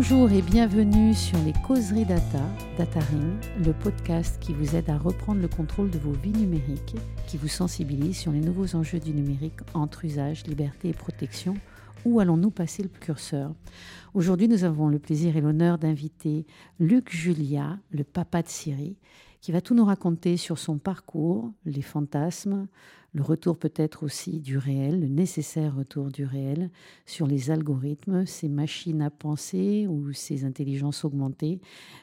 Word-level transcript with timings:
Bonjour 0.00 0.30
et 0.30 0.42
bienvenue 0.42 1.12
sur 1.12 1.36
les 1.40 1.52
causeries 1.66 2.04
data, 2.04 2.40
Dataring, 2.78 3.34
le 3.66 3.72
podcast 3.72 4.38
qui 4.40 4.54
vous 4.54 4.76
aide 4.76 4.88
à 4.90 4.96
reprendre 4.96 5.40
le 5.40 5.48
contrôle 5.48 5.90
de 5.90 5.98
vos 5.98 6.12
vies 6.12 6.30
numériques, 6.30 6.94
qui 7.26 7.36
vous 7.36 7.48
sensibilise 7.48 8.16
sur 8.16 8.30
les 8.30 8.38
nouveaux 8.38 8.76
enjeux 8.76 9.00
du 9.00 9.12
numérique 9.12 9.58
entre 9.74 10.04
usage, 10.04 10.46
liberté 10.46 10.90
et 10.90 10.92
protection. 10.92 11.56
Où 12.04 12.20
allons-nous 12.20 12.52
passer 12.52 12.84
le 12.84 12.88
curseur? 12.88 13.52
Aujourd'hui, 14.14 14.46
nous 14.46 14.62
avons 14.62 14.86
le 14.86 15.00
plaisir 15.00 15.36
et 15.36 15.40
l'honneur 15.40 15.78
d'inviter 15.78 16.46
Luc 16.78 17.10
Julia, 17.10 17.76
le 17.90 18.04
papa 18.04 18.42
de 18.42 18.48
Syrie, 18.48 18.98
qui 19.40 19.50
va 19.50 19.60
tout 19.60 19.74
nous 19.74 19.84
raconter 19.84 20.36
sur 20.36 20.60
son 20.60 20.78
parcours, 20.78 21.50
les 21.64 21.82
fantasmes, 21.82 22.68
le 23.14 23.22
retour 23.22 23.56
peut-être 23.56 24.02
aussi 24.02 24.40
du 24.40 24.58
réel, 24.58 25.00
le 25.00 25.08
nécessaire 25.08 25.76
retour 25.76 26.10
du 26.10 26.24
réel 26.24 26.70
sur 27.06 27.26
les 27.26 27.50
algorithmes, 27.50 28.26
ces 28.26 28.48
machines 28.48 29.02
à 29.02 29.10
penser 29.10 29.86
ou 29.88 30.12
ces 30.12 30.44
intelligences 30.44 31.04
augmentées. 31.04 31.60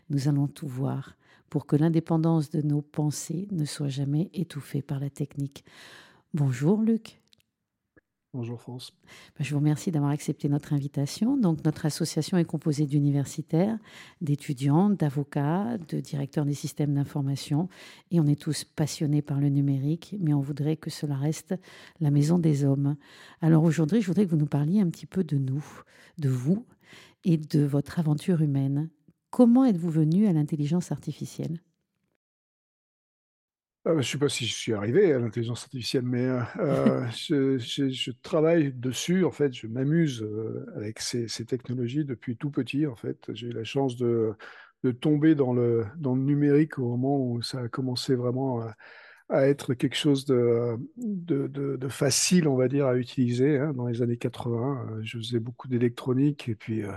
Nous 0.10 0.28
allons 0.28 0.48
tout 0.48 0.68
voir 0.68 1.16
pour 1.50 1.68
que 1.68 1.76
l'indépendance 1.76 2.50
de 2.50 2.62
nos 2.62 2.82
pensées 2.82 3.48
ne 3.52 3.66
soit 3.66 3.88
jamais 3.88 4.30
étouffée 4.34 4.82
par 4.82 5.00
la 5.00 5.10
technique. 5.10 5.64
Bonjour 6.34 6.82
Luc. 6.82 7.22
Bonjour 8.36 8.60
France. 8.60 8.92
Ben, 9.38 9.46
je 9.46 9.52
vous 9.52 9.60
remercie 9.60 9.92
d'avoir 9.92 10.12
accepté 10.12 10.50
notre 10.50 10.74
invitation. 10.74 11.38
Donc, 11.38 11.64
notre 11.64 11.86
association 11.86 12.38
est 12.38 12.44
composée 12.44 12.86
d'universitaires, 12.86 13.80
d'étudiants, 14.20 14.90
d'avocats, 14.90 15.78
de 15.78 16.02
directeurs 16.02 16.44
des 16.44 16.54
systèmes 16.54 16.94
d'information. 16.96 17.70
Et 18.12 18.20
on 18.20 18.28
est 18.28 18.38
tous 18.38 18.66
passionnés 18.66 19.22
par 19.22 19.40
le 19.40 19.48
numérique, 19.48 20.18
mais 20.20 20.34
on 20.34 20.42
voudrait 20.42 20.76
que 20.76 20.90
cela 20.90 21.16
reste 21.16 21.56
la 22.02 22.12
maison 22.12 22.38
des 22.38 22.66
hommes. 22.66 22.98
Alors 23.40 23.64
aujourd'hui, 23.64 24.02
je 24.02 24.08
voudrais 24.08 24.26
que 24.26 24.32
vous 24.32 24.36
nous 24.36 24.48
parliez 24.48 24.82
un 24.82 24.90
petit 24.90 25.06
peu 25.06 25.24
de 25.24 25.38
nous, 25.38 25.64
de 26.18 26.28
vous 26.28 26.66
et 27.24 27.38
de 27.38 27.64
votre 27.64 28.00
aventure 28.00 28.42
humaine. 28.42 28.90
Comment 29.30 29.64
êtes-vous 29.64 29.92
venu 29.92 30.28
à 30.28 30.34
l'intelligence 30.34 30.92
artificielle? 30.92 31.62
Ah, 33.88 33.92
je 33.92 33.98
ne 33.98 34.02
sais 34.02 34.18
pas 34.18 34.30
si 34.30 34.48
je 34.48 34.54
suis 34.54 34.74
arrivé 34.74 35.14
à 35.14 35.20
l'intelligence 35.20 35.64
artificielle, 35.64 36.06
mais 36.06 36.26
euh, 36.26 36.42
euh, 37.32 37.60
je, 37.60 38.12
travaille 38.24 38.74
dessus. 38.74 39.24
En 39.26 39.32
fait, 39.32 39.54
je 39.54 39.68
m'amuse 39.68 40.24
euh, 40.24 40.66
avec 40.76 41.00
ces, 41.00 41.28
technologies 41.46 42.04
depuis 42.04 42.36
tout 42.36 42.50
petit. 42.50 42.88
En 42.88 42.96
fait, 42.96 43.32
j'ai 43.34 43.48
eu 43.48 43.52
la 43.52 43.64
chance 43.64 43.96
de, 43.96 44.34
de, 44.84 44.92
tomber 44.92 45.36
dans 45.36 45.54
le, 45.54 45.86
dans 45.98 46.16
le 46.16 46.22
numérique 46.22 46.80
au 46.80 46.90
moment 46.90 47.20
où 47.20 47.44
ça 47.44 47.60
a 47.60 47.68
commencé 47.68 48.16
vraiment 48.16 48.62
à, 48.62 48.76
à 49.30 49.48
être 49.48 49.74
quelque 49.74 49.96
chose 49.96 50.26
de, 50.26 50.78
facile, 51.90 52.48
on 52.48 52.56
va 52.56 52.68
dire, 52.68 52.86
à 52.88 52.96
utiliser. 52.96 53.58
Hein, 53.58 53.74
dans 53.74 53.88
les 53.88 54.02
années 54.02 54.18
80, 54.18 54.88
euh, 54.92 55.02
je 55.04 55.18
faisais 55.18 55.40
beaucoup 55.40 55.68
d'électronique 55.68 56.48
et 56.50 56.56
puis 56.56 56.84
euh, 56.84 56.92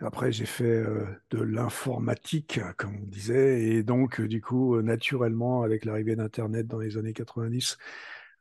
après 0.00 0.32
j'ai 0.32 0.46
fait 0.46 0.64
euh, 0.64 1.04
de 1.30 1.40
l'informatique, 1.42 2.60
comme 2.76 2.96
on 3.02 3.06
disait, 3.06 3.62
et 3.62 3.82
donc 3.82 4.20
du 4.20 4.40
coup, 4.40 4.80
naturellement, 4.82 5.62
avec 5.62 5.84
l'arrivée 5.84 6.16
d'Internet 6.16 6.66
dans 6.66 6.78
les 6.78 6.96
années 6.98 7.14
90, 7.14 7.78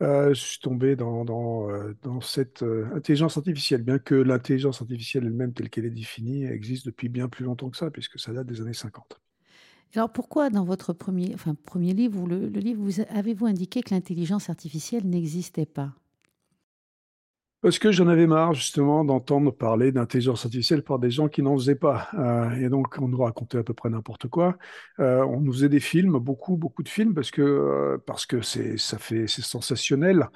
je 0.01 0.33
suis 0.33 0.59
tombé 0.59 0.95
dans 0.95 2.21
cette 2.21 2.63
intelligence 2.63 3.37
artificielle, 3.37 3.83
bien 3.83 3.99
que 3.99 4.15
l'intelligence 4.15 4.81
artificielle 4.81 5.25
elle-même, 5.25 5.53
telle 5.53 5.69
qu'elle 5.69 5.85
est 5.85 5.89
définie, 5.89 6.45
existe 6.45 6.85
depuis 6.85 7.09
bien 7.09 7.27
plus 7.27 7.45
longtemps 7.45 7.69
que 7.69 7.77
ça, 7.77 7.91
puisque 7.91 8.19
ça 8.19 8.33
date 8.33 8.47
des 8.47 8.61
années 8.61 8.73
50. 8.73 9.19
Alors 9.95 10.11
pourquoi 10.11 10.49
dans 10.49 10.63
votre 10.63 10.93
premier, 10.93 11.33
enfin, 11.33 11.55
premier 11.55 11.93
livre, 11.93 12.27
le, 12.27 12.47
livre, 12.47 12.81
vous, 12.81 13.01
avez-vous 13.09 13.47
indiqué 13.47 13.81
que 13.81 13.93
l'intelligence 13.93 14.49
artificielle 14.49 15.07
n'existait 15.07 15.65
pas? 15.65 15.93
Parce 17.61 17.77
que 17.77 17.91
j'en 17.91 18.07
avais 18.07 18.25
marre 18.25 18.53
justement 18.53 19.03
d'entendre 19.03 19.51
parler 19.51 19.91
d'intelligence 19.91 20.45
artificielle 20.45 20.81
par 20.81 20.97
des 20.97 21.11
gens 21.11 21.27
qui 21.27 21.41
n'en 21.41 21.57
faisaient 21.57 21.75
pas. 21.75 22.07
Euh, 22.13 22.51
et 22.51 22.69
donc 22.69 22.95
on 22.99 23.09
nous 23.09 23.17
racontait 23.17 23.57
à 23.57 23.63
peu 23.63 23.73
près 23.73 23.89
n'importe 23.89 24.29
quoi. 24.29 24.57
Euh, 24.99 25.23
on 25.25 25.41
nous 25.41 25.51
faisait 25.51 25.67
des 25.67 25.81
films, 25.81 26.19
beaucoup, 26.19 26.55
beaucoup 26.55 26.83
de 26.83 26.89
films, 26.89 27.13
parce 27.13 27.31
que 27.31 27.41
euh, 27.41 27.97
parce 28.05 28.25
que 28.25 28.41
c'est 28.41 28.77
ça 28.77 28.97
fait 28.97 29.27
c'est 29.27 29.41
sensationnel. 29.41 30.29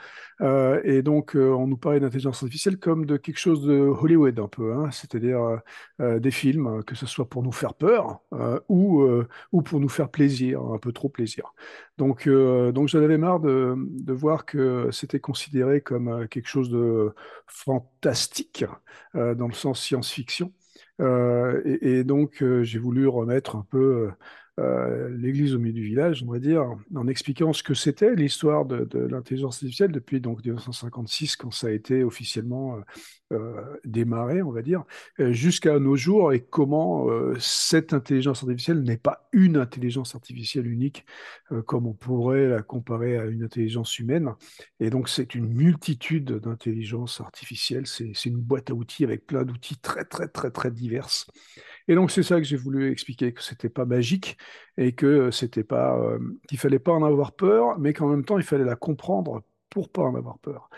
et 0.83 1.01
donc 1.01 1.35
on 1.35 1.67
nous 1.67 1.77
parlait 1.77 1.99
d'intelligence 2.01 2.43
artificielle 2.43 2.77
comme 2.77 3.05
de 3.05 3.15
quelque 3.17 3.39
chose 3.39 3.65
de 3.65 3.75
Hollywood 3.75 4.37
un 4.39 4.47
peu, 4.49 4.73
hein, 4.73 4.89
c'est-à-dire 4.91 5.61
des 5.99 6.31
films 6.31 6.83
que 6.83 6.95
ce 6.95 7.05
soit 7.05 7.29
pour 7.29 7.43
nous 7.43 7.51
faire 7.53 7.73
peur 7.75 8.19
ou 8.67 9.05
ou 9.51 9.61
pour 9.61 9.79
nous 9.79 9.89
faire 9.89 10.09
plaisir, 10.09 10.61
un 10.61 10.79
peu 10.79 10.91
trop 10.91 11.07
plaisir. 11.07 11.53
Donc 11.97 12.27
donc 12.27 12.87
j'en 12.89 12.99
avais 12.99 13.17
marre 13.17 13.39
de 13.39 13.75
de 13.77 14.13
voir 14.13 14.45
que 14.45 14.89
c'était 14.91 15.19
considéré 15.19 15.81
comme 15.81 16.27
quelque 16.27 16.47
chose 16.49 16.69
de 16.69 17.12
fantastique 17.47 18.65
euh, 19.15 19.35
dans 19.35 19.47
le 19.47 19.53
sens 19.53 19.81
science-fiction. 19.81 20.53
Euh, 21.01 21.61
et, 21.81 22.03
donc, 22.03 22.41
euh, 22.41 22.63
j'ai 22.63 22.79
voulu 22.79 23.07
remettre 23.07 23.55
un 23.55 23.65
peu 23.69 24.11
l'église 24.57 25.55
au 25.55 25.59
milieu 25.59 25.73
du 25.73 25.83
village, 25.83 26.23
on 26.27 26.31
va 26.31 26.37
dire, 26.37 26.63
en 26.93 27.07
expliquant 27.07 27.53
ce 27.53 27.63
que 27.63 27.73
c'était 27.73 28.13
l'histoire 28.13 28.65
de, 28.65 28.87
l'intelligence 28.99 29.55
artificielle 29.55 29.91
depuis 29.91 30.21
donc 30.21 30.45
1956, 30.45 31.37
quand 31.37 31.49
ça 31.49 31.67
a 31.67 31.71
été 31.71 32.03
officiellement 32.03 32.77
euh, 33.33 33.79
démarrer, 33.85 34.41
on 34.41 34.51
va 34.51 34.61
dire, 34.61 34.83
euh, 35.19 35.31
jusqu'à 35.31 35.79
nos 35.79 35.95
jours 35.95 36.33
et 36.33 36.41
comment 36.41 37.09
euh, 37.09 37.35
cette 37.39 37.93
intelligence 37.93 38.43
artificielle 38.43 38.81
n'est 38.83 38.97
pas 38.97 39.27
une 39.31 39.57
intelligence 39.57 40.15
artificielle 40.15 40.67
unique, 40.67 41.05
comme 41.65 41.87
on 41.87 41.93
pourrait 41.93 42.47
la 42.47 42.61
comparer 42.61 43.17
à 43.17 43.25
une 43.25 43.43
intelligence 43.43 43.99
humaine. 43.99 44.33
Et 44.79 44.89
donc, 44.89 45.09
c'est 45.09 45.35
une 45.35 45.47
multitude 45.47 46.31
d'intelligences 46.39 47.21
artificielles. 47.21 47.87
C'est 47.87 48.25
une 48.25 48.37
boîte 48.37 48.69
à 48.69 48.73
outils 48.73 49.03
avec 49.03 49.25
plein 49.25 49.43
d'outils 49.43 49.77
très, 49.77 50.05
très, 50.05 50.27
très, 50.27 50.51
très 50.51 50.71
diverses. 50.71 51.27
Et 51.87 51.95
donc, 51.95 52.11
c'est 52.11 52.23
ça 52.23 52.37
que 52.37 52.43
j'ai 52.43 52.57
voulu 52.57 52.91
expliquer, 52.91 53.33
que 53.33 53.41
c'était 53.41 53.69
pas 53.69 53.85
magique 53.85 54.37
et 54.77 54.93
que 54.93 55.31
c'était 55.31 55.63
pas, 55.63 55.99
qu'il 56.47 56.59
fallait 56.59 56.79
pas 56.79 56.91
en 56.91 57.03
avoir 57.03 57.33
peur, 57.33 57.79
mais 57.79 57.93
qu'en 57.93 58.07
même 58.07 58.25
temps, 58.25 58.37
il 58.37 58.43
fallait 58.43 58.63
la 58.65 58.75
comprendre 58.75 59.43
pour 59.73 59.89
pas 59.89 60.03
en 60.03 60.15
avoir 60.15 60.37
peur. 60.37 60.69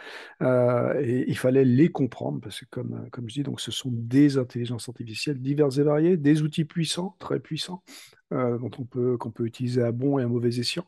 Euh, 0.41 1.01
et 1.01 1.25
il 1.27 1.37
fallait 1.37 1.65
les 1.65 1.89
comprendre 1.89 2.39
parce 2.39 2.61
que, 2.61 2.65
comme, 2.69 2.93
euh, 2.93 3.09
comme 3.11 3.29
je 3.29 3.35
dis, 3.35 3.43
donc 3.43 3.59
ce 3.59 3.69
sont 3.69 3.89
des 3.91 4.37
intelligences 4.37 4.87
artificielles 4.87 5.41
diverses 5.41 5.77
et 5.77 5.83
variées, 5.83 6.15
des 6.15 6.43
outils 6.43 6.63
puissants, 6.63 7.15
très 7.19 7.41
puissants, 7.41 7.83
euh, 8.31 8.57
dont 8.57 8.71
on 8.79 8.85
peut, 8.85 9.17
qu'on 9.17 9.31
peut 9.31 9.45
utiliser 9.45 9.83
à 9.83 9.91
bon 9.91 10.17
et 10.17 10.23
à 10.23 10.27
mauvais 10.27 10.57
escient. 10.59 10.85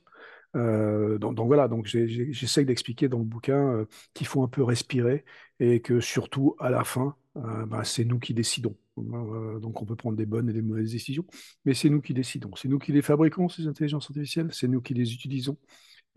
donc, 0.56 1.48
voilà, 1.48 1.68
donc 1.68 1.86
j'essaie 1.86 2.66
d'expliquer 2.66 3.10
dans 3.10 3.20
le 3.20 3.26
bouquin 3.26 3.86
qu'il 4.14 4.26
faut 4.26 4.42
un 4.42 4.48
peu 4.48 4.64
respirer 4.64 5.26
et 5.60 5.82
que 5.82 6.00
surtout 6.00 6.56
à 6.60 6.70
la 6.70 6.84
fin, 6.84 7.16
bah, 7.36 7.84
c'est 7.84 8.06
nous 8.06 8.20
qui 8.20 8.34
décidons. 8.34 8.76
donc 8.98 9.82
on 9.82 9.86
peut 9.86 9.96
prendre 9.96 10.18
des 10.18 10.26
bonnes 10.26 10.50
et 10.50 10.54
des 10.54 10.64
mauvaises 10.64 10.94
décisions, 10.94 11.26
mais 11.66 11.76
c'est 11.76 11.90
nous 11.90 12.02
qui 12.02 12.14
décidons. 12.14 12.52
C'est 12.56 12.70
nous 12.70 12.80
qui 12.80 12.92
les 12.92 13.04
fabriquons, 13.04 13.50
ces 13.50 13.68
intelligences 13.68 14.10
artificielles, 14.10 14.50
c'est 14.52 14.68
nous 14.68 14.82
qui 14.82 14.94
les 14.96 15.14
utilisons. 15.14 15.58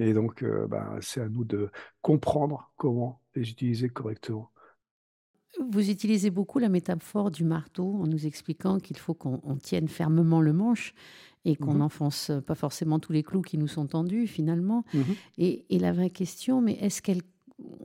Et 0.00 0.14
donc, 0.14 0.42
euh, 0.42 0.66
bah, 0.66 0.96
c'est 1.02 1.20
à 1.20 1.28
nous 1.28 1.44
de 1.44 1.70
comprendre 2.00 2.72
comment 2.76 3.20
les 3.34 3.48
utiliser 3.50 3.90
correctement. 3.90 4.50
Vous 5.70 5.90
utilisez 5.90 6.30
beaucoup 6.30 6.58
la 6.58 6.70
métaphore 6.70 7.30
du 7.30 7.44
marteau 7.44 7.96
en 8.00 8.06
nous 8.06 8.26
expliquant 8.26 8.78
qu'il 8.78 8.96
faut 8.96 9.14
qu'on 9.14 9.56
tienne 9.56 9.88
fermement 9.88 10.40
le 10.40 10.54
manche 10.54 10.94
et 11.44 11.56
qu'on 11.56 11.74
mmh 11.74 11.78
n'enfonce 11.78 12.32
pas 12.46 12.54
forcément 12.54 12.98
tous 12.98 13.12
les 13.12 13.22
clous 13.22 13.42
qui 13.42 13.58
nous 13.58 13.68
sont 13.68 13.86
tendus 13.86 14.26
finalement. 14.26 14.84
Mmh 14.94 15.00
et, 15.38 15.64
et, 15.68 15.78
la 15.78 15.92
vraie 15.92 16.10
question, 16.10 16.60
mais 16.60 16.74
est-ce 16.74 17.02
qu'elle 17.02 17.22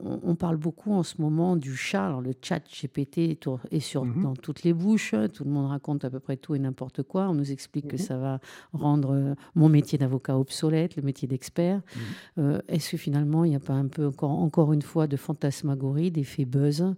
on 0.04 0.34
parle 0.34 0.56
beaucoup 0.56 0.92
en 0.92 1.02
ce 1.02 1.20
moment 1.20 1.56
du 1.56 1.74
chat. 1.76 2.20
le 2.22 2.32
chat 2.40 2.60
GPT 2.60 3.38
est 3.70 3.80
sur, 3.80 4.04
mhm. 4.04 4.22
dans 4.22 4.34
toutes 4.34 4.62
les 4.62 4.72
bouches. 4.72 5.14
Tout 5.32 5.44
le 5.44 5.50
monde 5.50 5.68
raconte 5.68 6.04
à 6.04 6.10
peu 6.10 6.20
près 6.20 6.36
tout 6.36 6.54
et 6.54 6.58
n'importe 6.58 7.02
quoi. 7.02 7.28
On 7.28 7.34
nous 7.34 7.52
explique 7.52 7.88
que 7.88 7.96
mhm. 7.96 8.02
ça 8.02 8.16
va 8.16 8.40
rendre 8.72 9.14
euh, 9.14 9.34
mon 9.54 9.68
métier 9.68 9.98
d'avocat 9.98 10.38
obsolète, 10.38 10.96
le 10.96 11.02
métier 11.02 11.26
d'expert. 11.28 11.76
Mhm. 11.76 12.02
Euh, 12.38 12.60
est-ce 12.68 12.90
que 12.92 12.96
finalement, 12.96 13.44
il 13.44 13.50
n'y 13.50 13.56
a 13.56 13.60
pas 13.60 13.74
un 13.74 13.88
peu, 13.88 14.06
encore, 14.06 14.30
encore 14.30 14.72
une 14.72 14.82
fois, 14.82 15.06
de 15.06 15.16
fantasmagorie, 15.16 16.10
d'effet 16.10 16.44
buzz? 16.44 16.94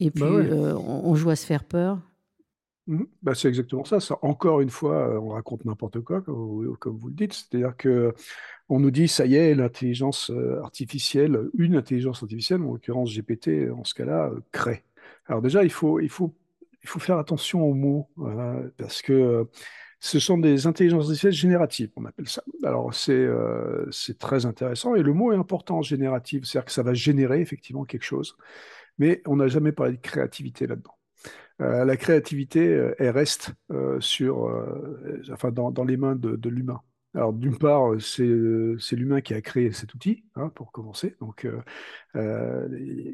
Et 0.00 0.10
puis, 0.10 0.22
bah 0.22 0.28
euh, 0.28 0.74
on, 0.76 1.14
joue 1.16 1.30
à 1.30 1.36
se 1.36 1.44
faire 1.44 1.64
peur 1.64 2.00
bah, 3.22 3.34
c'est 3.34 3.48
exactement 3.48 3.84
ça. 3.84 3.98
Encore 4.22 4.62
une 4.62 4.70
fois, 4.70 5.20
on 5.20 5.28
raconte 5.28 5.64
n'importe 5.66 6.00
quoi, 6.00 6.22
comme 6.22 6.98
vous, 6.98 7.08
le 7.08 7.14
dites. 7.14 7.34
C'est-à-dire 7.34 7.76
que 7.76 8.14
on 8.68 8.80
nous 8.80 8.90
dit, 8.90 9.08
ça 9.08 9.26
y 9.26 9.34
est, 9.36 9.54
l'intelligence 9.54 10.30
euh, 10.30 10.60
artificielle, 10.62 11.48
une 11.56 11.76
intelligence 11.76 12.22
artificielle, 12.22 12.62
en 12.62 12.72
l'occurrence 12.72 13.14
GPT, 13.14 13.70
en 13.70 13.84
ce 13.84 13.94
cas-là, 13.94 14.30
euh, 14.30 14.40
crée. 14.52 14.84
Alors 15.26 15.42
déjà, 15.42 15.64
il 15.64 15.70
faut, 15.70 16.00
faire 16.82 17.18
attention 17.18 17.62
aux 17.62 17.74
mots, 17.74 18.08
parce 18.76 19.02
que 19.02 19.12
euh, 19.12 19.44
ce 20.00 20.18
sont 20.18 20.38
des 20.38 20.66
intelligences 20.66 21.04
artificielles 21.04 21.32
génératives, 21.32 21.90
on 21.96 22.04
appelle 22.04 22.28
ça. 22.28 22.42
Alors 22.62 22.94
c'est 22.94 24.18
très 24.18 24.46
intéressant, 24.46 24.94
et 24.94 25.02
le 25.02 25.12
mot 25.12 25.32
est 25.32 25.36
important, 25.36 25.82
générative, 25.82 26.44
c'est-à-dire 26.44 26.66
que 26.66 26.72
ça 26.72 26.82
va 26.82 26.94
générer 26.94 27.40
effectivement 27.40 27.84
quelque 27.84 28.04
chose, 28.04 28.36
mais 28.98 29.22
on 29.26 29.36
n'a 29.36 29.48
jamais 29.48 29.72
parlé 29.72 29.96
de 29.96 30.00
créativité 30.02 30.66
là-dedans. 30.66 30.97
La 31.58 31.96
créativité, 31.96 32.92
elle 32.98 33.10
reste 33.10 33.52
sur, 34.00 34.48
enfin, 35.32 35.50
dans, 35.50 35.84
les 35.84 35.96
mains 35.96 36.14
de, 36.14 36.48
l'humain. 36.48 36.80
Alors, 37.14 37.32
d'une 37.32 37.58
part, 37.58 38.00
c'est 38.00 38.22
l'humain 38.22 39.20
qui 39.20 39.34
a 39.34 39.40
créé 39.40 39.72
cet 39.72 39.94
outil, 39.94 40.24
hein, 40.36 40.50
pour 40.54 40.70
commencer. 40.70 41.16
Donc, 41.20 41.46
euh, 42.16 42.68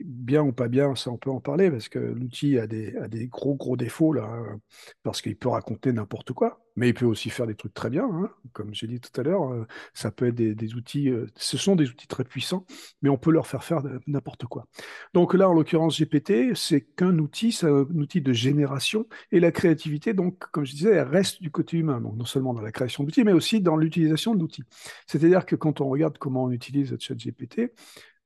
bien 0.05 0.43
ou 0.43 0.53
pas 0.53 0.69
bien, 0.69 0.95
ça 0.95 1.11
on 1.11 1.19
peut 1.19 1.31
en 1.31 1.41
parler 1.41 1.71
parce 1.71 1.89
que 1.89 1.99
l'outil 1.99 2.59
a 2.59 2.67
des, 2.67 2.97
a 2.97 3.09
gros 3.27 3.55
gros 3.55 3.77
défauts 3.77 4.17
hein, 4.19 4.59
parce 5.03 5.21
qu'il 5.21 5.37
peut 5.37 5.49
raconter 5.49 5.93
n'importe 5.93 6.33
quoi, 6.33 6.64
mais 6.77 6.89
il 6.89 6.95
peut 6.95 7.07
aussi 7.07 7.31
faire 7.31 7.47
des 7.47 7.55
trucs 7.55 7.75
très 7.75 7.91
bien. 7.91 8.05
Hein. 8.05 8.31
Comme 8.53 8.75
j'ai 8.75 8.87
dit 8.87 9.01
tout 9.01 9.19
à 9.21 9.25
l'heure, 9.25 9.53
euh, 9.53 9.67
ça 9.93 10.11
peut 10.11 10.29
être 10.29 10.35
des, 10.35 10.75
outils, 10.75 11.09
euh, 11.11 11.27
ce 11.37 11.57
sont 11.57 11.77
des 11.77 11.89
outils 11.89 12.07
très 12.07 12.25
puissants, 12.25 12.67
mais 13.03 13.09
on 13.09 13.17
peut 13.17 13.31
leur 13.31 13.47
faire 13.47 13.65
faire 13.65 13.83
n'importe 14.07 14.47
quoi. 14.47 14.67
Donc 15.13 15.35
là, 15.35 15.49
en 15.49 15.55
l'occurrence, 15.55 16.01
GPT, 16.01 16.55
c'est 16.55 16.81
qu'un 16.81 17.19
outil, 17.19 17.53
c'est 17.53 17.67
un 17.67 17.87
outil 17.95 18.21
de 18.21 18.33
génération 18.33 19.07
et 19.33 19.41
la 19.41 19.53
créativité, 19.53 20.15
donc 20.15 20.39
comme 20.51 20.65
je 20.65 20.73
disais, 20.73 20.91
elle 20.91 21.09
reste 21.09 21.43
du 21.43 21.51
côté 21.51 21.77
humain, 21.79 22.01
donc 22.01 22.17
non 22.17 22.25
seulement 22.25 22.55
dans 22.55 22.63
la 22.63 22.73
création 22.73 23.05
d'outils, 23.05 23.25
mais 23.25 23.33
aussi 23.33 23.61
dans 23.61 23.77
l'utilisation 23.77 24.35
d'outils. 24.35 24.65
C'est-à-dire 25.07 25.47
que 25.47 25.57
quand 25.57 25.81
on 25.81 25.89
regarde 25.89 26.19
comment 26.19 26.45
on 26.45 26.51
utilise 26.51 26.97
ChatGPT, 26.99 27.73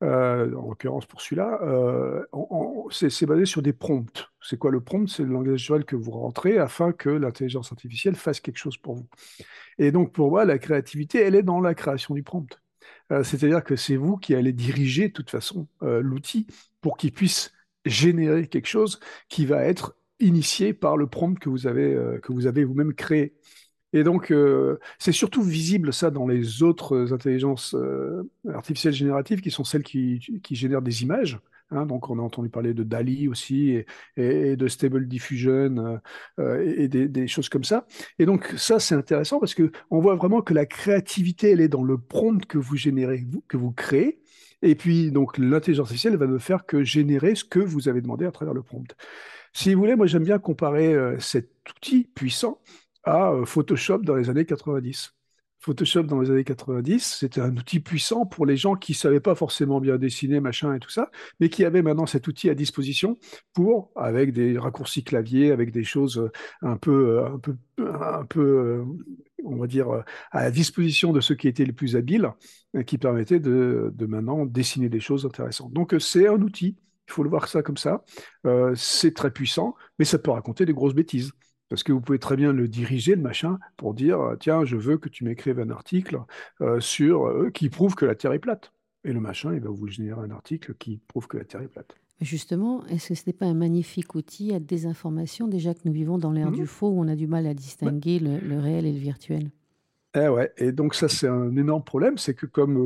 euh, 0.03 0.55
en 0.55 0.69
l'occurrence 0.69 1.07
pour 1.07 1.21
celui-là, 1.21 1.59
euh, 1.63 2.25
c'est 2.91 3.27
basé 3.27 3.47
sur 3.47 3.63
des 3.63 3.73
prompts. 3.73 4.29
C'est 4.41 4.57
quoi 4.57 4.71
le 4.71 4.81
prompt? 4.81 5.09
C'est 5.09 5.25
le 5.25 5.31
langage 5.31 5.53
naturel 5.53 5.85
que 5.85 5.97
vous 5.97 6.13
rentrez 6.13 6.59
afin 6.59 6.93
que 6.93 7.11
l'intelligence 7.11 7.73
artificielle 7.73 8.15
fasse 8.15 8.41
quelque 8.41 8.59
chose 8.59 8.77
pour 8.77 8.95
vous. 8.95 9.09
Et 9.79 9.91
donc 9.91 10.13
pour 10.13 10.31
moi, 10.31 10.45
la 10.45 10.59
créativité, 10.59 11.19
elle 11.21 11.35
est 11.35 11.43
dans 11.43 11.61
la 11.61 11.75
création 11.75 12.15
du 12.15 12.23
prompt. 12.23 12.61
Euh, 13.11 13.25
c'est-à-dire 13.25 13.65
que 13.65 13.75
c'est 13.75 13.97
vous 13.97 14.17
qui 14.17 14.35
allez 14.35 14.53
diriger 14.53 15.09
de 15.09 15.13
toute 15.13 15.31
façon 15.31 15.67
l'outil 15.81 16.47
pour 16.81 16.97
qu'il 16.97 17.13
puisse 17.13 17.53
générer 17.85 18.47
quelque 18.47 18.67
chose 18.69 19.01
qui 19.29 19.47
va 19.47 19.65
être 19.65 19.97
initié 20.21 20.75
par 20.75 20.97
le 20.97 21.07
prompt 21.07 21.39
que 21.39 21.49
vous 21.49 21.67
avez, 21.67 22.19
que 22.23 22.33
vous 22.33 22.47
avez 22.47 22.65
vous-même 22.65 22.95
créé. 22.95 23.35
Et 23.93 24.05
donc, 24.05 24.31
euh, 24.31 24.79
c'est 24.99 25.13
surtout 25.13 25.43
visible 25.43 25.93
ça 25.93 26.11
dans 26.11 26.27
les 26.27 26.63
autres 26.63 27.13
intelligences 27.13 27.75
euh, 27.75 28.31
artificielles 28.53 28.93
génératives 28.93 29.41
qui 29.41 29.51
sont 29.51 29.65
celles 29.65 29.83
qui, 29.83 30.21
génèrent 30.51 30.83
des 30.83 31.03
images. 31.03 31.39
Hein. 31.71 31.87
donc, 31.87 32.11
on 32.11 32.19
a 32.19 32.23
entendu 32.23 32.51
parler 32.51 32.75
de 32.75 32.83
DALI 32.83 33.29
aussi 33.29 33.83
et, 34.17 34.57
de 34.57 34.69
Stable 34.69 35.09
Diffusion 35.09 36.01
euh, 36.39 36.75
et, 36.77 36.89
des, 36.89 37.29
choses 37.29 37.49
comme 37.49 37.65
ça. 37.65 37.87
Et 38.19 38.27
donc, 38.27 38.53
ça, 38.59 38.79
c'est 38.79 38.95
intéressant 38.95 39.41
parce 39.41 39.55
que 39.55 39.71
on 39.91 40.01
voit 40.01 40.17
vraiment 40.17 40.43
que 40.43 40.53
la 40.53 40.67
créativité, 40.67 41.53
elle 41.53 41.61
est 41.61 41.69
dans 41.69 41.85
le 41.85 41.99
prompt 41.99 42.45
que 42.45 42.59
vous 42.59 42.77
générez, 42.77 43.27
que 43.49 43.57
vous 43.57 43.73
créez. 43.73 44.21
Et 44.61 44.75
puis, 44.75 45.11
donc, 45.13 45.39
l'intelligence 45.39 45.85
artificielle 45.85 46.17
va 46.17 46.27
ne 46.27 46.39
faire 46.39 46.67
que 46.67 46.83
générer 46.85 47.35
ce 47.35 47.45
que 47.45 47.61
vous 47.61 47.89
avez 47.89 48.03
demandé 48.03 48.27
à 48.27 48.33
travers 48.33 48.55
le 48.55 48.63
prompt. 48.63 48.95
Si 49.55 49.73
vous 49.73 49.81
voulez, 49.81 49.97
moi, 49.97 50.07
j'aime 50.07 50.25
bien 50.25 50.39
comparer 50.39 50.95
cet 51.21 51.49
outil 51.71 52.05
puissant 52.15 52.61
à 53.09 53.33
euh, 53.33 53.45
Photoshop 53.45 53.99
dans 53.99 54.15
les 54.15 54.29
années 54.31 54.45
90. 54.45 55.15
Photoshop 55.61 56.05
dans 56.05 56.21
les 56.21 56.31
années 56.31 56.45
90, 56.45 57.17
c'était 57.19 57.41
un 57.41 57.57
outil 57.57 57.81
puissant 57.81 58.27
pour 58.27 58.47
les 58.47 58.57
gens 58.57 58.77
qui 58.77 58.93
ne 58.93 58.97
savaient 58.97 59.19
pas 59.19 59.35
forcément 59.35 59.81
bien 59.81 59.97
dessiner, 59.97 60.39
machin 60.39 60.73
et 60.73 60.79
tout 60.79 60.91
ça, 60.91 61.11
mais 61.41 61.49
qui 61.49 61.65
avaient 61.65 61.83
maintenant 61.83 62.07
cet 62.07 62.29
outil 62.29 62.49
à 62.49 62.55
disposition 62.55 63.19
pour, 63.55 63.91
avec 63.97 64.33
des 64.33 64.57
raccourcis 64.57 65.03
clavier, 65.03 65.51
avec 65.51 65.73
des 65.73 65.83
choses 65.83 66.19
euh, 66.19 66.31
un 66.63 66.77
peu, 66.77 67.19
euh, 67.19 67.35
un 67.35 67.39
peu, 67.39 67.57
un 67.79 68.25
peu 68.25 68.85
on 69.45 69.57
va 69.57 69.67
dire, 69.67 69.89
à 70.31 70.43
la 70.45 70.51
disposition 70.53 71.13
de 71.13 71.21
ceux 71.21 71.35
qui 71.35 71.49
étaient 71.49 71.65
les 71.65 71.73
plus 71.73 71.97
habiles, 71.97 72.31
qui 72.87 72.99
permettaient 72.99 73.41
de, 73.41 73.91
de 73.95 74.07
maintenant 74.07 74.45
dessiner 74.47 74.89
des 74.89 75.01
choses 75.01 75.25
intéressantes. 75.27 75.73
Donc 75.73 75.95
c'est 75.99 76.29
un 76.29 76.41
outil, 76.41 76.77
il 77.09 77.13
faut 77.13 77.23
le 77.23 77.31
voir 77.31 77.49
ça 77.49 77.63
comme 77.63 77.77
ça. 77.77 78.05
c'est 78.75 79.15
très 79.15 79.31
puissant, 79.33 79.75
mais 79.99 80.05
ça 80.05 80.19
peut 80.19 80.31
raconter 80.33 80.67
des 80.67 80.73
grosses 80.75 80.95
bêtises. 80.95 81.33
Parce 81.69 81.83
que 81.83 81.93
vous 81.93 82.01
pouvez 82.01 82.19
très 82.19 82.37
bien 82.37 82.53
le 82.53 82.67
diriger, 82.67 83.15
le 83.15 83.23
machin, 83.23 83.59
pour 83.77 83.95
dire 83.95 84.21
euh, 84.21 84.37
tiens, 84.37 84.65
je 84.65 84.77
veux 84.77 84.97
que 84.99 85.09
tu 85.09 85.25
m'écrives 85.25 85.61
un 85.61 85.71
article 85.71 86.21
euh, 86.61 86.81
sur 86.81 87.27
euh, 87.27 87.51
qui 87.51 87.69
prouve 87.69 87.95
que 87.95 88.07
la 88.07 88.15
Terre 88.15 88.33
est 88.33 88.39
plate. 88.39 88.73
Et 89.05 89.13
le 89.13 89.21
machin, 89.21 89.55
il 89.55 89.61
va 89.61 89.71
vous 89.71 89.87
générer 89.87 90.21
un 90.21 90.31
article 90.31 90.75
qui 90.75 91.01
prouve 91.09 91.29
que 91.29 91.37
la 91.37 91.45
Terre 91.45 91.63
est 91.63 91.69
plate. 91.69 91.95
Justement, 92.21 92.85
est-ce 92.87 93.11
que 93.11 93.15
ce 93.15 93.23
n'est 93.27 93.33
pas 93.33 93.47
un 93.47 93.55
magnifique 93.55 94.15
outil 94.17 94.53
à 94.53 94.59
désinformation, 94.59 95.47
déjà 95.47 95.73
que 95.73 95.81
nous 95.85 95.93
vivons 95.93 96.19
dans 96.19 96.33
l'ère 96.33 96.51
mmh. 96.51 96.57
du 96.57 96.67
faux 96.67 96.89
où 96.89 97.01
on 97.01 97.07
a 97.07 97.15
du 97.15 97.29
mal 97.29 97.47
à 97.47 97.55
distinguer 97.55 98.19
le, 98.19 98.59
réel 98.59 98.87
et 98.87 98.93
le 98.93 98.99
virtuel? 98.99 99.51
Eh 100.15 100.29
ouais, 100.29 100.53
et 100.57 100.73
donc 100.73 100.95
ça 100.95 101.09
c'est 101.09 101.29
un 101.29 101.55
énorme 101.57 101.85
problème, 101.85 102.17
c'est 102.17 102.35
que 102.35 102.47
comme 102.47 102.77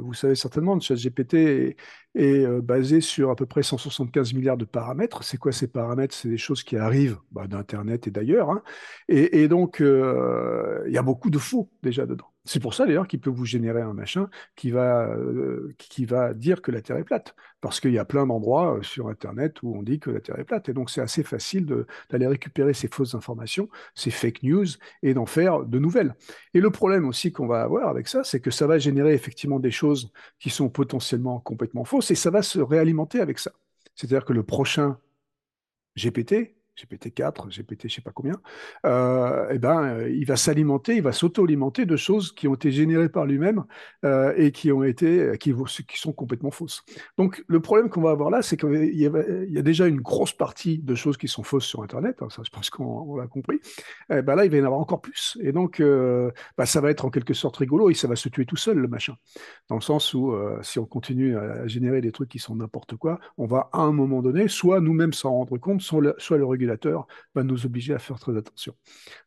vous 0.00 0.14
savez 0.14 0.36
certainement, 0.36 0.78
ChatGPT 0.78 1.34
est, 1.34 1.76
est 2.14 2.46
basé 2.60 3.00
sur 3.00 3.30
à 3.30 3.36
peu 3.36 3.46
près 3.46 3.62
175 3.62 4.32
milliards 4.34 4.56
de 4.56 4.64
paramètres. 4.64 5.24
C'est 5.24 5.38
quoi 5.38 5.50
ces 5.50 5.66
paramètres? 5.66 6.14
C'est 6.14 6.28
des 6.28 6.38
choses 6.38 6.62
qui 6.62 6.76
arrivent 6.76 7.18
bah, 7.32 7.48
d'Internet 7.48 8.06
et 8.06 8.10
d'ailleurs. 8.12 8.50
Hein. 8.50 8.62
Et, 9.08 9.48
donc, 9.48 9.80
il 9.80 10.92
y 10.92 10.98
a 10.98 11.02
beaucoup 11.02 11.30
de 11.30 11.38
faux 11.38 11.68
déjà 11.82 12.06
dedans. 12.06 12.30
C'est 12.48 12.60
pour 12.60 12.72
ça 12.72 12.86
d'ailleurs 12.86 13.06
qu'il 13.06 13.20
peut 13.20 13.28
vous 13.28 13.44
générer 13.44 13.82
un 13.82 13.92
machin 13.92 14.30
qui 14.56 14.70
va, 14.70 15.06
euh, 15.06 15.74
qui 15.76 16.06
va 16.06 16.32
dire 16.32 16.62
que 16.62 16.70
la 16.70 16.80
Terre 16.80 16.96
est 16.96 17.04
plate. 17.04 17.36
Parce 17.60 17.78
qu'il 17.78 17.92
y 17.92 17.98
a 17.98 18.06
plein 18.06 18.26
d'endroits 18.26 18.78
euh, 18.78 18.82
sur 18.82 19.08
Internet 19.08 19.62
où 19.62 19.76
on 19.76 19.82
dit 19.82 20.00
que 20.00 20.08
la 20.08 20.20
Terre 20.20 20.38
est 20.38 20.44
plate. 20.44 20.70
Et 20.70 20.72
donc 20.72 20.88
c'est 20.88 21.02
assez 21.02 21.22
facile 21.22 21.66
d'aller 22.08 22.26
récupérer 22.26 22.72
ces 22.72 22.88
fausses 22.88 23.14
informations, 23.14 23.68
ces 23.94 24.10
fake 24.10 24.42
news, 24.44 24.64
et 25.02 25.12
d'en 25.12 25.26
faire 25.26 25.66
de 25.66 25.78
nouvelles. 25.78 26.14
Et 26.54 26.60
le 26.60 26.70
problème 26.70 27.06
aussi 27.06 27.32
qu'on 27.32 27.46
va 27.46 27.60
avoir 27.60 27.88
avec 27.88 28.08
ça, 28.08 28.24
c'est 28.24 28.40
que 28.40 28.50
ça 28.50 28.66
va 28.66 28.78
générer 28.78 29.12
effectivement 29.12 29.60
des 29.60 29.70
choses 29.70 30.10
qui 30.38 30.48
sont 30.48 30.70
potentiellement 30.70 31.40
complètement 31.40 31.84
fausses, 31.84 32.10
et 32.10 32.14
ça 32.14 32.30
va 32.30 32.40
se 32.40 32.60
réalimenter 32.60 33.20
avec 33.20 33.38
ça. 33.38 33.52
C'est-à-dire 33.94 34.24
que 34.24 34.32
le 34.32 34.42
prochain 34.42 34.98
GPT, 35.96 36.57
GPT-4, 36.78 37.48
GPT 37.48 37.88
je 37.88 37.94
sais 37.94 38.00
pas 38.00 38.12
combien, 38.12 38.40
euh, 38.86 39.48
eh 39.50 39.58
ben, 39.58 39.82
euh, 39.82 40.10
il 40.10 40.26
va 40.26 40.36
s'alimenter, 40.36 40.96
il 40.96 41.02
va 41.02 41.12
s'auto-alimenter 41.12 41.86
de 41.86 41.96
choses 41.96 42.32
qui 42.32 42.48
ont 42.48 42.54
été 42.54 42.70
générées 42.70 43.08
par 43.08 43.26
lui-même 43.26 43.64
euh, 44.04 44.32
et 44.36 44.52
qui 44.52 44.70
ont 44.72 44.82
été, 44.82 45.32
qui, 45.38 45.54
sont 45.94 46.12
complètement 46.12 46.50
fausses. 46.50 46.84
Donc 47.16 47.44
le 47.48 47.60
problème 47.60 47.88
qu'on 47.88 48.02
va 48.02 48.10
avoir 48.10 48.30
là, 48.30 48.42
c'est 48.42 48.56
qu'il 48.56 48.94
y, 48.94 49.06
a 49.06 49.62
déjà 49.62 49.86
une 49.86 50.00
grosse 50.00 50.32
partie 50.32 50.78
de 50.78 50.94
choses 50.94 51.16
qui 51.16 51.28
sont 51.28 51.42
fausses 51.42 51.64
sur 51.64 51.82
Internet, 51.82 52.22
hein, 52.22 52.28
ça 52.30 52.42
je 52.44 52.50
pense 52.50 52.70
qu'on 52.70 53.16
l'a 53.16 53.26
compris. 53.26 53.60
Eh 54.10 54.22
ben 54.22 54.34
là, 54.34 54.44
il 54.44 54.50
va 54.50 54.56
y 54.56 54.60
en 54.60 54.64
avoir 54.64 54.80
encore 54.80 55.00
plus. 55.00 55.36
Et 55.40 55.52
donc, 55.52 55.80
euh, 55.80 56.30
bah, 56.56 56.66
ça 56.66 56.80
va 56.80 56.90
être 56.90 57.04
en 57.04 57.10
quelque 57.10 57.34
sorte 57.34 57.56
rigolo 57.56 57.90
et 57.90 57.94
ça 57.94 58.08
va 58.08 58.16
se 58.16 58.28
tuer 58.28 58.46
tout 58.46 58.56
seul 58.56 58.78
le 58.78 58.88
machin, 58.88 59.14
dans 59.68 59.76
le 59.76 59.80
sens 59.80 60.14
où 60.14 60.34
si 60.62 60.78
on 60.78 60.86
continue 60.86 61.36
à 61.36 61.66
générer 61.66 62.00
des 62.00 62.12
trucs 62.12 62.28
qui 62.28 62.38
sont 62.38 62.56
n'importe 62.56 62.96
quoi, 62.96 63.20
on 63.36 63.46
va 63.46 63.68
à 63.72 63.80
un 63.80 63.92
moment 63.92 64.22
donné, 64.22 64.48
soit 64.48 64.80
nous-mêmes 64.80 65.12
s'en 65.12 65.32
rendre 65.32 65.58
compte, 65.58 65.80
soit 65.80 66.00
le, 66.00 66.14
soit 66.18 66.38
le 66.38 66.44
va 67.34 67.42
nous 67.42 67.66
obliger 67.66 67.94
à 67.94 67.98
faire 67.98 68.18
très 68.18 68.36
attention. 68.36 68.74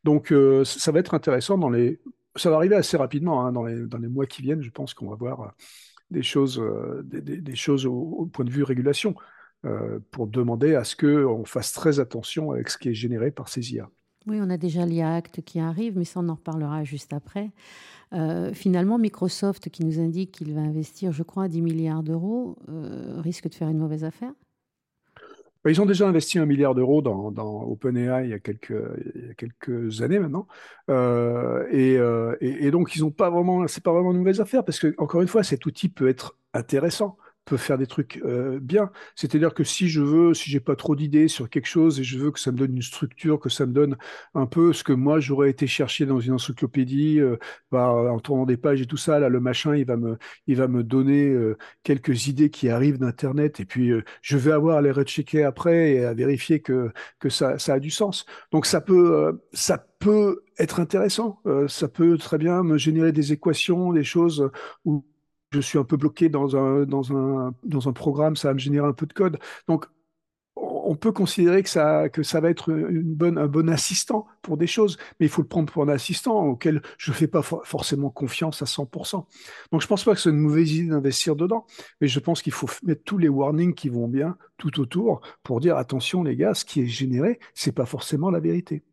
Donc 0.04 0.32
euh, 0.32 0.64
ça 0.66 0.92
va 0.92 1.00
être 1.00 1.14
intéressant 1.14 1.58
dans 1.58 1.70
les... 1.70 2.02
Ça 2.36 2.50
va 2.50 2.56
arriver 2.56 2.76
assez 2.76 2.96
rapidement 2.96 3.46
hein, 3.46 3.52
dans, 3.52 3.64
les, 3.64 3.86
dans 3.88 3.98
les 3.98 4.08
mois 4.08 4.26
qui 4.26 4.42
viennent. 4.42 4.62
Je 4.62 4.70
pense 4.70 4.94
qu'on 4.94 5.10
va 5.10 5.16
voir 5.16 5.42
euh, 5.42 5.48
des 6.12 6.24
choses, 6.24 6.60
euh, 6.60 7.02
des, 7.04 7.56
choses 7.56 7.86
au, 7.86 8.30
point 8.32 8.46
de 8.46 8.52
vue 8.52 8.64
régulation 8.64 9.16
pour 10.10 10.26
demander 10.26 10.74
à 10.74 10.84
ce 10.84 10.96
qu'on 10.96 11.46
fasse 11.46 11.72
très 11.72 12.00
attention 12.00 12.50
avec 12.50 12.68
ce 12.70 12.80
qui 12.80 12.90
est 12.90 12.96
généré 12.96 13.30
par 13.30 13.48
ces 13.48 13.76
IA. 13.76 13.92
Oui, 14.26 14.40
on 14.42 14.50
a 14.50 14.58
déjà 14.58 14.88
l'IA 14.88 15.14
Act 15.14 15.44
qui 15.44 15.60
arrive, 15.60 16.00
mais 16.00 16.04
ça, 16.04 16.20
on 16.20 16.30
en 16.30 16.34
reparlera 16.34 16.84
juste 16.84 17.14
après. 17.14 17.52
finalement, 18.54 18.98
Microsoft, 18.98 19.70
qui 19.70 19.86
nous 19.86 20.00
indique 20.00 20.32
qu'il 20.32 20.56
va 20.56 20.62
investir, 20.62 21.12
je 21.12 21.22
crois, 21.22 21.48
10 21.48 21.62
milliards 21.62 22.02
d'euros, 22.02 22.58
risque 23.20 23.50
de 23.50 23.54
faire 23.54 23.70
une 23.70 23.78
mauvaise 23.78 24.04
affaire? 24.04 24.34
Ils 25.70 25.80
ont 25.80 25.86
déjà 25.86 26.08
investi 26.08 26.40
un 26.40 26.46
milliard 26.46 26.74
d'euros 26.74 27.02
dans, 27.02 27.64
OpenAI 27.64 28.26
il 28.26 28.30
y 28.32 28.34
a 28.34 28.40
quelques, 28.40 30.02
années 30.02 30.20
maintenant. 30.20 30.48
Euh, 30.90 31.64
euh, 31.72 32.36
et, 32.42 32.72
donc, 32.72 32.96
ils 32.96 33.02
n'ont 33.02 33.12
pas 33.12 33.30
vraiment, 33.30 33.68
c'est 33.68 33.84
pas 33.84 33.92
vraiment 33.92 34.12
une 34.12 34.18
mauvaise 34.18 34.42
affaire 34.42 34.66
parce 34.66 34.80
que, 34.80 34.96
encore 34.98 35.22
une 35.22 35.28
fois, 35.28 35.44
cet 35.44 35.66
outil 35.66 35.90
peut 35.90 36.10
être 36.10 36.38
intéressant 36.54 37.18
peut 37.46 37.58
faire 37.58 37.78
des 37.78 37.88
trucs 37.88 38.22
euh, 38.24 38.60
bien. 38.62 38.92
C'est-à-dire 39.16 39.54
que 39.54 39.64
si 39.64 39.90
je 39.90 40.02
veux, 40.02 40.34
si 40.34 40.50
j'ai 40.50 40.60
pas 40.60 40.76
trop 40.76 40.96
d'idées 40.96 41.28
sur 41.28 41.50
quelque 41.50 41.68
chose 41.68 42.00
et 42.00 42.04
je 42.04 42.18
veux 42.18 42.32
que 42.32 42.40
ça 42.40 42.52
me 42.52 42.58
donne 42.58 42.76
une 42.76 42.82
structure, 42.82 43.40
que 43.40 43.50
ça 43.50 43.66
me 43.66 43.74
donne 43.74 43.98
un 44.36 44.46
peu 44.46 44.74
ce 44.74 44.84
que 44.84 44.94
moi 44.94 45.20
j'aurais 45.20 45.50
été 45.50 45.68
chercher 45.68 46.06
dans 46.06 46.20
une 46.20 46.34
encyclopédie, 46.34 47.20
euh, 47.20 47.38
bah, 47.72 47.90
en 47.90 48.20
tournant 48.20 48.46
des 48.46 48.58
pages 48.58 48.82
et 48.82 48.86
tout 48.86 48.98
ça, 48.98 49.20
là 49.20 49.30
le 49.30 49.40
machin 49.40 49.76
il 49.76 49.86
va 49.86 49.98
me, 49.98 50.18
il 50.48 50.58
va 50.58 50.68
me 50.68 50.84
donner 50.84 51.28
euh, 51.30 51.58
quelques 51.84 52.28
idées 52.28 52.50
qui 52.50 52.70
arrivent 52.70 53.00
d'internet 53.00 53.60
et 53.60 53.66
puis 53.66 53.92
je 54.22 54.38
vais 54.38 54.52
avoir 54.52 54.78
à 54.78 54.82
les 54.82 54.92
rechecker 54.92 55.44
après 55.44 55.94
et 55.94 56.06
à 56.06 56.14
vérifier 56.14 56.62
que 56.62 56.92
que 57.20 57.30
ça, 57.30 57.58
ça 57.60 57.76
a 57.76 57.80
du 57.80 57.90
sens. 57.90 58.26
Donc 58.52 58.66
ça 58.66 58.82
peut, 58.82 59.42
ça 59.54 59.86
peut 60.00 60.44
être 60.58 60.80
intéressant. 60.80 61.40
ça 61.68 61.88
peut 61.88 62.18
très 62.18 62.38
bien 62.38 62.64
me 62.64 62.78
générer 62.78 63.12
des 63.12 63.34
équations, 63.34 63.94
des 63.94 64.04
choses 64.04 64.50
où 64.86 65.06
je 65.52 65.60
suis 65.60 65.78
un 65.78 65.84
peu 65.84 65.98
bloqué 65.98 66.30
dans 66.30 66.56
un, 66.56 66.86
dans 66.86 67.16
un, 67.16 67.54
dans 67.64 67.90
un 67.90 67.94
programme, 67.94 68.36
ça 68.36 68.50
va 68.50 68.54
me 68.54 68.60
générer 68.60 68.88
un 68.88 68.94
peu 68.94 69.06
de 69.06 69.14
code. 69.14 69.38
Donc, 69.68 69.86
on 70.56 70.96
peut 70.96 71.12
considérer 71.12 71.64
que 71.64 71.70
ça, 71.70 72.10
que 72.10 72.24
ça 72.24 72.42
va 72.42 72.50
être 72.50 72.72
un 72.72 73.48
bon 73.48 73.70
assistant 73.70 74.28
pour 74.42 74.58
des 74.58 74.68
choses, 74.68 74.98
mais 75.20 75.28
il 75.28 75.30
faut 75.30 75.42
le 75.42 75.48
prendre 75.48 75.72
pour 75.72 75.84
un 75.84 75.88
assistant 75.88 76.46
auquel 76.46 76.82
je 76.98 77.12
ne 77.12 77.16
fais 77.16 77.28
pas 77.28 77.42
forcément 77.42 78.10
confiance 78.10 78.62
à 78.62 78.66
100%. 78.66 79.26
Donc 79.72 79.82
je 79.82 79.86
ne 79.86 79.88
pense 79.88 80.04
pas 80.04 80.14
que 80.14 80.20
c'est 80.20 80.30
une 80.30 80.38
mauvaise 80.38 80.72
idée 80.74 80.90
d'investir 80.90 81.36
dedans, 81.36 81.66
mais 82.02 82.08
je 82.08 82.20
pense 82.20 82.42
qu'il 82.42 82.54
faut 82.54 82.68
mettre 82.84 83.04
tous 83.04 83.18
les 83.18 83.30
warnings 83.30 83.74
qui 83.74 83.90
vont 83.90 84.08
bien 84.08 84.38
tout 84.58 84.80
autour 84.80 85.22
pour 85.44 85.62
dire 85.62 85.78
attention 85.78 86.24
les 86.24 86.36
gars, 86.36 86.54
ce 86.54 86.66
qui 86.66 86.82
est 86.82 86.88
généré, 86.88 87.40
c'est 87.54 87.72
pas 87.72 87.86
forcément 87.86 88.30
la 88.30 88.40
vérité. 88.40 88.84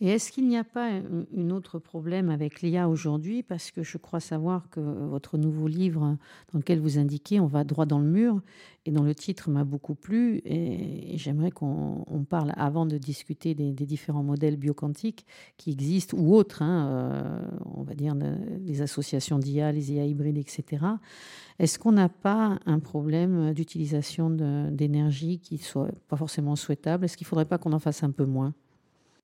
Et 0.00 0.08
est-ce 0.08 0.32
qu'il 0.32 0.48
n'y 0.48 0.56
a 0.56 0.64
pas 0.64 0.90
un, 0.90 1.50
autre 1.50 1.78
problème 1.78 2.28
avec 2.28 2.62
l'IA 2.62 2.88
aujourd'hui? 2.88 3.42
Parce 3.44 3.70
que 3.70 3.84
je 3.84 3.96
crois 3.96 4.18
savoir 4.18 4.68
que 4.68 4.80
votre 4.80 5.38
nouveau 5.38 5.68
livre, 5.68 6.16
dans 6.52 6.58
lequel 6.58 6.80
vous 6.80 6.98
indiquez 6.98 7.38
on 7.38 7.46
va 7.46 7.62
droit 7.62 7.86
dans 7.86 8.00
le 8.00 8.08
mur, 8.08 8.40
et 8.86 8.90
dont 8.90 9.04
le 9.04 9.14
titre 9.14 9.50
m'a 9.50 9.64
beaucoup 9.64 9.94
plu, 9.94 10.42
et, 10.44 11.16
j'aimerais 11.16 11.52
qu'on 11.52 12.26
parle, 12.28 12.52
avant 12.56 12.86
de 12.86 12.98
discuter 12.98 13.54
des, 13.54 13.72
différents 13.72 14.24
modèles 14.24 14.56
bioquantiques 14.56 15.26
qui 15.58 15.70
existent, 15.70 16.16
ou 16.18 16.34
autres, 16.34 16.62
hein, 16.62 16.88
euh, 16.88 17.48
on 17.76 17.82
va 17.82 17.94
dire 17.94 18.16
les 18.60 18.82
associations 18.82 19.38
d'IA, 19.38 19.70
les 19.70 19.92
IA 19.92 20.06
hybrides, 20.06 20.38
etc. 20.38 20.84
Est-ce 21.60 21.78
qu'on 21.78 21.92
n'a 21.92 22.08
pas 22.08 22.58
un 22.66 22.80
problème 22.80 23.54
d'utilisation 23.54 24.28
d'énergie 24.70 25.38
qui 25.38 25.58
soit 25.58 25.92
pas 26.08 26.16
forcément 26.16 26.56
souhaitable? 26.56 27.04
Est-ce 27.04 27.16
qu'il 27.16 27.26
ne 27.26 27.28
faudrait 27.28 27.44
pas 27.44 27.58
qu'on 27.58 27.72
en 27.72 27.78
fasse 27.78 28.02
un 28.02 28.10
peu 28.10 28.24
moins? 28.24 28.54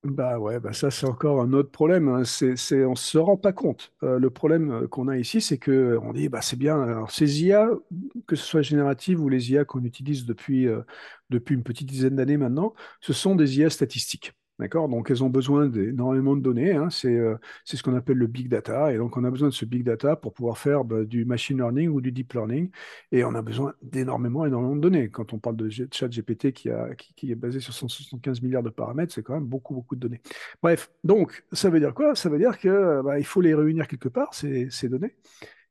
Bah 0.02 0.38
ouais, 0.38 0.59
bah 0.61 0.73
ça 0.73 0.90
c'est 0.90 1.04
encore 1.07 1.42
un 1.42 1.52
autre 1.52 1.71
problème. 1.71 2.09
Hein. 2.09 2.25
C'est, 2.25 2.57
c'est, 2.57 2.85
on 2.87 2.95
se 2.95 3.19
rend 3.19 3.37
pas 3.37 3.52
compte. 3.52 3.92
Euh, 4.02 4.19
le 4.19 4.30
problème 4.30 4.71
euh, 4.71 4.88
qu'on 4.88 5.09
a 5.09 5.19
ici, 5.19 5.42
c'est 5.42 5.59
que 5.59 5.99
on 6.02 6.12
dit 6.14 6.28
bah 6.30 6.40
c'est 6.40 6.57
bien. 6.57 6.80
Alors, 6.83 7.11
ces 7.11 7.42
IA, 7.42 7.69
que 8.26 8.35
ce 8.37 8.45
soit 8.45 8.62
génératives 8.62 9.21
ou 9.21 9.28
les 9.28 9.50
IA 9.52 9.64
qu'on 9.66 9.85
utilise 9.85 10.25
depuis 10.25 10.66
euh, 10.69 10.83
depuis 11.28 11.54
une 11.54 11.62
petite 11.64 11.88
dizaine 11.88 12.16
d'années 12.16 12.38
maintenant, 12.38 12.73
ce 13.00 13.12
sont 13.12 13.35
des 13.37 13.59
IA 13.59 13.69
statistiques. 13.71 14.33
D'accord? 14.61 14.90
Donc, 14.90 15.11
elles 15.11 15.25
ont 15.25 15.31
besoin 15.31 15.69
d'énormément 15.69 16.37
de 16.37 16.43
données. 16.43 16.73
Hein. 16.73 16.88
Euh, 17.07 17.38
c'est 17.64 17.79
ce 17.79 17.83
qu'on 17.83 17.97
appelle 17.97 18.19
le 18.19 18.26
big 18.26 18.47
data. 18.49 18.93
Et 18.93 18.99
donc, 18.99 19.17
on 19.17 19.25
a 19.25 19.31
besoin 19.31 19.49
de 19.49 19.55
ce 19.55 19.64
big 19.64 19.83
data 19.85 20.17
pour 20.17 20.35
pouvoir 20.35 20.59
faire 20.59 20.85
bah, 20.85 21.05
du 21.05 21.25
machine 21.25 21.57
learning 21.57 21.88
ou 21.88 22.02
du 22.02 22.12
deep 22.12 22.35
learning. 22.35 22.71
Et 23.11 23.25
on 23.25 23.35
a 23.35 23.40
besoin 23.40 23.73
d'énormément, 23.81 24.45
énormément 24.45 24.76
de 24.76 24.81
données. 24.83 25.09
Quand 25.09 25.33
on 25.33 25.38
parle 25.38 25.57
de 25.57 25.71
chat 25.71 26.09
GPT 26.09 26.52
qui, 26.52 26.69
a, 26.69 26.90
qui, 26.95 27.33
est 27.33 27.37
basé 27.37 27.59
sur 27.61 27.73
175 27.73 28.43
milliards 28.43 28.62
de 28.62 28.69
paramètres, 28.69 29.14
c'est 29.14 29.23
quand 29.23 29.33
même 29.33 29.47
beaucoup, 29.47 29.73
beaucoup 29.73 29.97
de 29.97 30.00
données. 30.00 30.21
Bref, 30.62 30.90
donc, 31.05 31.43
ça 31.52 31.71
veut 31.71 31.81
dire 31.81 31.95
quoi? 31.95 32.14
Ça 32.14 32.29
veut 32.29 32.38
dire 32.38 32.59
qu'il 32.59 32.71
bah, 33.02 33.14
faut 33.23 33.40
les 33.40 33.55
réunir 33.55 33.88
quelque 33.88 34.11
part, 34.11 34.35
ces, 34.35 34.69
ces 34.71 34.90
données 34.90 35.14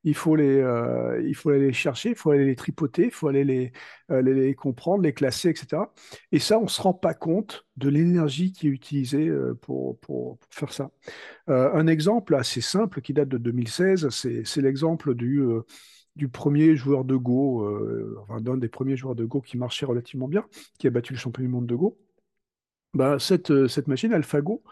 il 0.03 0.15
faut 0.15 0.35
les, 0.35 0.59
euh, 0.59 1.21
il 1.25 1.35
faut 1.35 1.49
aller 1.49 1.67
les 1.67 1.73
chercher, 1.73 2.09
il 2.09 2.15
faut 2.15 2.31
aller 2.31 2.45
les 2.45 2.55
tripoter, 2.55 3.05
il 3.05 3.11
faut 3.11 3.27
aller 3.27 3.71
euh, 4.11 4.21
les, 4.21 4.33
les, 4.33 4.55
comprendre, 4.55 5.03
les 5.03 5.13
classer, 5.13 5.49
etc. 5.49 5.83
Et 6.31 6.39
ça, 6.39 6.57
on 6.57 6.63
ne 6.63 6.67
se 6.67 6.81
rend 6.81 6.93
pas 6.93 7.13
compte 7.13 7.65
de 7.75 7.89
l'énergie 7.89 8.51
qui 8.51 8.67
est 8.67 8.71
utilisée 8.71 9.27
euh, 9.27 9.53
pour, 9.61 9.99
pour, 9.99 10.37
faire 10.49 10.71
ça. 10.71 10.91
un 11.47 11.87
exemple 11.87 12.35
assez 12.35 12.61
simple 12.61 13.01
qui 13.01 13.13
date 13.13 13.29
de 13.29 13.37
2016, 13.37 14.09
c'est 14.09 14.61
l'exemple 14.61 15.15
du, 15.15 15.41
du 16.15 16.29
premier 16.29 16.75
joueur 16.75 17.05
de 17.05 17.15
Go, 17.15 17.67
enfin, 18.21 18.41
d'un 18.41 18.57
des 18.57 18.69
premiers 18.69 18.97
joueurs 18.97 19.15
de 19.15 19.25
Go 19.25 19.41
qui 19.41 19.57
marchait 19.57 19.85
relativement 19.85 20.27
bien, 20.27 20.45
qui 20.77 20.87
a 20.87 20.89
battu 20.89 21.13
le 21.13 21.19
champion 21.19 21.43
du 21.43 21.49
monde 21.49 21.65
de 21.67 21.75
Go. 21.75 21.97
Ben, 22.93 23.19
cette, 23.19 23.67
cette 23.67 23.87
machine 23.87 24.13
AlphaGo, 24.13 24.63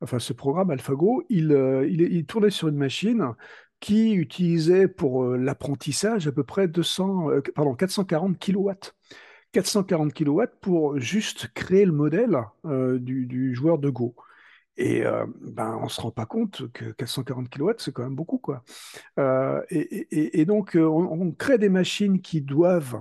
enfin 0.00 0.18
ce 0.18 0.32
programme 0.32 0.70
AlphaGo, 0.70 1.24
il, 1.28 1.52
il, 1.88 2.00
il, 2.00 2.26
tournait 2.26 2.50
sur 2.50 2.68
une 2.68 2.76
machine 2.76 3.34
qui 3.80 4.14
utilisait 4.14 4.88
pour 4.88 5.24
euh, 5.24 5.36
l'apprentissage 5.36 6.26
à 6.26 6.32
peu 6.32 6.44
près 6.44 6.68
200, 6.68 7.30
euh, 7.30 7.40
pardon, 7.54 7.74
440 7.74 8.38
kilowatts. 8.38 8.94
440 9.52 10.12
kilowatts 10.12 10.54
pour 10.60 10.98
juste 10.98 11.48
créer 11.54 11.84
le 11.84 11.92
modèle 11.92 12.38
euh, 12.66 12.98
du, 12.98 13.54
joueur 13.54 13.78
de 13.78 13.88
Go. 13.90 14.14
Et 14.78 15.04
ben, 15.40 15.78
on 15.80 15.84
ne 15.84 15.88
se 15.88 15.98
rend 16.02 16.10
pas 16.10 16.26
compte 16.26 16.70
que 16.72 16.84
440 16.92 17.48
kilowatts, 17.48 17.80
c'est 17.80 17.92
quand 17.92 18.02
même 18.02 18.14
beaucoup. 18.14 18.36
Quoi. 18.36 18.62
Et, 19.70 20.44
donc, 20.44 20.72
on, 20.74 20.84
on, 20.84 21.32
crée 21.32 21.56
des 21.56 21.70
machines 21.70 22.20
qui 22.20 22.42
doivent, 22.42 23.00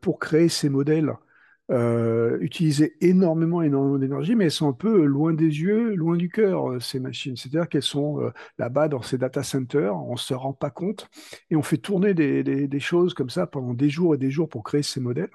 pour 0.00 0.18
créer 0.18 0.48
ces 0.48 0.68
modèles, 0.68 1.12
euh, 1.70 2.38
utiliser 2.40 2.96
énormément, 3.00 3.62
énormément 3.62 3.98
d'énergie, 3.98 4.34
mais 4.34 4.46
elles 4.46 4.50
sont 4.50 4.68
un 4.68 4.72
peu 4.72 5.04
loin 5.04 5.32
des 5.32 5.44
yeux, 5.44 5.94
loin 5.94 6.16
du 6.16 6.28
cœur, 6.28 6.72
euh, 6.72 6.80
ces 6.80 6.98
machines. 6.98 7.36
C'est-à-dire 7.36 7.68
qu'elles 7.68 7.82
sont 7.82 8.20
euh, 8.20 8.32
là-bas 8.58 8.88
dans 8.88 9.02
ces 9.02 9.18
data 9.18 9.44
centers, 9.44 9.96
on 9.96 10.12
ne 10.12 10.18
se 10.18 10.34
rend 10.34 10.52
pas 10.52 10.70
compte, 10.70 11.08
et 11.50 11.56
on 11.56 11.62
fait 11.62 11.76
tourner 11.78 12.12
des, 12.12 12.42
des, 12.42 12.80
choses 12.80 13.14
comme 13.14 13.30
ça 13.30 13.46
pendant 13.46 13.72
des 13.74 13.88
jours 13.88 14.14
et 14.16 14.18
des 14.18 14.30
jours 14.30 14.48
pour 14.48 14.64
créer 14.64 14.82
ces 14.82 15.00
modèles 15.00 15.30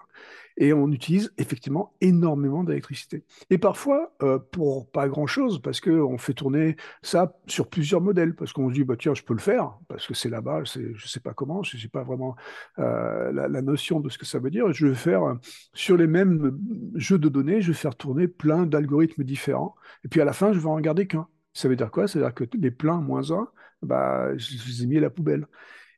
et 0.58 0.74
on 0.74 0.92
utilise 0.92 1.34
effectivement 1.38 1.94
énormément 2.02 2.64
d'électricité. 2.64 3.24
Et 3.50 3.58
parfois, 3.58 4.16
euh, 4.24 4.40
pour 4.40 4.90
pas 4.90 5.08
grand-chose, 5.08 5.62
parce 5.62 5.82
qu'on 5.82 6.18
fait 6.18 6.34
tourner 6.34 6.76
ça 7.02 7.38
sur 7.48 7.70
plusieurs 7.70 8.02
modèles, 8.02 8.36
parce 8.36 8.54
qu'on 8.54 8.70
se 8.70 8.74
dit, 8.74 8.84
bah, 8.84 8.96
tiens, 8.98 9.14
je 9.14 9.24
peux 9.24 9.34
le 9.34 9.40
faire, 9.40 9.78
parce 9.88 10.08
que 10.08 10.14
c'est 10.14 10.30
là-bas, 10.30 10.64
je 10.64 10.80
ne 10.80 10.98
sais 10.98 11.20
pas 11.20 11.34
comment, 11.34 11.64
je 11.64 11.78
n'ai 11.78 11.90
pas 11.90 12.04
vraiment 12.04 12.36
euh, 12.80 13.32
la, 13.32 13.62
notion 13.62 14.00
de 14.00 14.10
ce 14.10 14.18
que 14.18 14.26
ça 14.26 14.40
veut 14.40 14.50
dire. 14.50 14.72
Je 14.72 14.88
vais 14.88 14.96
faire, 14.96 15.24
euh, 15.24 15.36
sur 15.74 15.98
les 15.98 16.08
mêmes 16.08 16.58
jeux 16.96 17.20
de 17.20 17.30
données, 17.30 17.62
je 17.62 17.68
vais 17.68 17.78
faire 17.78 17.96
tourner 17.96 18.28
plein 18.28 18.66
d'algorithmes 18.66 19.24
différents, 19.24 19.76
et 20.04 20.08
puis 20.08 20.22
à 20.22 20.26
la 20.26 20.34
fin, 20.34 20.54
je 20.54 20.60
vais 20.60 20.68
en 20.68 20.80
garder 20.80 21.08
qu'un. 21.08 21.28
Ça 21.54 21.70
veut 21.70 21.76
dire 21.76 21.90
quoi? 21.92 22.08
Ça 22.08 22.20
veut 22.20 22.26
dire 22.26 22.34
que 22.34 22.44
les 22.58 22.72
pleins 22.72 23.00
moins 23.00 23.32
1, 23.32 23.48
bah, 23.82 24.38
je 24.38 24.56
les 24.68 24.84
ai 24.84 24.88
mis 24.88 24.98
à 24.98 25.02
la 25.02 25.10
poubelle. 25.10 25.48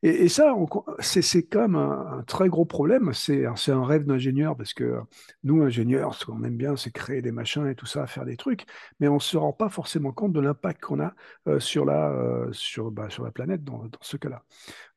Et, 0.04 0.30
ça, 0.30 0.54
c'est 1.00 1.44
comme 1.44 1.76
un, 1.76 2.20
un, 2.20 2.24
très 2.24 2.50
gros 2.50 2.66
problème. 2.66 3.14
C'est 3.14 3.46
un 3.46 3.86
rêve 3.86 4.06
d'ingénieur 4.06 4.56
parce 4.56 4.74
que 4.74 5.00
nous, 5.44 5.62
ingénieurs, 5.64 6.14
ce 6.14 6.26
qu'on 6.26 6.44
aime 6.44 6.58
bien, 6.58 6.76
c'est 6.76 6.92
créer 6.92 7.22
des 7.22 7.32
machins 7.32 7.68
et 7.68 7.76
tout 7.76 7.86
ça, 7.86 8.06
faire 8.08 8.26
des 8.26 8.38
trucs, 8.38 8.66
mais 9.00 9.08
on 9.08 9.16
ne 9.16 9.20
se 9.20 9.38
rend 9.38 9.54
pas 9.54 9.70
forcément 9.70 10.12
compte 10.12 10.34
de 10.34 10.40
l'impact 10.40 10.84
qu'on 10.84 11.00
a 11.00 11.14
euh, 11.48 11.60
sur, 11.60 11.86
la, 11.86 12.10
euh, 12.12 12.52
bah, 12.92 13.10
sur 13.10 13.24
la 13.24 13.32
planète 13.32 13.64
dans, 13.64 13.90
ce 14.02 14.18
cas-là. 14.18 14.44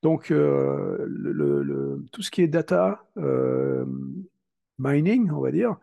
Donc, 0.02 0.30
euh, 0.30 1.99
tout 2.12 2.23
ce 2.23 2.30
qui 2.30 2.42
est 2.42 2.49
data, 2.49 3.04
mining, 4.78 5.30
on 5.30 5.40
va 5.40 5.50
dire, 5.50 5.76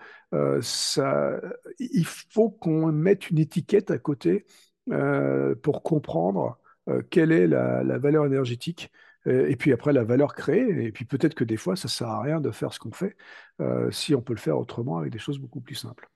il 1.80 2.06
faut 2.06 2.50
qu'on 2.50 2.92
mette 2.92 3.30
une 3.30 3.40
étiquette 3.40 3.92
à 3.92 3.98
côté 3.98 4.46
pour 5.62 5.84
comprendre 5.84 6.60
quelle 7.10 7.32
est 7.32 7.48
la 7.48 7.98
valeur 7.98 8.26
énergétique 8.26 8.92
et 9.26 9.56
puis 9.56 9.74
après 9.74 9.94
la 9.94 10.04
valeur 10.04 10.34
créée, 10.34 10.86
et 10.86 10.92
puis 10.92 11.06
peut-être 11.06 11.36
que 11.36 11.44
des 11.44 11.58
fois 11.58 11.76
ça 11.76 11.88
sert 11.88 12.08
à 12.08 12.22
rien 12.22 12.40
de 12.40 12.52
faire 12.52 12.74
ce 12.74 12.80
qu'on 12.80 12.92
fait 12.92 13.16
euh, 13.60 13.92
si 13.92 14.16
on 14.16 14.22
peut 14.22 14.34
le 14.34 14.40
faire 14.40 14.58
autrement 14.58 14.98
avec 14.98 15.12
des 15.12 15.20
choses 15.20 15.40
beaucoup 15.40 15.60
plus 15.60 15.76
simples. 15.76 16.10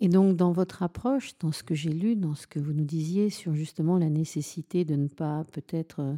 Et 0.00 0.08
donc 0.08 0.36
dans 0.36 0.52
votre 0.52 0.82
approche, 0.82 1.38
dans 1.38 1.52
ce 1.52 1.62
que 1.62 1.74
j'ai 1.74 1.92
lu, 1.92 2.16
dans 2.16 2.34
ce 2.34 2.46
que 2.46 2.58
vous 2.58 2.72
nous 2.72 2.84
disiez 2.84 3.30
sur 3.30 3.54
justement 3.54 3.98
la 3.98 4.10
nécessité 4.10 4.84
de 4.84 4.94
ne 4.94 5.08
pas 5.08 5.44
peut-être 5.52 6.00
euh, 6.00 6.14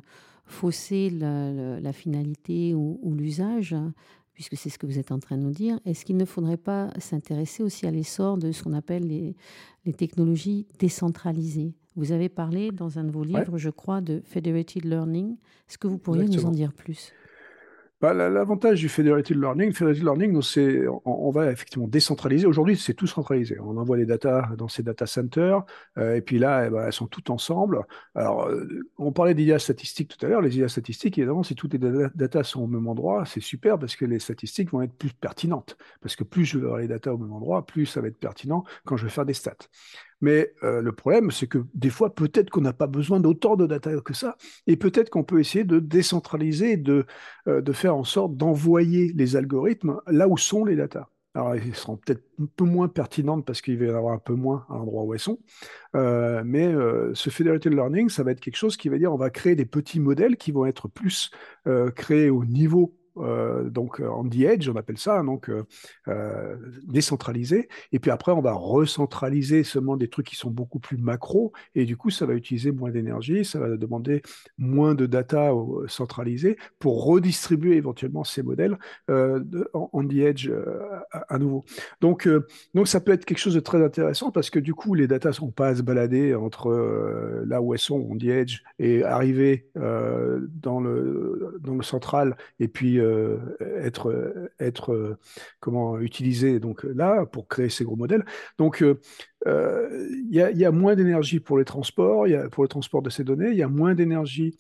fausser 0.47 1.11
la, 1.11 1.93
finalité 1.93 2.75
ou, 2.75 3.15
l'usage, 3.17 3.77
puisque 4.35 4.57
c'est 4.57 4.69
ce 4.69 4.79
que 4.79 4.87
vous 4.87 4.99
êtes 4.99 5.13
en 5.13 5.21
train 5.21 5.37
de 5.37 5.43
nous 5.43 5.53
dire, 5.53 5.79
est-ce 5.85 6.05
qu'il 6.05 6.17
ne 6.17 6.25
faudrait 6.25 6.57
pas 6.57 6.91
s'intéresser 6.99 7.63
aussi 7.63 7.87
à 7.87 7.93
l'essor 7.93 8.37
de 8.37 8.51
ce 8.51 8.65
qu'on 8.65 8.73
appelle 8.73 9.07
les 9.07 9.93
technologies 9.93 10.67
décentralisées? 10.81 11.75
Vous 11.97 12.13
avez 12.13 12.29
parlé 12.29 12.71
dans 12.71 12.99
un 12.99 13.05
de 13.05 13.11
vos 13.11 13.25
livres, 13.25 13.59
je 13.59 13.71
crois, 13.71 14.01
de 14.01 14.23
Federated 14.25 14.85
Learning. 14.85 15.37
Est-ce 15.69 15.79
que 15.79 15.89
vous 15.89 15.99
pourriez 15.99 16.27
nous 16.27 16.47
en 16.47 16.51
dire 16.51 16.73
plus? 16.73 17.13
Bah, 18.01 18.15
L'avantage 18.15 18.81
du 18.81 18.89
Federated 18.89 19.37
Learning, 19.37 19.75
Federated 19.75 20.03
Learning, 20.03 20.41
c'est 20.41 20.87
on, 21.05 21.31
va 21.31 21.53
effectivement 21.53 21.87
décentraliser. 21.87 22.47
Aujourd'hui, 22.47 22.75
c'est 22.79 22.95
tout 22.95 23.07
centralisé. 23.07 23.59
On 23.61 23.77
envoie 23.77 23.99
les 23.99 24.07
data 24.07 24.49
dans 24.57 24.69
ces 24.69 24.83
data 24.83 25.05
centers, 25.05 25.63
euh, 25.99 26.17
et 26.17 26.23
puis 26.23 26.39
là, 26.39 26.67
eh 26.67 26.71
ben, 26.71 26.87
elles 26.87 26.95
sont 26.95 27.09
toutes 27.09 27.29
ensemble. 27.29 27.85
Alors, 28.15 28.47
euh, 28.47 28.67
on 28.97 29.13
parlait 29.13 29.35
d'IA 29.35 29.59
statistiques 29.59 30.17
tout 30.17 30.25
à 30.25 30.31
l'heure. 30.31 30.41
Les 30.41 30.57
IA 30.57 30.69
statistiques, 30.69 31.19
évidemment, 31.19 31.43
si 31.43 31.55
toutes 31.55 31.75
les 31.75 32.09
data 32.15 32.43
sont 32.43 32.63
au 32.63 32.67
même 32.67 32.89
endroit, 32.89 33.27
c'est 33.27 33.43
super 33.43 33.79
parce 33.79 33.97
que 33.97 34.07
les 34.07 34.19
statistiques 34.19 34.71
vont 34.71 34.81
être 34.81 34.95
plus 34.95 35.13
pertinentes. 35.13 35.77
Parce 36.01 36.17
que 36.17 36.25
plus 36.25 36.47
je 36.47 36.59
vais 36.59 36.65
avoir 36.65 36.81
les 36.81 36.89
data 36.89 37.13
au 37.13 37.19
même 37.19 37.33
endroit, 37.33 37.67
plus 37.67 37.85
ça 37.85 38.01
va 38.01 38.09
être 38.09 38.19
pertinent 38.19 38.65
quand 38.87 38.97
je 38.97 39.05
vais 39.05 39.11
faire 39.11 39.27
des 39.27 39.35
stats. 39.35 39.57
Mais 40.21 40.53
euh, 40.63 40.83
le 40.83 40.93
problème, 40.93 41.31
c'est 41.31 41.47
que 41.47 41.59
des 41.75 41.91
fois, 41.91 42.15
peut-être 42.15 42.51
qu'on 42.51 42.61
n'a 42.61 42.73
pas 42.73 42.87
besoin 42.87 43.21
d'autant 43.21 43.57
de 43.57 43.67
data 43.67 43.91
que 44.01 44.15
ça, 44.15 44.37
et 44.67 44.77
peut-être 44.77 45.11
qu'on 45.11 45.25
peut 45.25 45.41
essayer 45.41 45.65
de 45.65 45.79
décentraliser, 45.79 46.77
de, 46.77 47.07
euh, 47.49 47.63
faire 47.73 47.97
en 47.97 48.05
sorte 48.05 48.37
d'envoyer 48.37 49.13
les 49.15 49.37
algorithmes 49.37 50.01
là 50.07 50.29
où 50.29 50.37
sont 50.37 50.65
les 50.65 50.77
data. 50.77 51.09
Alors, 51.35 51.55
ils 51.55 51.77
seront 51.77 51.97
peut-être 51.97 52.25
un 52.41 52.47
peu 52.57 52.65
moins 52.65 52.89
pertinentes 52.89 53.47
parce 53.47 53.63
qu'il 53.63 53.79
va 53.79 53.85
y 53.85 53.91
en 53.91 53.95
avoir 53.95 54.15
un 54.15 54.19
peu 54.19 54.35
moins 54.35 54.67
à 54.69 54.75
l'endroit 54.75 55.05
où 55.05 55.15
elles 55.15 55.21
sont. 55.21 55.39
Euh, 55.95 56.43
mais 56.45 56.75
ce 57.15 57.31
federated 57.31 57.73
learning, 57.73 58.09
ça 58.09 58.25
va 58.25 58.33
être 58.33 58.41
quelque 58.41 58.57
chose 58.57 58.77
qui 58.77 58.89
va 58.89 58.99
dire 58.99 59.13
on 59.13 59.17
va 59.17 59.31
créer 59.31 59.55
des 59.55 59.65
petits 59.65 60.01
modèles 60.01 60.37
qui 60.37 60.51
vont 60.51 60.67
être 60.67 60.89
plus 60.89 61.31
créés 61.95 62.31
au 62.31 62.45
niveau 62.45 63.00
donc 63.17 64.01
on 64.01 64.29
the 64.29 64.41
edge, 64.41 64.69
on 64.69 64.77
appelle 64.77 64.99
ça, 64.99 65.23
donc 65.23 65.49
euh, 65.49 65.65
euh, 66.09 66.57
décentralisé. 66.85 67.69
Et 67.93 67.99
puis 67.99 68.11
après, 68.11 68.33
on 68.33 68.41
va 68.41 68.53
recentraliser 68.53 69.65
seulement 69.65 69.97
des 69.97 70.09
trucs 70.09 70.27
qui 70.27 70.37
sont 70.37 70.51
beaucoup 70.51 70.79
plus 70.79 70.97
macro, 70.97 71.53
et 71.75 71.85
du 71.85 71.97
coup, 71.97 72.11
ça 72.11 72.27
va 72.27 72.35
utiliser 72.35 72.73
moins 72.73 72.91
d'énergie, 72.91 73.45
ça 73.45 73.59
va 73.59 73.77
demander 73.77 74.23
moins 74.59 74.95
de 74.95 75.07
data 75.07 75.53
centralisée 75.89 76.57
pour 76.79 77.05
redistribuer 77.05 77.77
éventuellement 77.77 78.25
ces 78.25 78.43
modèles 78.43 78.79
on 79.09 80.07
the 80.07 80.17
edge 80.17 80.51
à, 81.13 81.39
nouveau. 81.39 81.65
Donc, 82.01 82.29
donc 82.75 82.89
ça 82.89 83.01
peut 83.01 83.13
être 83.13 83.25
quelque 83.25 83.39
chose 83.39 83.55
de 83.55 83.61
très 83.61 83.83
intéressant 83.83 84.31
parce 84.31 84.51
que 84.51 84.59
du 84.59 84.75
coup, 84.75 84.95
les 84.95 85.07
data 85.07 85.31
ne 85.31 85.35
sont 85.35 85.51
pas 85.51 85.69
à 85.69 85.75
se 85.75 85.83
balader 85.83 86.35
entre 86.35 86.71
là 87.47 87.61
où 87.61 87.75
elles 87.75 87.81
sont 87.81 88.07
on 88.11 88.17
the 88.17 88.25
edge 88.25 88.63
et 88.79 89.03
arriver 89.03 89.69
dans 89.75 90.81
le 90.81 91.59
dans 91.61 91.75
le 91.75 91.83
central 91.83 92.37
et 92.59 92.69
puis 92.69 93.00
être, 93.61 94.53
être 94.59 95.19
comment 95.61 95.99
utiliser 95.99 96.61
donc 96.61 96.85
là 96.85 97.27
pour 97.27 97.49
créer 97.49 97.69
ces 97.69 97.85
gros 97.85 97.97
modèles. 97.97 98.25
Donc 98.59 98.85
il 99.47 100.31
y, 100.31 100.65
a 100.65 100.71
moins 100.71 100.95
d'énergie 100.95 101.41
pour 101.41 101.59
les 101.59 101.65
transports, 101.65 102.29
y 102.29 102.35
a, 102.35 102.49
pour 102.49 102.63
le 102.63 102.69
transport 102.69 103.03
de 103.03 103.11
ces 103.11 103.25
données, 103.25 103.51
il 103.51 103.57
y 103.57 103.63
a 103.63 103.69
moins 103.69 103.95
d'énergie 103.95 104.57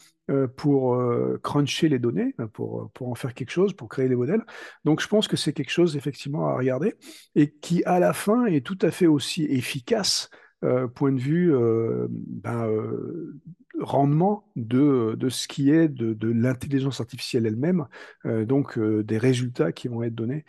pour 0.57 1.03
cruncher 1.43 1.89
les 1.89 1.99
données, 1.99 2.35
pour, 2.53 2.91
pour 2.93 3.09
en 3.09 3.15
faire 3.15 3.35
quelque 3.35 3.51
chose, 3.51 3.73
pour 3.73 3.89
créer 3.89 4.09
les 4.09 4.17
modèles. 4.17 4.43
Donc 4.85 5.01
je 5.01 5.09
pense 5.09 5.29
que 5.29 5.37
c'est 5.37 5.53
quelque 5.53 5.73
chose 5.73 5.97
effectivement 5.97 6.47
à 6.47 6.57
regarder 6.57 6.95
et 7.35 7.51
qui 7.51 7.85
à 7.85 7.99
la 8.01 8.13
fin 8.13 8.47
est 8.47 8.65
tout 8.65 8.79
à 8.83 8.91
fait 8.91 9.07
aussi 9.07 9.45
efficace 9.45 10.31
euh, 10.63 10.89
point 10.89 11.13
de 11.13 11.21
vue 11.21 11.55
euh, 11.55 12.07
ben, 12.11 12.69
euh, 12.69 13.41
rendement 13.81 14.45
de, 14.57 15.17
de, 15.19 15.29
ce 15.29 15.49
qui 15.49 15.71
est 15.71 15.89
de, 15.89 16.15
de 16.15 16.29
l'intelligence 16.29 17.01
artificielle 17.01 17.47
elle-même, 17.47 17.87
donc 18.25 18.79
des 18.79 19.19
résultats 19.19 19.73
qui 19.73 19.89
vont 19.89 20.03
être 20.03 20.15
donnés 20.15 20.45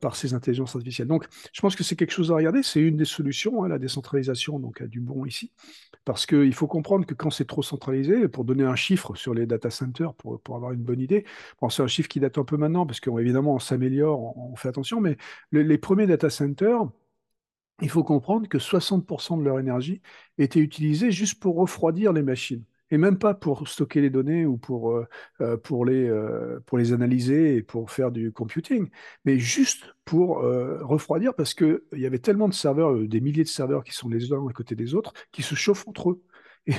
par 0.00 0.16
ces 0.16 0.34
intelligences 0.34 0.76
artificielles. 0.76 1.08
Donc, 1.08 1.26
je 1.52 1.60
pense 1.60 1.76
que 1.76 1.84
c'est 1.84 1.96
quelque 1.96 2.12
chose 2.12 2.30
à 2.30 2.34
regarder. 2.34 2.62
C'est 2.62 2.80
une 2.80 2.96
des 2.96 3.04
solutions, 3.04 3.64
hein, 3.64 3.68
la 3.68 3.78
décentralisation, 3.78 4.58
donc 4.58 4.80
a 4.80 4.86
du 4.86 5.00
bon 5.00 5.24
ici, 5.26 5.52
parce 6.04 6.26
qu'il 6.26 6.54
faut 6.54 6.66
comprendre 6.66 7.06
que 7.06 7.14
quand 7.14 7.30
c'est 7.30 7.46
trop 7.46 7.62
centralisé, 7.62 8.28
pour 8.28 8.44
donner 8.44 8.64
un 8.64 8.76
chiffre 8.76 9.14
sur 9.14 9.34
les 9.34 9.46
data 9.46 9.70
centers, 9.70 10.14
pour, 10.14 10.40
pour 10.40 10.56
avoir 10.56 10.72
une 10.72 10.82
bonne 10.82 11.00
idée, 11.00 11.24
bon, 11.60 11.68
c'est 11.68 11.82
un 11.82 11.86
chiffre 11.86 12.08
qui 12.08 12.20
date 12.20 12.38
un 12.38 12.44
peu 12.44 12.56
maintenant, 12.56 12.86
parce 12.86 13.00
qu'évidemment, 13.00 13.54
on 13.54 13.58
s'améliore, 13.58 14.36
on, 14.36 14.56
fait 14.56 14.68
attention, 14.68 15.00
mais 15.00 15.16
les 15.52 15.78
premiers 15.78 16.06
data 16.06 16.30
centers, 16.30 16.88
il 17.80 17.90
faut 17.90 18.04
comprendre 18.04 18.48
que 18.48 18.58
60% 18.58 19.38
de 19.38 19.42
leur 19.44 19.58
énergie 19.60 20.00
était 20.38 20.60
utilisée 20.60 21.10
juste 21.10 21.40
pour 21.40 21.56
refroidir 21.56 22.12
les 22.12 22.22
machines. 22.22 22.64
Et 22.90 22.96
même 22.96 23.18
pas 23.18 23.34
pour 23.34 23.68
stocker 23.68 24.00
les 24.00 24.08
données 24.10 24.46
ou 24.46 24.56
pour, 24.56 24.92
euh, 24.92 25.06
euh, 25.42 25.84
les, 25.84 26.08
euh, 26.08 26.58
pour 26.66 26.78
les 26.78 26.92
analyser 26.94 27.56
et 27.56 27.62
pour 27.62 27.90
faire 27.90 28.10
du 28.10 28.32
computing, 28.32 28.88
mais 29.26 29.38
juste 29.38 29.84
pour 30.06 30.38
refroidir 30.38 31.34
parce 31.34 31.52
qu'il 31.52 31.80
y 31.92 32.06
avait 32.06 32.18
tellement 32.18 32.48
de 32.48 32.54
serveurs, 32.54 32.96
des 32.96 33.20
milliers 33.20 33.44
de 33.44 33.48
serveurs 33.48 33.84
qui 33.84 33.92
sont 33.92 34.08
les 34.08 34.32
uns 34.32 34.46
à 34.48 34.52
côté 34.54 34.74
des 34.74 34.94
autres, 34.94 35.12
qui 35.32 35.42
se 35.42 35.54
chauffent 35.54 35.86
entre 35.86 36.12
eux. 36.12 36.22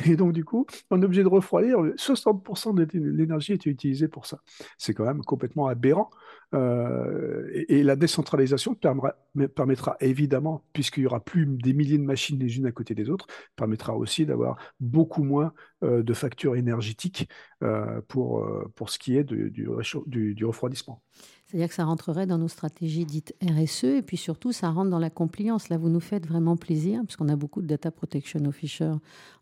Et 0.05 0.15
donc, 0.15 0.33
du 0.33 0.45
coup, 0.45 0.65
on 0.91 1.01
est 1.01 1.05
obligé 1.05 1.23
de 1.23 1.27
refroidir. 1.27 1.79
60% 1.79 2.75
de 2.75 2.87
l'énergie 2.93 3.53
était 3.53 3.69
utilisée 3.69 4.07
pour 4.07 4.25
ça. 4.25 4.39
C'est 4.77 4.93
quand 4.93 5.05
même 5.05 5.23
complètement 5.23 5.67
aberrant. 5.67 6.09
Euh, 6.53 7.47
et, 7.67 7.83
la 7.83 7.95
décentralisation 7.95 8.75
permettra, 8.75 9.97
évidemment, 9.99 10.63
puisqu'il 10.73 11.03
y 11.03 11.05
aura 11.07 11.19
plus 11.19 11.45
des 11.45 11.73
milliers 11.73 11.97
de 11.97 12.03
machines 12.03 12.39
les 12.39 12.57
unes 12.57 12.65
à 12.65 12.71
côté 12.71 12.93
des 12.95 13.09
autres, 13.09 13.27
permettra 13.55 13.95
aussi 13.95 14.25
d'avoir 14.25 14.57
beaucoup 14.79 15.23
moins 15.23 15.53
euh, 15.83 16.03
de 16.03 16.13
factures 16.13 16.55
énergétiques 16.55 17.29
euh, 17.63 18.01
pour, 18.07 18.45
pour 18.75 18.89
ce 18.89 18.99
qui 18.99 19.17
est 19.17 19.23
du, 19.23 19.51
du, 19.51 20.45
refroidissement. 20.45 21.01
C'est-à-dire 21.49 21.69
que 21.69 21.73
ça 21.73 21.85
rentrerait 21.85 22.27
dans 22.27 22.37
nos 22.37 22.47
stratégies 22.47 23.05
dites 23.05 23.33
RSE 23.41 23.85
et 23.85 24.01
puis 24.03 24.17
surtout 24.17 24.51
ça 24.51 24.69
rentre 24.69 24.91
dans 24.91 24.99
la 24.99 25.09
compliance. 25.09 25.69
Là, 25.69 25.77
vous 25.77 25.89
nous 25.89 25.99
faites 25.99 26.27
vraiment 26.27 26.55
plaisir 26.55 27.01
parce 27.01 27.15
qu'on 27.15 27.27
a 27.27 27.35
beaucoup 27.35 27.63
de 27.63 27.67
data 27.67 27.89
protection 27.89 28.45
officers 28.45 28.97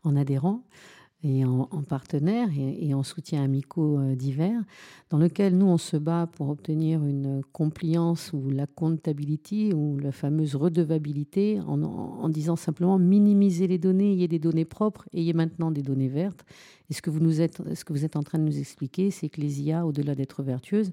en 0.06 0.16
adhérents 0.16 0.64
et 1.24 1.44
en, 1.46 1.66
partenaire 1.88 2.48
et, 2.56 2.94
en 2.94 3.02
soutien 3.02 3.44
amicaux 3.44 3.98
euh, 4.00 4.16
divers, 4.16 4.62
dans 5.10 5.18
lequel 5.18 5.58
nous, 5.58 5.66
on 5.66 5.78
se 5.78 5.98
bat 5.98 6.30
pour 6.32 6.50
obtenir 6.50 7.04
une 7.04 7.42
compliance 7.52 8.32
ou 8.34 8.50
la 8.52 8.68
comptabilité 8.68 9.74
ou 9.74 9.98
la 9.98 10.12
fameuse 10.12 10.56
redevabilité 10.56 11.60
en, 11.62 11.82
en, 11.82 12.30
disant 12.30 12.56
simplement 12.56 13.00
minimiser 13.00 13.68
les 13.68 13.80
données, 13.80 14.14
ayez 14.14 14.28
des 14.28 14.38
données 14.38 14.66
propres, 14.66 15.08
ayez 15.12 15.34
maintenant 15.34 15.72
des 15.72 15.82
données 15.82 16.10
vertes. 16.10 16.46
Et 16.90 16.94
ce 16.94 17.02
que 17.02 17.10
vous, 17.10 17.20
nous 17.20 17.42
êtes, 17.42 17.62
ce 17.74 17.84
que 17.84 17.94
vous 17.94 18.06
êtes 18.06 18.16
en 18.16 18.24
train 18.24 18.38
de 18.38 18.44
nous 18.44 18.60
expliquer, 18.60 19.10
c'est 19.10 19.30
que 19.30 19.42
les 19.42 19.62
IA, 19.62 19.86
au-delà 19.86 20.14
d'être 20.14 20.44
vertueuses, 20.44 20.92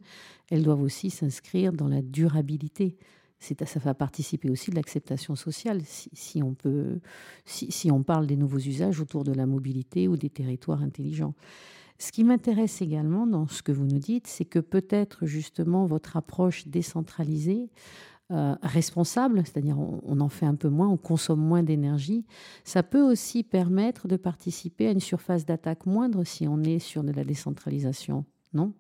elles 0.51 0.63
doivent 0.63 0.83
aussi 0.83 1.11
s'inscrire 1.11 1.73
dans 1.73 1.89
la 1.89 2.01
durabilité 2.01 2.97
ça 3.67 3.81
va 3.81 3.95
participer 3.95 4.51
aussi 4.51 4.71
de 4.71 4.77
l'acceptation 4.77 5.37
sociale, 5.37 5.83
si, 5.85 6.43
on 6.43 6.55
peut, 6.55 7.01
si, 7.45 7.91
on 7.91 8.03
parle 8.03 8.27
des 8.27 8.37
nouveaux 8.37 8.59
usages 8.59 9.01
autour 9.01 9.25
de 9.25 9.33
la 9.33 9.47
mobilité 9.47 10.09
ou 10.09 10.17
des 10.17 10.31
territoires 10.31 10.83
intelligents. 10.83 11.35
Ce 11.99 12.11
qui 12.11 12.25
m'intéresse 12.25 12.83
également 12.83 13.27
dans 13.27 13.47
ce 13.47 13.63
que 13.63 13.73
vous 13.73 13.87
nous 13.87 13.99
dites, 13.99 14.27
c'est 14.27 14.45
que 14.45 14.59
peut-être 14.59 15.27
justement 15.27 15.87
votre 15.87 16.17
approche 16.17 16.67
décentralisée, 16.67 17.71
euh, 18.31 18.57
responsable, 18.63 19.43
c'est-à-dire 19.45 19.79
on, 19.79 20.01
on, 20.03 20.21
en 20.21 20.31
fait 20.31 20.47
un 20.47 20.55
peu 20.55 20.71
moins, 20.71 20.89
on 20.89 20.97
consomme 20.97 21.41
moins 21.41 21.63
d'énergie, 21.63 22.25
ça 22.65 22.83
peut 22.83 23.03
aussi 23.03 23.43
permettre 23.43 24.09
de 24.09 24.17
participer 24.17 24.89
à 24.89 24.93
une 24.93 25.01
surface 25.01 25.45
d'attaque 25.45 25.87
moindre 25.87 26.25
si 26.25 26.49
on 26.49 26.63
est 26.63 26.79
sur 26.79 27.05
de 27.05 27.13
la 27.13 27.23
décentralisation, 27.23 28.25
non? 28.55 28.73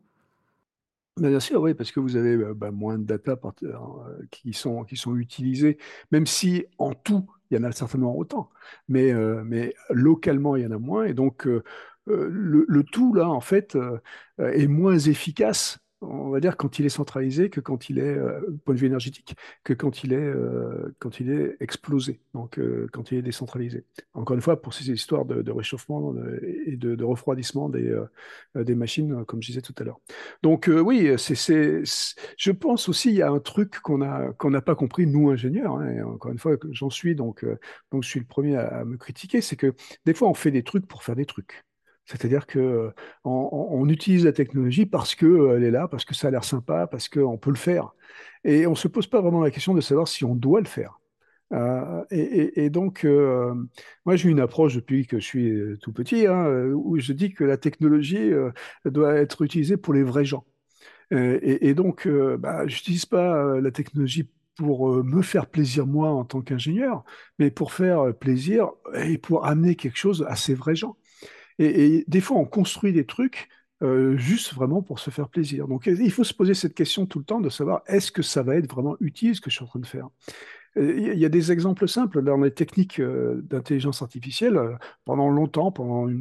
Bien 1.16 1.38
sûr, 1.38 1.60
oui, 1.62 1.74
parce 1.74 1.92
que 1.92 2.00
vous 2.00 2.16
avez 2.16 2.30
euh, 2.34 2.54
bah, 2.54 2.72
moins 2.72 2.98
de 2.98 3.04
data 3.04 3.38
euh, 3.62 3.72
qui 4.32 4.52
sont, 4.52 4.82
qui 4.84 4.96
sont 4.96 5.14
utilisées, 5.16 5.78
même 6.10 6.26
si 6.26 6.66
en 6.78 6.92
tout, 6.92 7.30
il 7.50 7.56
y 7.56 7.60
en 7.60 7.62
a 7.62 7.70
certainement 7.70 8.16
autant, 8.18 8.50
mais, 8.88 9.12
euh, 9.12 9.44
mais 9.44 9.74
localement, 9.90 10.56
il 10.56 10.64
y 10.64 10.66
en 10.66 10.72
a 10.72 10.78
moins. 10.78 11.04
Et 11.04 11.14
donc, 11.14 11.46
le, 11.46 11.62
le 12.68 12.82
tout, 12.84 13.14
là, 13.14 13.28
en 13.30 13.40
fait, 13.40 13.76
est 14.38 14.66
moins 14.66 14.98
efficace 14.98 15.78
on 16.08 16.30
va 16.30 16.40
dire, 16.40 16.56
quand 16.56 16.78
il 16.78 16.86
est 16.86 16.90
centralisé 16.90 17.50
que 17.50 17.60
quand 17.60 17.90
il 17.90 17.98
est, 17.98 18.02
euh, 18.02 18.40
point 18.64 18.74
de 18.74 18.80
vue 18.80 18.86
énergétique, 18.86 19.36
que 19.62 19.72
quand 19.72 20.04
il 20.04 20.12
est, 20.12 20.16
euh, 20.16 20.94
quand 20.98 21.20
il 21.20 21.30
est 21.30 21.56
explosé, 21.60 22.20
donc 22.34 22.58
euh, 22.58 22.88
quand 22.92 23.12
il 23.12 23.18
est 23.18 23.22
décentralisé. 23.22 23.84
Encore 24.14 24.34
une 24.34 24.42
fois, 24.42 24.60
pour 24.60 24.74
ces 24.74 24.90
histoires 24.90 25.24
de, 25.24 25.50
réchauffement 25.50 26.14
et 26.66 26.76
de, 26.76 27.04
refroidissement 27.04 27.68
des, 27.68 27.94
machines, 28.74 29.24
comme 29.24 29.42
je 29.42 29.48
disais 29.48 29.62
tout 29.62 29.74
à 29.78 29.84
l'heure. 29.84 30.00
Donc 30.42 30.68
oui, 30.68 31.10
je 31.16 32.50
pense 32.50 32.88
aussi 32.88 33.10
il 33.10 33.16
y 33.16 33.22
a 33.22 33.30
un 33.30 33.40
truc 33.40 33.80
qu'on 33.80 33.98
n'a 33.98 34.60
pas 34.62 34.74
compris 34.74 35.06
nous 35.06 35.30
ingénieurs. 35.30 35.76
Hein, 35.76 35.90
et 35.90 36.02
encore 36.02 36.32
une 36.32 36.38
fois, 36.38 36.56
j'en 36.70 36.90
suis 36.90 37.14
donc 37.14 37.44
donc 37.90 38.02
je 38.02 38.08
suis 38.08 38.20
le 38.20 38.26
premier 38.26 38.56
à 38.56 38.84
me 38.84 38.96
critiquer, 38.96 39.40
c'est 39.40 39.56
que 39.56 39.74
des 40.04 40.14
fois 40.14 40.28
on 40.28 40.34
fait 40.34 40.50
des 40.50 40.62
trucs 40.62 40.86
pour 40.86 41.02
faire 41.02 41.16
des 41.16 41.26
trucs. 41.26 41.64
C'est-à-dire 42.06 42.46
que 42.46 42.58
euh, 42.58 42.90
on, 43.24 43.88
utilise 43.88 44.24
la 44.24 44.32
technologie 44.32 44.86
parce 44.86 45.14
qu'elle 45.14 45.28
euh, 45.28 45.66
est 45.66 45.70
là, 45.70 45.88
parce 45.88 46.04
que 46.04 46.14
ça 46.14 46.28
a 46.28 46.30
l'air 46.30 46.44
sympa, 46.44 46.86
parce 46.86 47.08
qu'on 47.08 47.38
peut 47.38 47.50
le 47.50 47.56
faire. 47.56 47.94
Et 48.44 48.66
on 48.66 48.70
ne 48.70 48.76
se 48.76 48.88
pose 48.88 49.06
pas 49.06 49.20
vraiment 49.20 49.40
la 49.40 49.50
question 49.50 49.74
de 49.74 49.80
savoir 49.80 50.06
si 50.06 50.24
on 50.24 50.34
doit 50.34 50.60
le 50.60 50.66
faire. 50.66 51.00
Euh, 51.52 52.04
et, 52.10 52.68
donc, 52.68 53.04
moi, 54.04 54.16
j'ai 54.16 54.28
une 54.28 54.40
approche 54.40 54.74
depuis 54.74 55.06
que 55.06 55.18
je 55.18 55.24
suis 55.24 55.78
tout 55.80 55.92
petit, 55.92 56.26
hein, 56.26 56.46
où 56.74 56.98
je 56.98 57.12
dis 57.12 57.32
que 57.32 57.44
la 57.44 57.56
technologie 57.56 58.32
doit 58.84 59.14
être 59.14 59.42
utilisée 59.42 59.76
pour 59.76 59.94
les 59.94 60.02
vrais 60.02 60.24
gens. 60.24 60.44
Et, 61.10 61.74
donc, 61.74 62.08
bah, 62.38 62.66
je 62.66 62.74
n'utilise 62.74 63.06
pas 63.06 63.60
la 63.60 63.70
technologie 63.70 64.28
pour 64.56 65.02
me 65.04 65.22
faire 65.22 65.46
plaisir 65.46 65.86
moi 65.86 66.10
en 66.10 66.24
tant 66.24 66.42
qu'ingénieur, 66.42 67.04
mais 67.38 67.50
pour 67.50 67.72
faire 67.72 68.14
plaisir 68.14 68.70
et 68.94 69.16
pour 69.16 69.46
amener 69.46 69.74
quelque 69.74 69.98
chose 69.98 70.26
à 70.28 70.36
ces 70.36 70.54
vrais 70.54 70.76
gens. 70.76 70.96
Et, 71.58 72.04
des 72.08 72.20
fois, 72.20 72.38
on 72.38 72.44
construit 72.44 72.92
des 72.92 73.06
trucs 73.06 73.48
euh, 73.82 74.16
juste 74.16 74.54
vraiment 74.54 74.82
pour 74.82 74.98
se 74.98 75.10
faire 75.10 75.28
plaisir. 75.28 75.68
Donc, 75.68 75.86
il 75.86 76.12
faut 76.12 76.24
se 76.24 76.34
poser 76.34 76.54
cette 76.54 76.74
question 76.74 77.06
tout 77.06 77.18
le 77.18 77.24
temps 77.24 77.40
de 77.40 77.50
savoir 77.50 77.82
est-ce 77.86 78.12
que 78.12 78.22
ça 78.22 78.42
va 78.42 78.56
être 78.56 78.70
vraiment 78.70 78.96
utile 79.00 79.34
ce 79.34 79.40
que 79.40 79.50
je 79.50 79.56
suis 79.56 79.64
en 79.64 79.68
train 79.68 79.80
de 79.80 79.86
faire? 79.86 80.08
Il 80.76 81.18
y 81.18 81.24
a 81.24 81.28
des 81.28 81.52
exemples 81.52 81.86
simples 81.86 82.20
dans 82.22 82.36
les 82.36 82.50
techniques 82.50 82.98
euh, 82.98 83.40
d'intelligence 83.42 84.02
artificielle. 84.02 84.56
Euh, 84.56 84.74
pendant 85.04 85.30
longtemps, 85.30 85.70
pendant 85.70 86.12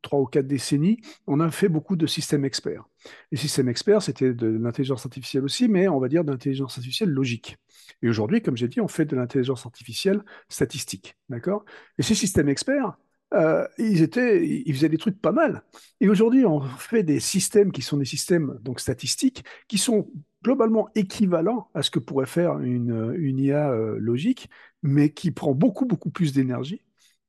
trois 0.00 0.20
ou 0.20 0.24
quatre 0.24 0.46
décennies, 0.46 0.98
on 1.26 1.40
a 1.40 1.50
fait 1.50 1.68
beaucoup 1.68 1.94
de 1.94 2.06
systèmes 2.06 2.46
experts. 2.46 2.84
Les 3.32 3.36
systèmes 3.36 3.68
experts, 3.68 4.02
c'était 4.02 4.32
de 4.32 4.46
l'intelligence 4.46 5.04
artificielle 5.04 5.44
aussi, 5.44 5.68
mais 5.68 5.88
on 5.88 6.00
va 6.00 6.08
dire 6.08 6.24
d'intelligence 6.24 6.78
artificielle 6.78 7.10
logique. 7.10 7.58
Et 8.00 8.08
aujourd'hui, 8.08 8.40
comme 8.40 8.56
j'ai 8.56 8.68
dit, 8.68 8.80
on 8.80 8.88
fait 8.88 9.04
de 9.04 9.14
l'intelligence 9.14 9.66
artificielle 9.66 10.24
statistique. 10.48 11.14
D'accord? 11.28 11.66
Et 11.98 12.02
ces 12.02 12.14
systèmes 12.14 12.48
experts, 12.48 12.96
euh, 13.34 13.66
ils, 13.78 14.74
faisaient 14.74 14.88
des 14.88 14.98
trucs 14.98 15.20
pas 15.20 15.32
mal. 15.32 15.62
Et 16.00 16.08
aujourd'hui, 16.08 16.46
on 16.46 16.60
fait 16.62 17.02
des 17.02 17.20
systèmes 17.20 17.72
qui 17.72 17.82
sont 17.82 17.98
des 17.98 18.04
systèmes 18.04 18.58
donc 18.62 18.80
statistiques, 18.80 19.44
qui 19.68 19.78
sont 19.78 20.10
globalement 20.42 20.88
équivalents 20.94 21.68
à 21.74 21.82
ce 21.82 21.90
que 21.90 21.98
pourrait 21.98 22.26
faire 22.26 22.58
une, 22.60 23.14
une 23.18 23.38
IA 23.38 23.70
euh, 23.70 23.98
logique, 23.98 24.48
mais 24.82 25.10
qui 25.10 25.30
prend 25.30 25.54
beaucoup, 25.54 25.84
beaucoup 25.84 26.10
plus 26.10 26.32
d'énergie 26.32 26.82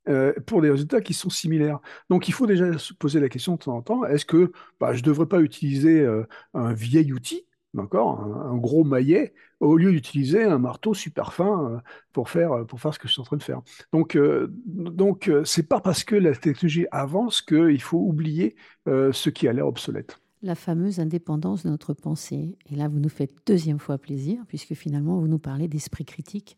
euh, 0.07 0.33
pour 0.45 0.61
des 0.61 0.69
résultats 0.69 1.01
qui 1.01 1.13
sont 1.13 1.29
similaires. 1.29 1.79
Donc 2.09 2.27
il 2.27 2.33
faut 2.33 2.47
déjà 2.47 2.77
se 2.77 2.93
poser 2.93 3.19
la 3.19 3.29
question 3.29 3.55
de 3.55 3.59
temps 3.59 3.75
en 3.75 3.81
temps, 3.81 4.05
est-ce 4.05 4.25
que 4.25 4.51
bah, 4.79 4.93
je 4.93 4.99
ne 4.99 5.05
devrais 5.05 5.27
pas 5.27 5.41
utiliser 5.41 6.07
un 6.53 6.73
vieil 6.73 7.11
outil 7.13 7.45
d'accord, 7.73 8.19
un, 8.21 8.57
gros 8.57 8.83
maillet, 8.83 9.33
au 9.59 9.77
lieu 9.77 9.91
d'utiliser 9.91 10.43
un 10.43 10.57
marteau 10.57 10.93
super 10.93 11.33
fin 11.33 11.71
euh, 11.71 11.77
pour 12.13 12.29
faire, 12.29 12.51
euh, 12.51 12.63
pour 12.63 12.79
faire 12.79 12.93
ce 12.93 12.99
que 12.99 13.07
je 13.07 13.13
suis 13.13 13.21
en 13.21 13.25
train 13.25 13.37
de 13.37 13.43
faire. 13.43 13.61
Donc, 13.93 14.15
euh, 14.15 14.47
donc 14.65 15.31
c'est 15.45 15.67
pas 15.67 15.79
parce 15.79 16.03
que 16.03 16.15
la 16.15 16.35
technologie 16.35 16.87
avance 16.91 17.41
qu'il 17.41 17.81
faut 17.81 17.99
oublier 17.99 18.55
ce 18.87 19.29
qui 19.29 19.47
a 19.47 19.53
l'air 19.53 19.67
obsolète. 19.67 20.19
La 20.41 20.55
fameuse 20.55 20.99
indépendance 20.99 21.63
de 21.63 21.69
notre 21.69 21.93
pensée. 21.93 22.57
Et 22.71 22.75
là, 22.75 22.87
vous 22.87 22.99
nous 22.99 23.09
faites 23.09 23.33
deuxième 23.45 23.77
fois 23.77 23.97
plaisir, 23.97 24.39
puisque 24.47 24.73
finalement, 24.73 25.19
vous 25.19 25.27
nous 25.27 25.39
parlez 25.39 25.67
d'esprit 25.67 26.05
critique. 26.05 26.57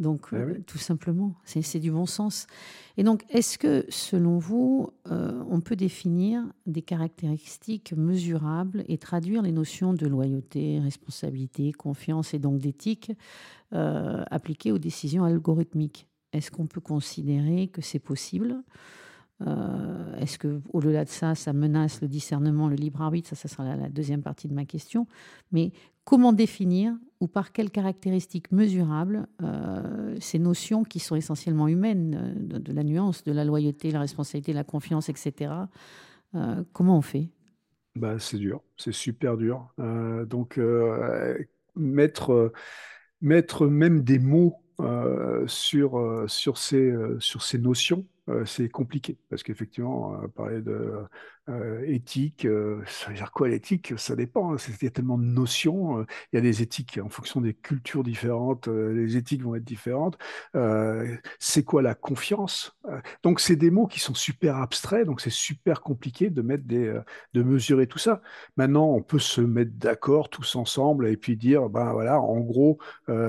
Donc, 0.00 0.26
Eh 0.32 0.36
euh, 0.36 0.60
tout 0.66 0.78
simplement, 0.78 1.36
c'est 1.44 1.62
c'est 1.62 1.78
du 1.78 1.92
bon 1.92 2.06
sens. 2.06 2.46
Et 2.96 3.04
donc, 3.04 3.24
est-ce 3.28 3.58
que, 3.58 3.84
selon 3.88 4.38
vous, 4.38 4.90
euh, 5.10 5.40
on 5.48 5.60
peut 5.60 5.76
définir 5.76 6.42
des 6.66 6.82
caractéristiques 6.82 7.92
mesurables 7.96 8.84
et 8.88 8.98
traduire 8.98 9.42
les 9.42 9.52
notions 9.52 9.94
de 9.94 10.06
loyauté, 10.08 10.80
responsabilité, 10.80 11.72
confiance 11.72 12.34
et 12.34 12.40
donc 12.40 12.58
d'éthique 12.58 13.12
euh, 13.72 14.24
appliquées 14.30 14.72
aux 14.72 14.78
décisions 14.78 15.24
algorithmiques? 15.24 16.08
Est-ce 16.32 16.50
qu'on 16.50 16.66
peut 16.66 16.80
considérer 16.80 17.68
que 17.68 17.80
c'est 17.80 18.00
possible? 18.00 18.64
Euh, 19.46 20.16
Est-ce 20.16 20.38
que, 20.38 20.60
au-delà 20.72 21.04
de 21.04 21.10
ça, 21.10 21.36
ça 21.36 21.52
menace 21.52 22.00
le 22.00 22.08
discernement, 22.08 22.68
le 22.68 22.74
libre 22.76 23.00
arbitre? 23.02 23.28
Ça, 23.28 23.36
ça 23.36 23.46
sera 23.48 23.64
la, 23.64 23.76
la 23.76 23.88
deuxième 23.88 24.22
partie 24.22 24.48
de 24.48 24.54
ma 24.54 24.64
question. 24.64 25.06
Mais 25.52 25.70
comment 26.04 26.32
définir 26.32 26.96
ou 27.24 27.26
par 27.26 27.52
quelles 27.52 27.70
caractéristiques 27.70 28.52
mesurables 28.52 29.26
euh, 29.42 30.14
ces 30.20 30.38
notions 30.38 30.84
qui 30.84 30.98
sont 30.98 31.16
essentiellement 31.16 31.68
humaines, 31.68 32.36
euh, 32.52 32.58
de, 32.58 32.72
la 32.72 32.84
nuance, 32.84 33.24
de 33.24 33.32
la 33.32 33.46
loyauté, 33.46 33.90
la 33.90 34.00
responsabilité, 34.00 34.52
la 34.52 34.62
confiance, 34.62 35.08
etc. 35.08 35.52
euh, 36.34 36.62
comment 36.74 36.98
on 36.98 37.00
fait? 37.00 37.30
Bah, 37.96 38.18
c'est 38.18 38.36
dur, 38.36 38.60
c'est 38.76 38.92
super 38.92 39.38
dur. 39.38 39.72
Donc, 39.78 40.60
mettre, 41.76 42.52
mettre 43.20 43.66
même 43.68 44.02
des 44.02 44.18
mots 44.18 44.60
sur, 45.46 46.24
sur 46.26 46.58
ces, 46.58 46.92
sur 47.20 47.42
ces 47.42 47.58
notions, 47.58 48.04
euh, 48.28 48.44
c'est 48.46 48.68
compliqué. 48.68 49.18
Parce 49.28 49.42
qu'effectivement, 49.42 50.14
euh, 50.22 50.28
parler 50.28 50.62
de 50.62 50.92
euh, 51.50 51.82
éthique, 51.86 52.48
ça 52.86 53.08
veut 53.08 53.14
dire 53.14 53.32
quoi 53.32 53.48
l'éthique? 53.48 53.92
Ça 53.98 54.16
dépend. 54.16 54.54
hein. 54.54 54.56
Il 54.80 54.84
y 54.84 54.86
a 54.86 54.90
tellement 54.90 55.18
de 55.18 55.24
notions. 55.24 56.00
il 56.32 56.36
y 56.36 56.38
a 56.38 56.40
des 56.40 56.62
éthiques 56.62 56.98
en 57.02 57.08
fonction 57.10 57.40
des 57.40 57.54
cultures 57.54 58.02
différentes. 58.02 58.68
les 58.68 59.16
éthiques 59.16 59.42
vont 59.42 59.54
être 59.54 59.64
différentes. 59.64 60.18
C'est 61.38 61.64
quoi 61.64 61.82
la 61.82 61.94
confiance? 61.94 62.76
Donc, 63.22 63.40
c'est 63.40 63.56
des 63.56 63.70
mots 63.70 63.86
qui 63.86 64.00
sont 64.00 64.14
super 64.14 64.56
abstraits. 64.56 65.06
Donc, 65.06 65.20
c'est 65.20 65.30
super 65.30 65.82
compliqué 65.82 66.30
de 66.30 66.42
mettre 66.42 66.64
des, 66.64 66.98
de 67.34 67.42
mesurer 67.42 67.86
tout 67.86 67.98
ça. 67.98 68.22
Maintenant, 68.56 68.86
on 68.88 69.02
peut 69.02 69.18
se 69.18 69.40
mettre 69.42 69.72
d'accord 69.74 70.30
tous 70.30 70.56
ensemble 70.56 71.08
et 71.08 71.16
puis 71.16 71.36
dire, 71.36 71.68
ben 71.68 71.92
voilà, 71.92 72.20
en 72.20 72.40
gros, 72.40 72.78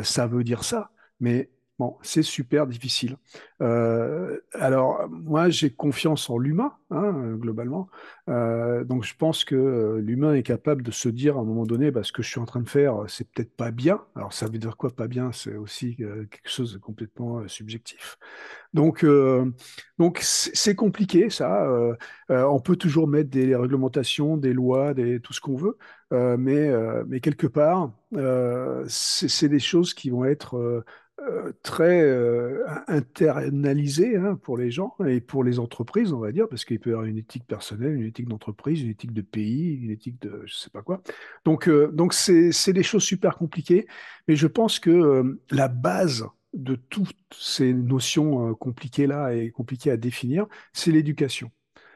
ça 0.04 0.28
veut 0.28 0.44
dire 0.44 0.64
ça. 0.64 0.92
Mais 1.20 1.50
bon, 1.80 1.98
c'est 2.02 2.24
super 2.24 2.68
difficile. 2.68 3.18
Euh, 3.62 4.40
alors, 4.54 5.08
moi, 5.10 5.50
j'ai 5.50 5.70
confiance 5.70 6.30
en 6.30 6.38
l'humain, 6.38 6.74
hein, 6.92 7.36
globalement. 7.36 7.88
Euh, 8.30 8.84
donc, 8.84 9.04
je 9.04 9.16
pense 9.16 9.44
que 9.46 9.56
euh, 9.56 10.00
l'humain 10.00 10.34
est 10.34 10.44
capable 10.44 10.84
de 10.84 10.92
se 10.92 11.10
dire 11.10 11.38
à 11.38 11.42
un 11.42 11.44
moment 11.44 11.66
donné, 11.66 11.92
bah, 11.92 12.04
ce 12.04 12.12
que 12.12 12.24
je 12.24 12.30
suis 12.30 12.40
en 12.40 12.46
train 12.46 12.62
de 12.62 12.70
faire, 12.70 13.04
c'est 13.08 13.30
peut-être 13.30 13.56
pas 13.56 13.72
bien. 13.72 14.02
Alors, 14.16 14.34
ça 14.34 14.48
veut 14.48 14.58
dire 14.58 14.78
quoi, 14.78 14.90
pas 14.90 15.08
bien? 15.08 15.32
C'est 15.32 15.56
aussi 15.56 15.96
quelque 15.96 16.50
chose 16.50 16.74
de 16.74 16.78
complètement 16.78 17.48
subjectif. 17.48 18.18
Donc, 18.74 19.06
donc 19.98 20.20
c'est 20.22 20.76
compliqué 20.76 21.30
ça. 21.30 21.68
On 22.30 22.60
peut 22.60 22.76
toujours 22.76 23.08
mettre 23.08 23.30
des 23.30 23.56
réglementations, 23.56 24.38
des 24.38 24.54
lois, 24.54 24.94
tout 25.24 25.34
ce 25.34 25.40
qu'on 25.40 25.56
veut, 25.56 25.78
mais, 26.12 26.70
mais 27.08 27.22
quelque 27.22 27.48
part, 27.48 27.92
c'est 28.88 29.50
des 29.50 29.60
choses 29.60 29.94
qui 29.94 30.10
vont 30.10 30.26
être 30.26 30.84
euh, 31.22 31.54
très 31.64 32.02
euh, 32.02 32.66
internalisées 32.88 34.18
hein, 34.18 34.38
pour 34.42 34.58
les 34.58 34.70
gens 34.70 34.96
et 35.08 35.22
pour 35.22 35.44
les 35.44 35.60
entreprises, 35.60 36.12
on 36.12 36.20
va 36.20 36.32
dire, 36.32 36.48
parce 36.50 36.66
qu'il 36.66 36.80
peut 36.80 36.90
y 36.90 36.94
avoir 36.94 37.08
une 37.08 37.18
éthique 37.18 37.46
personnelle, 37.48 37.96
une 37.96 38.06
éthique 38.06 38.28
d'entreprise, 38.28 38.82
une 38.82 38.90
éthique 38.90 39.14
de 39.14 39.22
pays, 39.22 39.76
une 39.76 39.92
éthique 39.92 40.22
de 40.22 40.44
je 40.46 40.54
sais 40.54 40.70
pas 40.70 40.82
quoi. 40.82 41.02
Donc, 41.46 41.70
euh, 41.70 41.90
donc 41.92 42.14
c'est 42.14 42.52
c'est 42.52 42.74
des 42.74 42.84
choses 42.84 43.04
super 43.04 43.38
compliquées, 43.38 43.88
mais 44.28 44.36
je 44.36 44.48
pense 44.48 44.80
que 44.80 44.90
euh, 44.90 45.42
la 45.52 45.68
base 45.70 46.26
de 46.54 46.76
toutes 46.76 47.16
ces 47.34 47.74
notions 47.74 48.50
euh, 48.50 48.54
compliquées-là 48.54 49.34
et 49.36 49.52
compliquées 49.52 49.92
à 49.92 49.98
définir, 49.98 50.48
c'est 50.74 50.92
l'éducation. 50.92 51.52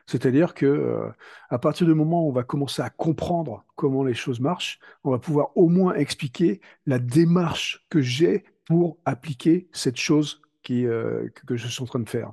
C'est-à-dire 0.05 0.55
que 0.55 1.12
à 1.49 1.60
partir 1.60 1.86
du 1.86 1.93
moment 1.93 2.25
où 2.25 2.29
on 2.29 2.32
va 2.32 2.43
commencer 2.43 2.82
à 2.82 2.89
comprendre 2.89 3.63
comment 3.75 4.03
les 4.03 4.15
choses 4.15 4.39
marchent, 4.39 4.79
on 5.03 5.12
va 5.12 5.19
pouvoir 5.19 5.55
au 5.55 5.69
moins 5.69 5.93
expliquer 5.93 6.62
la 6.88 6.97
démarche 6.97 7.86
que 7.91 8.01
j'ai 8.01 8.43
pour 8.69 8.99
appliquer 9.03 9.67
cette 9.73 9.97
chose 9.97 10.41
qui, 10.62 10.86
euh, 10.86 11.27
que, 11.47 11.58
je 11.58 11.67
suis 11.67 11.82
en 11.82 11.88
train 11.88 11.99
de 11.99 12.08
faire. 12.08 12.32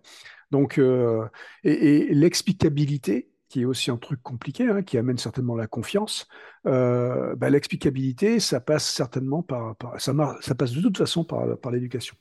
Donc, 0.50 0.78
euh, 0.78 1.26
et, 1.64 2.14
l'explicabilité, 2.14 3.30
qui 3.48 3.62
est 3.62 3.64
aussi 3.64 3.90
un 3.90 3.96
truc 3.96 4.22
compliqué, 4.22 4.68
hein, 4.68 4.82
qui 4.82 4.98
amène 4.98 5.16
certainement 5.16 5.56
la 5.56 5.66
confiance, 5.66 6.28
euh, 6.66 7.34
bah, 7.36 7.48
l'explicabilité, 7.48 8.38
ça 8.38 8.60
passe 8.60 8.86
certainement 8.86 9.42
par, 9.42 9.76
ça, 9.98 10.12
mar- 10.12 10.36
ça 10.42 10.54
passe 10.54 10.72
de 10.72 10.82
toute 10.82 10.98
façon 10.98 11.24
par, 11.24 11.58
par 11.58 11.72
l'éducation. 11.72 12.14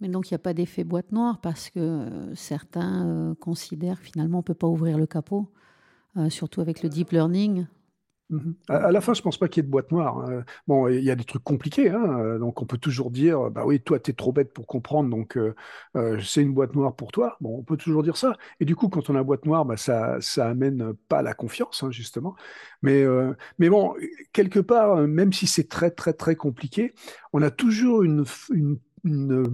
Mais 0.00 0.08
donc, 0.08 0.30
il 0.30 0.34
n'y 0.34 0.36
a 0.36 0.40
pas 0.40 0.52
d'effet 0.52 0.84
boîte 0.84 1.10
noire 1.10 1.40
parce 1.40 1.70
que 1.70 2.30
certains 2.34 3.34
considèrent 3.40 3.98
finalement, 3.98 4.38
on 4.38 4.40
ne 4.40 4.44
peut 4.44 4.52
pas 4.54 4.66
ouvrir 4.66 4.98
le 4.98 5.06
capot, 5.06 5.50
surtout 6.28 6.60
avec 6.60 6.82
le 6.82 6.90
deep 6.90 7.12
learning. 7.12 7.64
Mhm. 8.28 8.56
À, 8.68 8.90
la 8.90 9.00
fin, 9.00 9.14
je 9.14 9.22
pense 9.22 9.38
pas 9.38 9.46
qu'il 9.46 9.62
y 9.62 9.64
ait 9.64 9.66
de 9.66 9.70
boîte 9.70 9.92
noire. 9.92 10.18
hein. 10.18 10.44
Bon, 10.66 10.88
il 10.88 11.02
y 11.04 11.12
a 11.12 11.14
des 11.14 11.22
trucs 11.24 11.44
compliqués, 11.44 11.90
hein, 11.90 12.18
euh, 12.18 12.38
donc 12.40 12.60
on 12.60 12.66
peut 12.66 12.76
toujours 12.78 13.12
dire, 13.12 13.50
bah 13.52 13.62
oui, 13.64 13.80
toi, 13.80 14.00
tu 14.00 14.10
es 14.10 14.14
trop 14.14 14.32
bête 14.32 14.52
pour 14.52 14.66
comprendre, 14.66 15.08
donc 15.10 15.36
euh, 15.36 15.54
euh, 15.96 16.18
c'est 16.20 16.42
une 16.42 16.52
boîte 16.52 16.74
noire 16.74 16.96
pour 16.96 17.12
toi. 17.12 17.36
Bon, 17.40 17.56
on 17.58 17.62
peut 17.62 17.76
toujours 17.76 18.02
dire 18.02 18.16
ça. 18.16 18.36
Et 18.58 18.64
du 18.64 18.74
coup, 18.74 18.88
quand 18.88 19.10
on 19.10 19.14
a 19.14 19.22
boîte 19.22 19.44
noire, 19.46 19.64
bah, 19.64 19.76
ça, 19.76 20.16
ça 20.20 20.48
amène 20.48 20.94
pas 21.08 21.22
la 21.22 21.34
confiance, 21.34 21.84
hein, 21.84 21.92
justement. 21.92 22.34
Mais, 22.82 23.04
mais 23.58 23.68
bon, 23.68 23.94
quelque 24.32 24.60
part, 24.60 24.96
même 25.06 25.32
si 25.32 25.46
c'est 25.46 25.68
très, 25.68 25.90
très, 25.92 26.12
très 26.12 26.34
compliqué, 26.36 26.94
on 27.32 27.42
a 27.42 27.50
toujours 27.50 28.02
une, 28.02 28.24
une, 28.52 28.78
une 29.04 29.44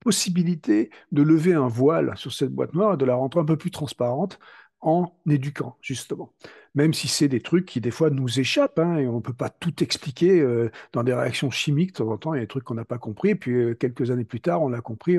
possibilité 0.00 0.90
de 1.12 1.22
lever 1.22 1.54
un 1.54 1.68
voile 1.68 2.12
sur 2.16 2.32
cette 2.32 2.50
boîte 2.52 2.74
noire 2.74 2.94
et 2.94 2.96
de 2.96 3.04
la 3.04 3.14
rendre 3.14 3.38
un 3.40 3.44
peu 3.44 3.56
plus 3.56 3.70
transparente 3.70 4.38
en 4.80 5.12
éduquant, 5.28 5.76
justement 5.82 6.32
même 6.74 6.94
si 6.94 7.08
c'est 7.08 7.28
des 7.28 7.40
trucs 7.40 7.66
qui 7.66 7.80
des 7.80 7.90
fois 7.90 8.10
nous 8.10 8.38
échappent, 8.38 8.78
hein, 8.78 8.96
et 8.96 9.06
on 9.06 9.16
ne 9.16 9.20
peut 9.20 9.32
pas 9.32 9.50
tout 9.50 9.82
expliquer 9.82 10.40
euh, 10.40 10.70
dans 10.92 11.02
des 11.02 11.12
réactions 11.12 11.50
chimiques. 11.50 11.92
De 11.92 11.98
temps 11.98 12.10
en 12.10 12.16
temps, 12.16 12.34
il 12.34 12.38
y 12.38 12.40
a 12.40 12.42
des 12.42 12.48
trucs 12.48 12.64
qu'on 12.64 12.74
n'a 12.74 12.84
pas 12.84 12.98
compris, 12.98 13.34
puis 13.34 13.52
euh, 13.52 13.74
quelques 13.74 14.10
années 14.10 14.24
plus 14.24 14.40
tard, 14.40 14.62
on 14.62 14.68
l'a 14.68 14.80
compris 14.80 15.18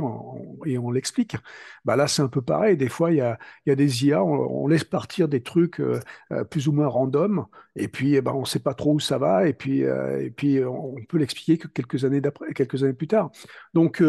et 0.65 0.77
on 0.77 0.91
l'explique. 0.91 1.35
Bah 1.85 1.95
là, 1.95 2.07
c'est 2.07 2.21
un 2.21 2.27
peu 2.27 2.41
pareil. 2.41 2.77
Des 2.77 2.89
fois, 2.89 3.11
il 3.11 3.17
y 3.17 3.21
a, 3.21 3.37
y 3.65 3.71
a 3.71 3.75
des 3.75 4.05
IA, 4.05 4.23
on, 4.23 4.67
laisse 4.67 4.83
partir 4.85 5.27
des 5.27 5.41
trucs 5.41 5.81
euh, 5.81 5.99
plus 6.49 6.67
ou 6.67 6.71
moins 6.71 6.87
random, 6.87 7.45
et 7.75 7.87
puis 7.87 8.15
eh 8.15 8.21
ben, 8.21 8.31
on 8.33 8.41
ne 8.41 8.45
sait 8.45 8.59
pas 8.59 8.73
trop 8.73 8.93
où 8.93 8.99
ça 8.99 9.17
va, 9.17 9.47
et 9.47 9.53
puis, 9.53 9.81
et 9.81 10.31
puis 10.35 10.63
on 10.63 10.95
peut 11.09 11.17
l'expliquer 11.17 11.57
que 11.57 11.67
quelques 11.67 12.05
années 12.05 12.21
plus 12.93 13.07
tard. 13.07 13.31
Donc, 13.73 14.01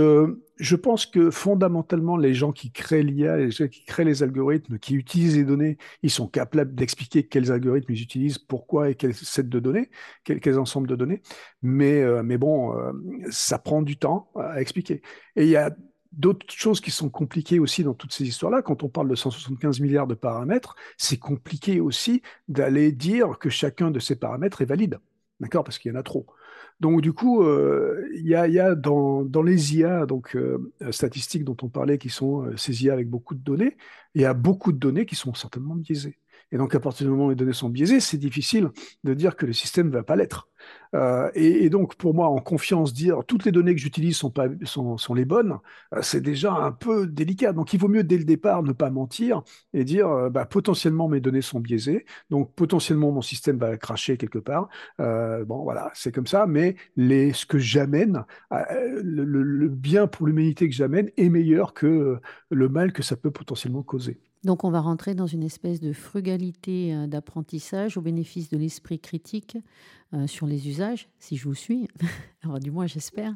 je 0.63 0.77
pense 0.77 1.07
que 1.07 1.31
fondamentalement, 1.31 2.17
les 2.17 2.35
gens 2.35 2.53
qui 2.53 2.71
créent 2.71 3.03
l'IA, 3.03 3.37
les 3.37 3.51
gens 3.51 3.67
qui 3.67 3.85
créent 3.85 4.05
les 4.05 4.23
algorithmes, 4.23 4.79
qui 4.79 4.95
utilisent 4.95 5.37
les 5.37 5.45
données, 5.45 5.77
ils 6.03 6.11
sont 6.11 6.29
capables 6.29 6.75
d'expliquer 6.75 7.25
quels 7.33 7.51
algorithmes 7.51 7.93
ils 7.95 8.03
utilisent, 8.03 8.37
pourquoi 8.37 8.91
et 8.91 8.95
quels 8.95 9.15
sets 9.15 9.45
de 9.45 9.59
données, 9.59 9.91
quels, 10.23 10.59
ensembles 10.59 10.87
de 10.87 10.97
données. 10.97 11.23
Mais, 11.63 12.03
euh, 12.03 12.23
mais 12.23 12.37
bon, 12.37 12.77
euh, 12.77 12.93
ça 13.31 13.59
prend 13.59 13.81
du 13.81 13.97
temps 13.97 14.31
à 14.37 14.61
expliquer. 14.61 15.01
Et 15.35 15.45
il 15.45 15.49
y 15.49 15.57
a 15.57 15.75
d'autres 16.13 16.45
choses 16.51 16.83
qui 16.83 16.91
sont 16.91 17.09
compliquées 17.09 17.59
aussi 17.59 17.85
dans 17.85 17.95
toutes 17.95 18.13
ces 18.13 18.25
histoires-là. 18.25 18.61
Quand 18.61 18.83
on 18.83 18.91
parle 18.91 19.09
de 19.09 19.15
175 19.15 19.81
milliards 19.81 20.07
de 20.07 20.15
paramètres, 20.15 20.77
c'est 20.99 21.17
compliqué 21.17 21.81
aussi 21.81 22.21
d'aller 22.49 22.93
dire 22.93 23.39
que 23.39 23.49
chacun 23.49 23.91
de 23.91 23.99
ces 23.99 24.17
paramètres 24.17 24.61
est 24.61 24.67
valide. 24.67 24.99
D'accord 25.41 25.65
Parce 25.65 25.79
qu'il 25.79 25.91
y 25.91 25.97
en 25.97 25.99
a 25.99 26.03
trop. 26.03 26.27
Donc, 26.81 27.01
du 27.01 27.15
coup, 27.15 27.43
euh, 27.45 28.07
il 28.15 28.27
y 28.27 28.35
a, 28.35 28.47
y 28.47 28.59
a 28.59 28.75
dans, 28.75 29.25
dans 29.25 29.43
les 29.43 29.77
IA 29.77 30.05
donc, 30.05 30.37
statistiques 30.91 31.45
dont 31.45 31.57
on 31.63 31.71
parlait, 31.71 31.97
qui 31.97 32.11
sont 32.11 32.43
euh, 32.45 32.57
ces 32.59 32.85
IA 32.85 32.93
avec 32.93 33.09
beaucoup 33.09 33.35
de 33.35 33.41
données, 33.41 33.79
il 34.15 34.21
y 34.21 34.27
a 34.27 34.35
beaucoup 34.35 34.73
de 34.73 34.79
données 34.79 35.07
qui 35.07 35.15
sont 35.17 35.33
certainement 35.33 35.77
biaisées. 35.77 36.19
Et 36.53 36.59
donc, 36.59 36.75
à 36.75 36.81
partir 36.81 37.07
du 37.07 37.11
moment 37.11 37.27
où 37.27 37.31
les 37.31 37.37
données 37.37 37.53
sont 37.53 37.71
biaisées, 37.71 38.01
c'est 38.01 38.19
difficile 38.19 38.71
de 39.05 39.15
dire 39.15 39.37
que 39.37 39.47
le 39.47 39.53
système 39.53 39.89
ne 39.89 39.93
va 39.93 40.03
pas 40.03 40.17
l'être. 40.17 40.49
Euh, 40.95 41.31
et, 41.35 41.71
donc, 41.71 41.97
pour 41.97 42.15
moi, 42.15 42.29
en 42.29 42.39
confiance, 42.39 42.93
dire 42.93 43.21
toutes 43.27 43.45
les 43.45 43.53
données 43.53 43.75
que 43.75 43.81
j'utilise 43.81 44.17
sont, 44.17 45.15
les 45.15 45.25
bonnes, 45.25 45.59
euh, 45.95 46.03
c'est 46.03 46.21
déjà 46.21 46.53
un 46.53 46.73
peu 46.73 47.07
délicat. 47.07 47.53
Donc, 47.53 47.73
il 47.73 47.81
vaut 47.81 47.89
mieux 47.89 48.05
dès 48.05 48.19
le 48.19 48.25
départ 48.25 48.63
ne 48.63 48.73
pas 48.73 48.91
mentir 48.91 49.43
et 49.73 49.85
dire 49.85 50.09
euh, 50.09 50.31
bah, 50.31 50.45
potentiellement 50.45 51.09
mes 51.09 51.21
données 51.21 51.43
sont 51.43 51.61
biaisées, 51.61 52.05
donc 52.31 52.55
potentiellement 52.55 53.11
mon 53.13 53.23
système 53.23 53.59
va 53.59 53.77
cracher 53.77 54.17
quelque 54.17 54.39
part. 54.39 54.69
Bon, 54.99 55.63
voilà, 55.63 55.91
c'est 55.95 56.13
comme 56.13 56.27
ça. 56.27 56.47
Mais 56.47 56.77
ce 56.97 57.47
que 57.47 57.59
j'amène, 57.59 58.25
le, 58.51 59.69
bien 59.69 60.07
pour 60.07 60.27
l'humanité 60.27 60.69
que 60.69 60.75
j'amène 60.75 61.11
est 61.17 61.29
meilleur 61.29 61.73
que 61.75 62.19
le 62.51 62.69
mal 62.69 62.93
que 62.93 63.03
ça 63.03 63.17
peut 63.17 63.31
potentiellement 63.31 63.83
causer. 63.83 64.21
Donc, 64.45 64.65
on 64.65 64.71
va 64.71 64.81
rentrer 64.81 65.15
dans 65.15 65.27
une 65.27 65.43
espèce 65.43 65.81
de 65.81 65.93
frugalité 65.93 66.95
euh, 66.95 67.07
d'apprentissage 67.07 67.97
au 67.97 68.01
bénéfice 68.01 68.49
de 68.51 68.57
l'esprit 68.57 68.99
critique 68.99 69.57
euh, 70.15 70.27
sur 70.27 70.47
les 70.47 70.69
usages, 70.69 71.09
si 71.19 71.37
je 71.37 71.45
vous 71.45 71.55
suis. 71.55 71.89
Alors, 72.43 72.59
du 72.59 72.71
moins, 72.71 72.87
j'espère. 72.87 73.35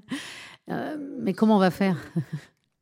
Euh, 0.71 0.97
mais 1.21 1.33
comment 1.33 1.57
on 1.57 1.61
va 1.61 1.71
faire? 1.71 1.97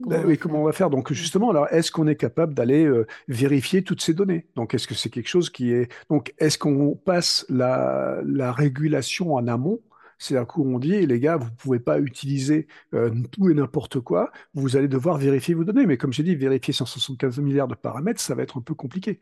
Comment 0.03 0.17
Ben 0.17 0.25
oui, 0.27 0.35
faire? 0.35 0.43
comment 0.43 0.63
on 0.63 0.65
va 0.65 0.73
faire? 0.73 0.91
Donc 0.91 1.13
justement, 1.13 1.51
alors 1.51 1.69
est-ce 1.71 1.93
qu'on 1.93 2.07
est 2.09 2.17
capable 2.17 2.55
d'aller 2.55 2.85
euh, 2.85 3.07
vérifier 3.29 3.85
toutes 3.85 4.03
ces 4.03 4.13
données? 4.13 4.47
Donc 4.57 4.75
est-ce 4.75 4.89
que 4.89 4.95
c'est 4.95 5.11
quelque 5.11 5.29
chose 5.29 5.51
qui 5.51 5.71
est... 5.71 5.91
Donc 6.11 6.35
est-ce 6.39 6.59
qu'on 6.59 6.97
passe 6.97 7.47
la, 7.49 8.21
la 8.25 8.53
régulation 8.53 9.35
en 9.35 9.47
amont? 9.47 9.81
C'est-à-dire 10.25 10.47
qu'on 10.47 10.79
dit, 10.79 11.07
les 11.07 11.21
gars, 11.21 11.37
vous 11.37 11.45
ne 11.45 11.57
pouvez 11.57 11.79
pas 11.79 11.99
utiliser 12.01 12.67
euh, 12.95 13.11
tout 13.31 13.51
et 13.51 13.55
n'importe 13.55 14.01
quoi, 14.01 14.33
vous 14.55 14.77
allez 14.77 14.89
devoir 14.89 15.19
vérifier 15.19 15.55
vos 15.55 15.65
données. 15.65 15.87
Mais 15.87 15.99
comme 15.99 16.13
j'ai 16.13 16.23
dit, 16.23 16.35
vérifier 16.35 16.73
175 16.73 17.39
milliards 17.41 17.69
de 17.69 17.75
paramètres, 17.75 18.21
ça 18.21 18.35
va 18.35 18.43
être 18.43 18.59
un 18.59 18.63
peu 18.63 18.75
compliqué. 18.75 19.21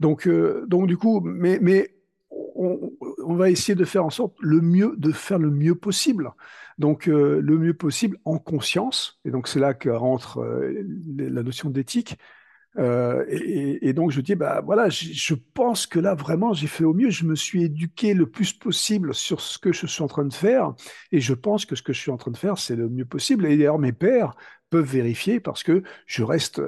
Donc, 0.00 0.26
euh, 0.26 0.64
donc 0.66 0.88
du 0.88 0.96
coup, 0.96 1.20
mais, 1.20 1.94
on, 2.30 2.92
on, 3.24 3.34
va 3.34 3.50
essayer 3.50 3.74
de 3.74 3.84
faire 3.84 4.04
en 4.04 4.10
sorte 4.10 4.34
le 4.40 4.60
mieux, 4.60 4.94
de 4.96 5.12
faire 5.12 5.38
le 5.38 5.50
mieux 5.50 5.74
possible. 5.74 6.30
Donc, 6.78 7.08
euh, 7.08 7.40
le 7.40 7.58
mieux 7.58 7.74
possible 7.74 8.18
en 8.24 8.38
conscience. 8.38 9.20
Et 9.24 9.30
donc, 9.30 9.46
c'est 9.46 9.60
là 9.60 9.74
que 9.74 9.90
rentre 9.90 10.44
la 11.16 11.42
notion 11.42 11.70
d'éthique. 11.70 12.16
Euh, 12.78 13.24
et, 13.28 13.92
donc 13.92 14.10
je 14.12 14.20
dis 14.20 14.34
bah 14.34 14.62
voilà, 14.64 14.88
je, 14.88 15.34
pense 15.34 15.86
que 15.86 15.98
là 15.98 16.14
vraiment 16.14 16.54
j'ai 16.54 16.66
fait 16.66 16.84
au 16.84 16.94
mieux. 16.94 17.10
Je 17.10 17.24
me 17.24 17.34
suis 17.34 17.64
éduqué 17.64 18.14
le 18.14 18.26
plus 18.26 18.52
possible 18.52 19.14
sur 19.14 19.40
ce 19.40 19.58
que 19.58 19.72
je 19.72 19.86
suis 19.86 20.02
en 20.02 20.08
train 20.08 20.24
de 20.24 20.32
faire, 20.32 20.74
et 21.10 21.20
je 21.20 21.34
pense 21.34 21.66
que 21.66 21.76
ce 21.76 21.82
que 21.82 21.92
je 21.92 22.00
suis 22.00 22.10
en 22.10 22.16
train 22.16 22.30
de 22.30 22.36
faire 22.36 22.58
c'est 22.58 22.76
le 22.76 22.88
mieux 22.88 23.04
possible. 23.04 23.46
Et 23.46 23.56
d'ailleurs 23.56 23.78
mes 23.78 23.92
pères 23.92 24.34
peuvent 24.70 24.90
vérifier 24.90 25.40
parce 25.40 25.62
que 25.62 25.82
je 26.06 26.22
reste 26.22 26.62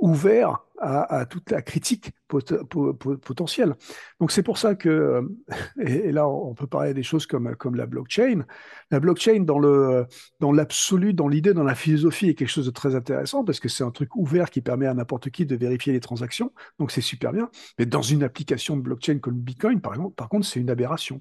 ouvert 0.00 0.64
à, 0.78 1.20
à, 1.20 1.26
toute 1.26 1.50
la 1.50 1.62
critique 1.62 2.12
pot 2.28 2.64
pot 2.68 2.92
potentielle. 2.92 3.74
Donc 4.20 4.30
c'est 4.30 4.42
pour 4.42 4.58
ça 4.58 4.74
que, 4.74 5.28
et, 5.80 6.08
et, 6.08 6.12
là 6.12 6.28
on 6.28 6.54
peut 6.54 6.66
parler 6.66 6.94
des 6.94 7.02
choses 7.02 7.26
comme, 7.26 7.56
comme 7.56 7.74
la 7.74 7.86
blockchain. 7.86 8.44
La 8.90 9.00
blockchain 9.00 9.40
dans 9.40 10.52
l'absolu, 10.52 11.12
dans 11.12 11.28
l'idée, 11.28 11.54
dans 11.54 11.64
la 11.64 11.74
philosophie 11.74 12.28
est 12.28 12.34
quelque 12.34 12.48
chose 12.48 12.66
de 12.66 12.70
très 12.70 12.94
intéressant 12.94 13.44
parce 13.44 13.60
que 13.60 13.68
c'est 13.68 13.84
un 13.84 13.90
truc 13.90 14.14
ouvert 14.16 14.50
qui 14.50 14.60
permet 14.60 14.86
à 14.86 14.94
n'importe 14.94 15.30
qui 15.30 15.46
de 15.46 15.56
vérifier 15.56 15.92
les 15.92 16.00
transactions. 16.00 16.52
Donc 16.78 16.90
c'est 16.90 17.00
super 17.00 17.32
bien. 17.32 17.50
Mais 17.78 17.86
dans 17.86 18.02
une 18.02 18.22
application 18.22 18.76
de 18.76 18.82
blockchain 18.82 19.18
comme 19.18 19.34
Bitcoin, 19.34 19.80
par 19.80 19.94
exemple, 19.94 20.14
par 20.14 20.28
contre, 20.28 20.46
c'est 20.46 20.60
une 20.60 20.70
aberration. 20.70 21.20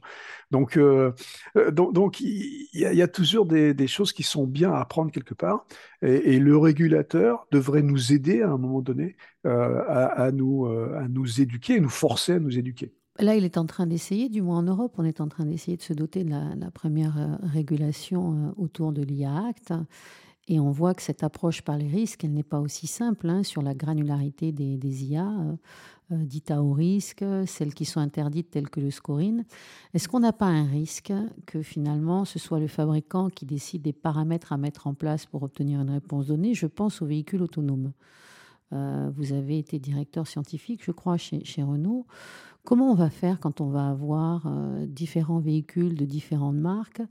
Donc 0.51 0.77
euh, 0.77 1.11
donc, 1.71 1.93
donc 1.93 2.19
il 2.19 2.69
y, 2.73 3.01
a, 3.01 3.07
toujours 3.07 3.45
des, 3.45 3.87
choses 3.87 4.13
qui 4.13 4.23
sont 4.23 4.45
bien 4.45 4.71
à 4.71 4.79
apprendre 4.79 5.11
quelque 5.11 5.33
part. 5.33 5.65
Et, 6.01 6.39
le 6.39 6.57
régulateur 6.57 7.47
devrait 7.51 7.81
nous 7.81 8.13
aider 8.13 8.41
à 8.41 8.49
un 8.49 8.57
moment 8.57 8.81
donné 8.81 9.15
euh, 9.45 9.83
à, 9.87 10.31
nous, 10.31 10.65
euh, 10.65 10.96
à 10.97 11.07
nous 11.07 11.41
éduquer, 11.41 11.79
nous 11.79 11.89
forcer 11.89 12.33
à 12.33 12.39
nous 12.39 12.57
éduquer. 12.57 12.93
Là, 13.19 13.35
il 13.35 13.43
est 13.43 13.57
en 13.57 13.65
train 13.65 13.87
d'essayer, 13.87 14.29
du 14.29 14.41
moins 14.41 14.59
en 14.59 14.63
Europe, 14.63 14.93
on 14.97 15.03
est 15.03 15.21
en 15.21 15.27
train 15.27 15.45
d'essayer 15.45 15.75
de 15.75 15.81
se 15.81 15.93
doter 15.93 16.23
de 16.23 16.29
la, 16.29 16.71
première 16.71 17.17
euh, 17.17 17.35
régulation 17.41 18.33
euh, 18.33 18.51
autour 18.57 18.93
de 18.93 19.01
l'IA 19.01 19.47
Act. 19.47 19.73
Et 20.49 20.59
on 20.59 20.71
voit 20.71 20.93
que 20.93 21.01
cette 21.01 21.23
approche 21.23 21.61
par 21.61 21.77
les 21.77 21.87
risques, 21.87 22.23
elle 22.23 22.33
n'est 22.33 22.43
pas 22.43 22.61
aussi 22.61 22.87
simple 22.87 23.29
hein, 23.29 23.43
sur 23.43 23.61
la 23.61 23.73
granularité 23.73 24.53
des, 24.53 24.77
des 24.77 25.03
IA, 25.03 25.27
euh, 25.27 25.55
euh, 26.13 26.23
dites 26.23 26.51
à 26.51 26.63
haut 26.63 26.71
risque, 26.71 27.23
celles 27.45 27.73
qui 27.73 27.83
sont 27.83 27.99
interdites 27.99 28.49
telles 28.49 28.69
que 28.69 28.79
le 28.79 28.89
scoring. 28.89 29.43
Est-ce 29.93 30.07
qu'on 30.07 30.21
n'a 30.21 30.31
pas 30.31 30.45
un 30.45 30.65
risque 30.65 31.11
que 31.45 31.61
finalement 31.61 32.23
ce 32.23 32.39
soit 32.39 32.59
le 32.59 32.67
fabricant 32.67 33.29
qui 33.29 33.45
décide 33.45 33.81
des 33.81 33.91
paramètres 33.91 34.53
à 34.53 34.57
mettre 34.57 34.87
en 34.87 34.93
place 34.93 35.25
pour 35.25 35.43
obtenir 35.43 35.81
une 35.81 35.89
réponse 35.89 36.27
donnée? 36.27 36.53
Je 36.53 36.67
pense 36.67 37.01
aux 37.01 37.05
véhicules 37.05 37.41
autonomes. 37.41 37.91
Euh, 38.73 39.09
vous 39.15 39.33
avez 39.33 39.57
été 39.57 39.79
directeur 39.79 40.27
scientifique, 40.27 40.83
je 40.83 40.91
crois, 40.91 41.17
chez, 41.17 41.63
Renault. 41.63 42.05
Comment 42.63 42.91
on 42.91 42.95
va 42.95 43.09
faire 43.09 43.39
quand 43.39 43.61
on 43.61 43.69
va 43.69 43.87
avoir 43.87 44.45
euh, 44.45 44.85
différents 44.85 45.39
véhicules 45.39 45.95
de 45.95 46.05
différentes 46.05 46.57
marques 46.57 47.01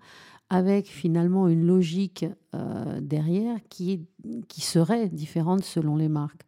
avec 0.51 0.87
finalement 0.87 1.49
une 1.49 1.67
logique 1.67 2.27
euh, 2.55 3.01
derrière 3.01 3.59
qui, 3.71 4.07
qui 4.49 4.61
serait 4.61 5.09
différente 5.09 5.65
selon 5.65 5.97
les 5.97 6.09
marques? 6.09 6.43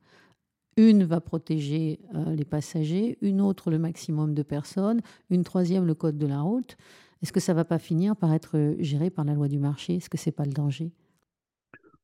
Une 0.76 1.02
va 1.02 1.20
protéger 1.20 1.98
les 2.14 2.44
passagers, 2.44 3.18
une 3.20 3.40
autre 3.40 3.68
le 3.72 3.80
maximum 3.80 4.32
de 4.32 4.44
personnes, 4.44 5.00
une 5.28 5.42
troisième 5.42 5.84
le 5.84 5.94
code 5.96 6.18
de 6.18 6.26
la 6.26 6.40
route. 6.40 6.76
Est-ce 7.20 7.32
que 7.32 7.40
ça 7.40 7.52
va 7.52 7.64
pas 7.64 7.80
finir 7.80 8.14
par 8.14 8.32
être 8.32 8.76
géré 8.78 9.10
par 9.10 9.24
la 9.24 9.34
loi 9.34 9.48
du 9.48 9.58
marché? 9.58 9.96
Est-ce 9.96 10.08
que 10.08 10.18
c'est 10.18 10.30
pas 10.30 10.44
le 10.44 10.52
danger? 10.52 10.92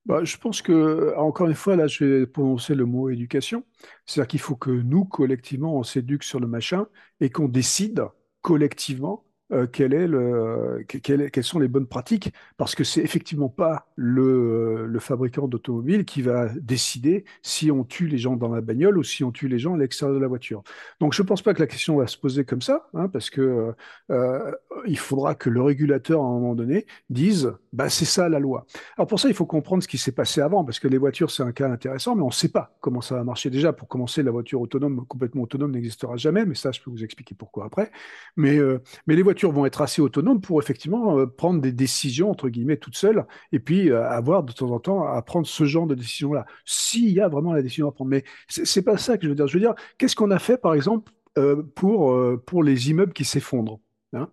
Bah, 0.06 0.22
je 0.24 0.36
pense 0.36 0.60
que, 0.62 1.14
encore 1.16 1.46
une 1.48 1.54
fois, 1.54 1.76
là, 1.76 1.86
je 1.86 2.04
vais 2.04 2.26
prononcer 2.26 2.74
le 2.74 2.84
mot 2.84 3.08
éducation. 3.08 3.64
C'est-à-dire 4.06 4.28
qu'il 4.28 4.40
faut 4.40 4.56
que 4.56 4.70
nous, 4.70 5.04
collectivement, 5.06 5.76
on 5.78 5.82
s'éduque 5.82 6.24
sur 6.24 6.40
le 6.40 6.46
machin 6.46 6.86
et 7.20 7.30
qu'on 7.30 7.48
décide 7.48 8.04
collectivement 8.42 9.24
euh, 9.52 9.66
est 9.66 10.06
le, 10.06 10.84
quel, 10.86 11.30
quelles 11.30 11.44
sont 11.44 11.58
les 11.58 11.68
bonnes 11.68 11.86
pratiques, 11.86 12.32
parce 12.56 12.74
que 12.74 12.84
c'est 12.84 13.02
effectivement 13.02 13.48
pas 13.48 13.86
le, 13.96 14.96
fabricant 15.00 15.48
d'automobile 15.48 16.04
qui 16.04 16.22
va 16.22 16.48
décider 16.60 17.24
si 17.42 17.70
on 17.70 17.84
tue 17.84 18.06
les 18.06 18.16
gens 18.16 18.36
dans 18.36 18.48
la 18.48 18.62
bagnole 18.62 18.96
ou 18.96 19.02
si 19.02 19.22
on 19.22 19.32
tue 19.32 19.48
les 19.48 19.58
gens 19.58 19.74
à 19.74 19.78
l'extérieur 19.78 20.16
de 20.16 20.20
la 20.20 20.28
voiture. 20.28 20.62
Donc 20.98 21.12
je 21.12 21.22
pense 21.22 21.42
pas 21.42 21.52
que 21.52 21.60
la 21.60 21.66
question 21.66 21.96
va 21.96 22.06
se 22.06 22.16
poser 22.16 22.44
comme 22.44 22.62
ça, 22.62 22.88
hein, 22.94 23.08
parce 23.08 23.28
que 23.28 23.74
euh, 24.10 24.52
il 24.86 24.98
faudra 24.98 25.34
que 25.34 25.50
le 25.50 25.60
régulateur 25.60 26.22
à 26.22 26.24
un 26.24 26.30
moment 26.30 26.54
donné 26.54 26.86
dise, 27.10 27.52
bah 27.72 27.90
c'est 27.90 28.06
ça 28.06 28.30
la 28.30 28.38
loi. 28.38 28.66
Alors 28.96 29.06
pour 29.06 29.20
ça, 29.20 29.28
il 29.28 29.34
faut 29.34 29.46
comprendre 29.46 29.82
ce 29.82 29.88
qui 29.88 29.98
s'est 29.98 30.12
passé 30.12 30.40
avant, 30.40 30.64
parce 30.64 30.78
que 30.78 30.88
les 30.88 30.98
voitures 30.98 31.30
c'est 31.30 31.42
un 31.42 31.52
cas 31.52 31.68
intéressant, 31.68 32.14
mais 32.14 32.22
on 32.22 32.28
ne 32.28 32.32
sait 32.32 32.48
pas 32.48 32.74
comment 32.80 33.02
ça 33.02 33.16
va 33.16 33.24
marcher. 33.24 33.50
Déjà, 33.50 33.74
pour 33.74 33.88
commencer, 33.88 34.22
la 34.22 34.30
voiture 34.30 34.60
autonome 34.60 35.04
complètement 35.06 35.42
autonome 35.42 35.72
n'existera 35.72 36.16
jamais, 36.16 36.46
mais 36.46 36.54
ça 36.54 36.72
je 36.72 36.80
peux 36.80 36.90
vous 36.90 37.04
expliquer 37.04 37.34
pourquoi 37.34 37.66
après. 37.66 37.90
Euh, 38.38 38.78
mais 39.06 39.16
les 39.16 39.22
voitures 39.22 39.33
vont 39.42 39.66
être 39.66 39.82
assez 39.82 40.00
autonomes 40.00 40.40
pour 40.40 40.60
effectivement 40.62 41.18
euh, 41.18 41.26
prendre 41.26 41.60
des 41.60 41.72
décisions, 41.72 42.30
entre 42.30 42.48
guillemets, 42.48 42.76
toutes 42.76 42.96
seules, 42.96 43.24
et 43.52 43.58
puis 43.58 43.90
euh, 43.90 44.08
avoir 44.08 44.42
de 44.42 44.52
temps 44.52 44.70
en 44.70 44.80
temps 44.80 45.06
à 45.06 45.20
prendre 45.22 45.46
ce 45.46 45.64
genre 45.64 45.86
de 45.86 45.94
décision-là, 45.94 46.46
s'il 46.64 47.10
y 47.10 47.20
a 47.20 47.28
vraiment 47.28 47.52
la 47.52 47.62
décision 47.62 47.88
à 47.88 47.92
prendre. 47.92 48.10
Mais 48.10 48.24
c'est 48.48 48.82
pas 48.82 48.96
ça 48.96 49.18
que 49.18 49.24
je 49.24 49.28
veux 49.28 49.34
dire. 49.34 49.46
Je 49.46 49.54
veux 49.54 49.60
dire, 49.60 49.74
qu'est-ce 49.98 50.16
qu'on 50.16 50.30
a 50.30 50.38
fait, 50.38 50.56
par 50.56 50.74
exemple, 50.74 51.12
euh, 51.38 51.62
pour, 51.74 52.16
pour 52.46 52.62
les 52.62 52.90
immeubles 52.90 53.12
qui 53.12 53.24
s'effondrent 53.24 53.80
hein? 54.12 54.28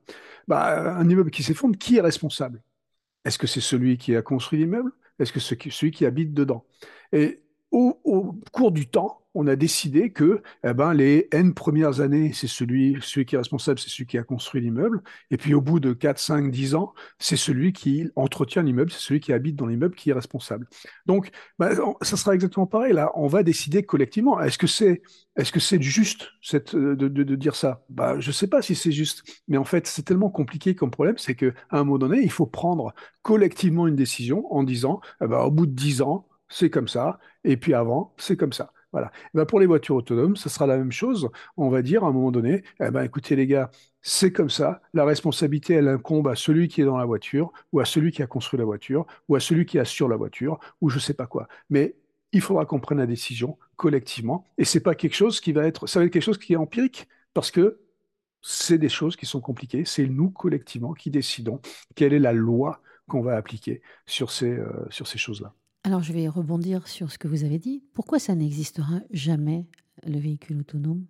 Bah, 0.48 0.96
Un 0.96 1.10
immeuble 1.10 1.32
qui 1.32 1.44
s'effondre, 1.44 1.78
qui 1.78 1.98
est 1.98 2.02
responsable? 2.02 2.62
Est-ce 3.26 3.38
que 3.38 3.48
c'est 3.48 3.62
celui 3.62 3.98
qui 3.98 4.16
a 4.16 4.22
construit 4.22 4.60
l'immeuble? 4.60 4.92
Est-ce 5.20 5.32
que 5.32 5.40
c'est 5.40 5.58
celui 5.70 5.92
qui 5.92 6.06
habite 6.06 6.34
dedans? 6.34 6.66
Au, 7.72 8.00
au 8.04 8.36
cours 8.52 8.72
du 8.72 8.88
temps, 8.88 9.22
on 9.34 9.48
a 9.48 9.56
décidé 9.56 10.12
que 10.12 10.42
eh 10.64 10.74
ben, 10.74 10.94
les 10.94 11.28
N 11.32 11.54
premières 11.54 12.02
années, 12.02 12.34
c'est 12.34 12.48
celui, 12.48 12.98
celui 13.02 13.26
qui 13.26 13.36
est 13.36 13.38
responsable, 13.38 13.80
c'est 13.80 13.90
celui 13.90 14.06
qui 14.06 14.18
a 14.18 14.24
construit 14.24 14.62
l'immeuble. 14.62 15.02
Et 15.30 15.38
puis 15.38 15.54
au 15.54 15.62
bout 15.62 15.80
de 15.80 15.94
4, 15.94 16.20
5, 16.20 16.52
10 16.52 16.76
ans, 16.76 16.94
c'est 17.18 17.38
celui 17.38 17.72
qui 17.72 18.10
entretient 18.16 18.62
l'immeuble, 18.62 18.92
c'est 18.92 19.00
celui 19.00 19.20
qui 19.20 19.32
habite 19.32 19.56
dans 19.56 19.68
l'immeuble 19.68 19.96
qui 19.96 20.10
est 20.10 20.14
responsable. 20.14 20.68
Donc, 21.06 21.32
ben, 21.60 21.72
ça 22.02 22.18
sera 22.18 22.34
exactement 22.34 22.68
pareil. 22.68 22.94
Là, 22.94 23.12
on 23.16 23.28
va 23.28 23.44
décider 23.44 23.84
collectivement. 23.84 24.40
Est-ce 24.42 24.58
que 24.58 24.68
c'est 24.68 25.02
est-ce 25.38 25.54
que 25.54 25.62
c'est 25.62 25.82
juste 25.82 26.30
cette, 26.42 26.76
de, 26.76 26.94
de, 26.94 27.24
de, 27.24 27.36
dire 27.36 27.56
ça? 27.56 27.86
Bah, 27.90 28.20
Je 28.20 28.28
ne 28.28 28.34
sais 28.34 28.48
pas 28.48 28.62
si 28.62 28.76
c'est 28.76 28.92
juste. 28.92 29.24
Mais 29.48 29.58
en 29.58 29.64
fait, 29.64 29.88
c'est 29.88 30.04
tellement 30.04 30.30
compliqué 30.30 30.76
comme 30.76 30.92
problème, 30.92 31.18
c'est 31.18 31.36
qu'à 31.36 31.54
un 31.72 31.86
moment 31.86 32.00
donné, 32.00 32.22
il 32.22 32.32
faut 32.32 32.46
prendre 32.46 32.94
collectivement 33.22 33.88
une 33.88 33.96
décision 33.96 34.54
en 34.54 34.64
disant, 34.64 35.00
eh 35.24 35.28
ben, 35.28 35.40
au 35.40 35.52
bout 35.52 35.68
de 35.68 35.72
10 35.72 36.02
ans, 36.02 36.28
c'est 36.52 36.70
comme 36.70 36.88
ça, 36.88 37.20
et 37.44 37.58
puis 37.58 37.74
avant, 37.74 38.14
c'est 38.18 38.38
comme 38.38 38.54
ça. 38.54 38.74
Voilà. 38.92 39.12
Ben 39.34 39.46
pour 39.46 39.60
les 39.60 39.66
voitures 39.66 39.96
autonomes, 39.96 40.36
ça 40.36 40.50
sera 40.50 40.68
la 40.68 40.78
même 40.78 40.92
chose. 40.92 41.30
On 41.56 41.70
va 41.70 41.82
dire 41.82 42.04
à 42.04 42.08
un 42.08 42.12
moment 42.12 42.32
donné, 42.32 42.64
eh 42.82 42.92
ben, 42.92 43.04
écoutez 43.04 43.36
les 43.38 43.48
gars, 43.48 43.72
c'est 44.02 44.34
comme 44.34 44.50
ça. 44.50 44.82
La 44.94 45.06
responsabilité, 45.06 45.76
elle 45.76 45.88
incombe 45.88 46.28
à 46.28 46.36
celui 46.36 46.68
qui 46.68 46.82
est 46.82 46.86
dans 46.86 46.98
la 46.98 47.06
voiture, 47.06 47.54
ou 47.72 47.80
à 47.80 47.86
celui 47.86 48.12
qui 48.12 48.22
a 48.22 48.28
construit 48.28 48.60
la 48.60 48.66
voiture, 48.66 49.06
ou 49.30 49.36
à 49.36 49.40
celui 49.40 49.66
qui 49.66 49.80
assure 49.80 50.10
la 50.10 50.18
voiture, 50.18 50.60
ou 50.82 50.90
je 50.90 51.00
sais 51.00 51.14
pas 51.14 51.26
quoi. 51.26 51.48
Mais 51.70 51.96
il 52.34 52.42
faudra 52.42 52.66
qu'on 52.66 52.80
prenne 52.80 52.98
la 53.00 53.06
décision 53.08 53.58
collectivement. 53.78 54.48
Et 54.58 54.66
c'est 54.66 54.82
pas 54.82 54.96
quelque 54.96 55.16
chose 55.16 55.40
qui 55.42 55.54
va 55.54 55.66
être, 55.68 55.88
ça 55.88 56.00
va 56.00 56.06
être 56.06 56.12
quelque 56.12 56.24
chose 56.24 56.38
qui 56.38 56.54
est 56.54 56.58
empirique, 56.58 57.08
parce 57.34 57.52
que 57.52 57.80
c'est 58.42 58.78
des 58.78 58.90
choses 58.90 59.16
qui 59.16 59.26
sont 59.26 59.42
compliquées. 59.42 59.86
C'est 59.86 60.08
nous 60.08 60.32
collectivement 60.32 60.94
qui 60.94 61.12
décidons 61.12 61.62
quelle 61.96 62.14
est 62.14 62.20
la 62.20 62.34
loi 62.34 62.82
qu'on 63.08 63.22
va 63.22 63.36
appliquer 63.36 63.82
sur 64.06 64.32
ces, 64.32 64.52
euh, 64.52 64.88
sur 64.90 65.08
ces 65.08 65.18
choses-là. 65.18 65.54
Alors, 65.84 66.04
je 66.04 66.14
vais 66.14 66.28
rebondir 66.28 66.88
sur 66.88 67.12
ce 67.12 67.18
que 67.18 67.28
vous 67.28 67.44
avez 67.44 67.58
dit. 67.58 67.84
Pourquoi 67.94 68.20
ça 68.20 68.36
n'existera 68.36 69.00
jamais, 69.12 69.66
le 70.06 70.20
véhicule 70.20 70.60
autonome? 70.60 71.06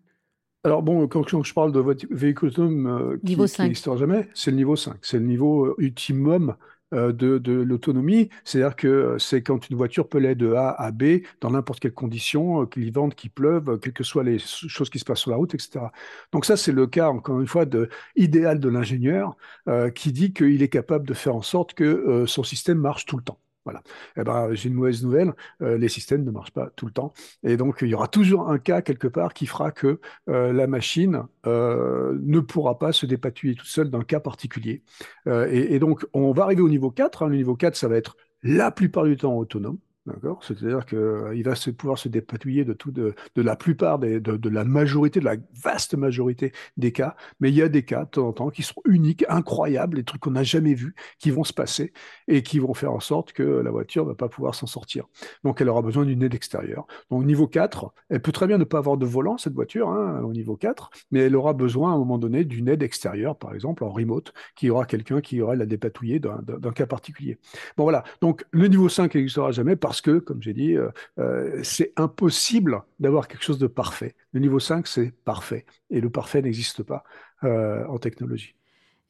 Alors 0.63 0.83
bon, 0.83 1.07
quand, 1.07 1.43
je 1.43 1.53
parle 1.53 1.71
de 1.71 1.79
véhicule 2.11 2.49
autonome 2.49 2.87
euh, 2.87 3.17
qui 3.25 3.35
n'existera 3.35 3.97
jamais, 3.97 4.29
c'est 4.33 4.51
le 4.51 4.57
niveau 4.57 4.75
5. 4.75 4.97
C'est 5.01 5.17
le 5.17 5.25
niveau 5.25 5.65
euh, 5.65 5.75
ultimum 5.79 6.55
euh, 6.93 7.13
de, 7.13 7.37
de 7.37 7.53
l'autonomie. 7.53 8.27
C'est-à-dire 8.43 8.75
que 8.75 9.15
c'est 9.17 9.41
quand 9.41 9.69
une 9.69 9.77
voiture 9.77 10.09
peut 10.09 10.17
aller 10.17 10.35
de 10.35 10.51
A 10.51 10.71
à 10.71 10.91
B 10.91 11.21
dans 11.39 11.51
n'importe 11.51 11.79
quelle 11.79 11.93
condition, 11.93 12.65
qu'il 12.65 12.91
vente, 12.91 13.15
qu'il 13.15 13.31
pleuve, 13.31 13.79
quelles 13.79 13.93
que 13.93 14.03
soient 14.03 14.25
les 14.25 14.39
choses 14.39 14.89
qui 14.89 14.99
se 14.99 15.05
passent 15.05 15.21
sur 15.21 15.31
la 15.31 15.37
route, 15.37 15.53
etc. 15.53 15.85
Donc 16.33 16.43
ça, 16.43 16.57
c'est 16.57 16.73
le 16.73 16.87
cas, 16.87 17.07
encore 17.07 17.39
une 17.39 17.47
fois, 17.47 17.63
de, 17.63 17.87
idéal 18.17 18.59
de 18.59 18.67
l'ingénieur 18.67 19.37
euh, 19.69 19.89
qui 19.89 20.11
dit 20.11 20.33
qu'il 20.33 20.61
est 20.61 20.67
capable 20.67 21.07
de 21.07 21.13
faire 21.13 21.33
en 21.33 21.41
sorte 21.41 21.75
que 21.75 21.85
euh, 21.85 22.27
son 22.27 22.43
système 22.43 22.79
marche 22.79 23.05
tout 23.05 23.15
le 23.15 23.23
temps. 23.23 23.39
Voilà. 23.63 23.81
Eh 24.17 24.23
ben, 24.23 24.53
j'ai 24.53 24.69
une 24.69 24.75
mauvaise 24.75 25.03
nouvelle, 25.03 25.33
euh, 25.61 25.77
les 25.77 25.87
systèmes 25.87 26.23
ne 26.23 26.31
marchent 26.31 26.51
pas 26.51 26.69
tout 26.75 26.87
le 26.87 26.91
temps. 26.91 27.13
Et 27.43 27.57
donc, 27.57 27.79
il 27.81 27.89
y 27.89 27.93
aura 27.93 28.07
toujours 28.07 28.49
un 28.49 28.57
cas 28.57 28.81
quelque 28.81 29.07
part 29.07 29.33
qui 29.33 29.45
fera 29.45 29.71
que 29.71 29.99
euh, 30.29 30.51
la 30.51 30.65
machine 30.65 31.23
euh, 31.45 32.17
ne 32.21 32.39
pourra 32.39 32.79
pas 32.79 32.91
se 32.91 33.05
dépatouiller 33.05 33.55
toute 33.55 33.67
seule 33.67 33.91
d'un 33.91 34.03
cas 34.03 34.19
particulier. 34.19 34.83
Et, 35.27 35.75
et, 35.75 35.79
donc, 35.79 36.05
on 36.13 36.31
va 36.31 36.43
arriver 36.43 36.61
au 36.61 36.69
niveau 36.69 36.91
4. 36.91 37.23
Hein. 37.23 37.29
Le 37.29 37.35
niveau 37.35 37.55
4, 37.55 37.75
ça 37.75 37.87
va 37.87 37.95
être 37.95 38.17
la 38.43 38.71
plupart 38.71 39.03
du 39.03 39.15
temps 39.17 39.35
autonome. 39.37 39.77
D'accord? 40.07 40.43
C'est-à-dire 40.43 40.87
qu'il 40.87 40.97
euh, 40.97 41.41
va 41.45 41.53
se, 41.53 41.69
pouvoir 41.69 41.99
se 41.99 42.09
dépatouiller 42.09 42.65
de, 42.65 42.73
tout, 42.73 42.89
de, 42.91 43.13
la 43.35 43.55
plupart, 43.55 43.99
de, 43.99 44.49
la 44.49 44.63
majorité, 44.63 45.19
de 45.19 45.25
la 45.25 45.35
vaste 45.63 45.93
majorité 45.93 46.53
des 46.75 46.91
cas. 46.91 47.15
Mais 47.39 47.49
il 47.49 47.55
y 47.55 47.61
a 47.61 47.69
des 47.69 47.85
cas 47.85 48.05
de 48.05 48.09
temps 48.09 48.27
en 48.27 48.33
temps 48.33 48.49
qui 48.49 48.63
sont 48.63 48.81
uniques, 48.85 49.23
incroyables, 49.29 49.97
des 49.97 50.03
trucs 50.03 50.21
qu'on 50.21 50.31
n'a 50.31 50.41
jamais 50.41 50.73
vus, 50.73 50.95
qui 51.19 51.29
vont 51.29 51.43
se 51.43 51.53
passer 51.53 51.93
et 52.27 52.41
qui 52.41 52.57
vont 52.57 52.73
faire 52.73 52.93
en 52.93 52.99
sorte 52.99 53.31
que 53.31 53.43
la 53.43 53.69
voiture 53.69 54.03
ne 54.05 54.09
va 54.09 54.15
pas 54.15 54.27
pouvoir 54.27 54.55
s'en 54.55 54.65
sortir. 54.65 55.05
Donc 55.43 55.61
elle 55.61 55.69
aura 55.69 55.83
besoin 55.83 56.03
d'une 56.03 56.23
aide 56.23 56.33
extérieure. 56.33 56.87
Donc 57.11 57.21
au 57.21 57.25
niveau 57.25 57.47
4, 57.47 57.93
elle 58.09 58.23
peut 58.23 58.31
très 58.31 58.47
bien 58.47 58.57
ne 58.57 58.63
pas 58.63 58.79
avoir 58.79 58.97
de 58.97 59.05
volant, 59.05 59.37
cette 59.37 59.53
voiture, 59.53 59.89
hein, 59.89 60.21
au 60.23 60.33
niveau 60.33 60.57
4, 60.57 60.89
mais 61.11 61.19
elle 61.19 61.35
aura 61.35 61.53
besoin 61.53 61.91
à 61.91 61.95
un 61.95 61.99
moment 61.99 62.17
donné 62.17 62.43
d'une 62.43 62.69
aide 62.69 62.81
extérieure, 62.81 63.37
par 63.37 63.53
exemple 63.53 63.83
en 63.83 63.89
remote, 63.89 64.33
qui 64.55 64.71
aura 64.71 64.85
quelqu'un 64.85 65.21
qui 65.21 65.41
aura 65.41 65.55
la 65.55 65.67
dépatouiller 65.67 66.19
d'un 66.19 66.71
cas 66.73 66.87
particulier. 66.87 67.37
Bon 67.77 67.83
voilà, 67.83 68.03
donc 68.19 68.45
le 68.49 68.67
niveau 68.67 68.89
5 68.89 69.13
n'existera 69.13 69.51
jamais 69.51 69.75
parce 69.91 69.99
que, 69.99 70.19
comme 70.19 70.41
j'ai 70.41 70.53
dit, 70.53 70.77
euh, 70.77 70.89
euh, 71.19 71.59
c'est 71.63 71.91
impossible 71.97 72.81
d'avoir 73.01 73.27
quelque 73.27 73.43
chose 73.43 73.59
de 73.59 73.67
parfait. 73.67 74.15
Le 74.31 74.39
niveau 74.39 74.57
5, 74.57 74.87
c'est 74.87 75.11
parfait. 75.11 75.65
Et 75.89 75.99
le 75.99 76.09
parfait 76.09 76.41
n'existe 76.41 76.81
pas 76.81 77.03
euh, 77.43 77.85
en 77.87 77.97
technologie. 77.97 78.55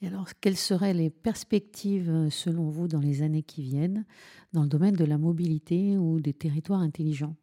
Et 0.01 0.07
alors, 0.07 0.29
quelles 0.41 0.57
seraient 0.57 0.95
les 0.95 1.11
perspectives, 1.11 2.29
selon 2.31 2.69
vous, 2.69 2.87
dans 2.87 2.99
les 2.99 3.21
années 3.21 3.43
qui 3.43 3.61
viennent, 3.61 4.07
dans 4.53 4.63
le 4.63 4.69
domaine 4.69 4.95
de 4.95 5.05
la 5.05 5.19
mobilité 5.19 5.99
ou 5.99 6.19
des 6.19 6.33
territoires 6.33 6.79
intelligents? 6.79 7.35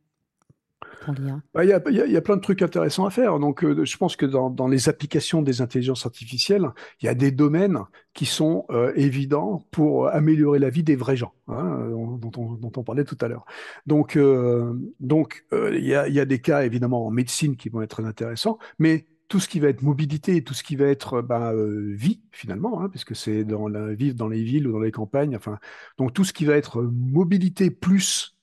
Bah, 1.54 1.64
il 1.64 1.70
y, 1.70 1.72
a, 2.16 2.20
plein 2.20 2.36
de 2.36 2.40
trucs 2.40 2.62
intéressants 2.62 3.06
à 3.06 3.10
faire. 3.10 3.38
Donc, 3.38 3.64
euh, 3.64 3.84
je 3.84 3.96
pense 3.96 4.16
que 4.16 4.26
dans, 4.26 4.68
les 4.68 4.88
applications 4.88 5.42
des 5.42 5.60
intelligences 5.60 6.06
artificielles, 6.06 6.68
il 7.00 7.06
y 7.06 7.08
a 7.08 7.14
des 7.14 7.30
domaines 7.30 7.80
qui 8.14 8.26
sont 8.26 8.66
euh, 8.70 8.92
évidents 8.94 9.64
pour 9.70 10.08
améliorer 10.08 10.58
la 10.58 10.70
vie 10.70 10.82
des 10.82 10.96
vrais 10.96 11.16
gens, 11.16 11.32
hein, 11.48 11.88
dont, 12.20 12.32
on, 12.76 12.82
parlait 12.82 13.04
tout 13.04 13.18
à 13.20 13.28
l'heure. 13.28 13.44
Donc, 13.86 14.16
euh, 14.16 14.74
donc 15.00 15.44
il 15.52 15.84
y, 15.84 15.94
a, 15.94 16.08
y, 16.08 16.20
a, 16.20 16.24
des 16.24 16.40
cas 16.40 16.64
évidemment 16.64 17.06
en 17.06 17.10
médecine 17.10 17.56
qui 17.56 17.68
vont 17.68 17.82
être 17.82 18.04
intéressants, 18.04 18.58
mais 18.78 19.06
tout 19.28 19.40
ce 19.40 19.48
qui 19.48 19.60
va 19.60 19.68
être 19.68 19.82
mobilité, 19.82 20.42
tout 20.42 20.54
ce 20.54 20.62
qui 20.62 20.76
va 20.76 20.86
être 20.86 21.20
bah, 21.20 21.52
vie 21.54 22.22
finalement, 22.32 22.80
hein, 22.80 22.88
puisque 22.88 23.14
c'est 23.14 23.44
dans 23.44 23.68
la 23.68 23.92
vivre 23.94 24.16
dans 24.16 24.28
les 24.28 24.42
villes 24.42 24.66
ou 24.66 24.72
dans 24.72 24.80
les 24.80 24.90
campagnes. 24.90 25.36
Enfin, 25.36 25.58
donc 25.98 26.14
tout 26.14 26.24
ce 26.24 26.32
qui 26.32 26.46
va 26.46 26.54
être 26.54 26.82
mobilité 26.82 27.70
plus 27.70 28.37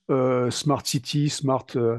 smart 0.50 0.86
city, 0.86 1.28
smart 1.28 1.76
euh, 1.76 1.98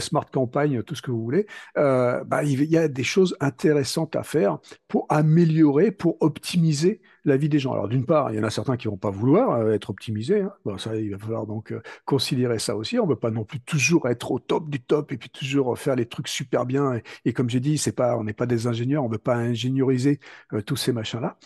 smart 0.00 0.26
campagne, 0.30 0.82
tout 0.82 0.94
ce 0.94 1.02
que 1.02 1.10
vous 1.10 1.22
voulez, 1.22 1.46
euh, 1.76 2.24
bah, 2.24 2.42
il 2.44 2.64
y 2.64 2.76
a 2.76 2.88
des 2.88 3.04
choses 3.04 3.36
intéressantes 3.40 4.16
à 4.16 4.22
faire 4.22 4.58
pour 4.88 5.06
améliorer, 5.08 5.90
pour 5.90 6.16
optimiser 6.20 7.00
la 7.24 7.36
vie 7.36 7.48
des 7.48 7.58
gens. 7.58 7.72
Alors 7.72 7.88
d'une 7.88 8.06
part, 8.06 8.32
il 8.32 8.36
y 8.36 8.40
en 8.40 8.44
a 8.44 8.50
certains 8.50 8.76
qui 8.76 8.86
vont 8.86 8.96
pas 8.96 9.10
vouloir 9.10 9.50
euh, 9.58 9.72
être 9.72 9.90
optimisés. 9.90 10.42
Hein. 10.42 10.52
Bon, 10.64 10.78
ça, 10.78 10.96
il 10.96 11.10
va 11.10 11.18
falloir 11.18 11.46
donc 11.46 11.74
considérer 12.04 12.58
ça 12.58 12.76
aussi. 12.76 12.98
On 12.98 13.04
ne 13.04 13.08
peut 13.08 13.18
pas 13.18 13.32
non 13.32 13.44
plus 13.44 13.60
toujours 13.60 14.08
être 14.08 14.30
au 14.30 14.38
top 14.38 14.70
du 14.70 14.80
top 14.80 15.10
et 15.12 15.16
puis 15.16 15.28
toujours 15.28 15.76
faire 15.76 15.96
les 15.96 16.06
trucs 16.06 16.28
super 16.28 16.66
bien. 16.66 17.00
Et, 17.24 17.32
comme 17.32 17.50
j'ai 17.50 17.60
dit, 17.60 17.78
c'est 17.78 17.92
pas, 17.92 18.16
on 18.16 18.24
n'est 18.24 18.32
pas 18.32 18.46
des 18.46 18.68
ingénieurs, 18.68 19.02
on 19.02 19.08
ne 19.08 19.12
veut 19.12 19.18
pas 19.18 19.34
ingénioriser 19.34 20.20
tous 20.66 20.76
ces 20.76 20.92
machins-là. 20.92 21.36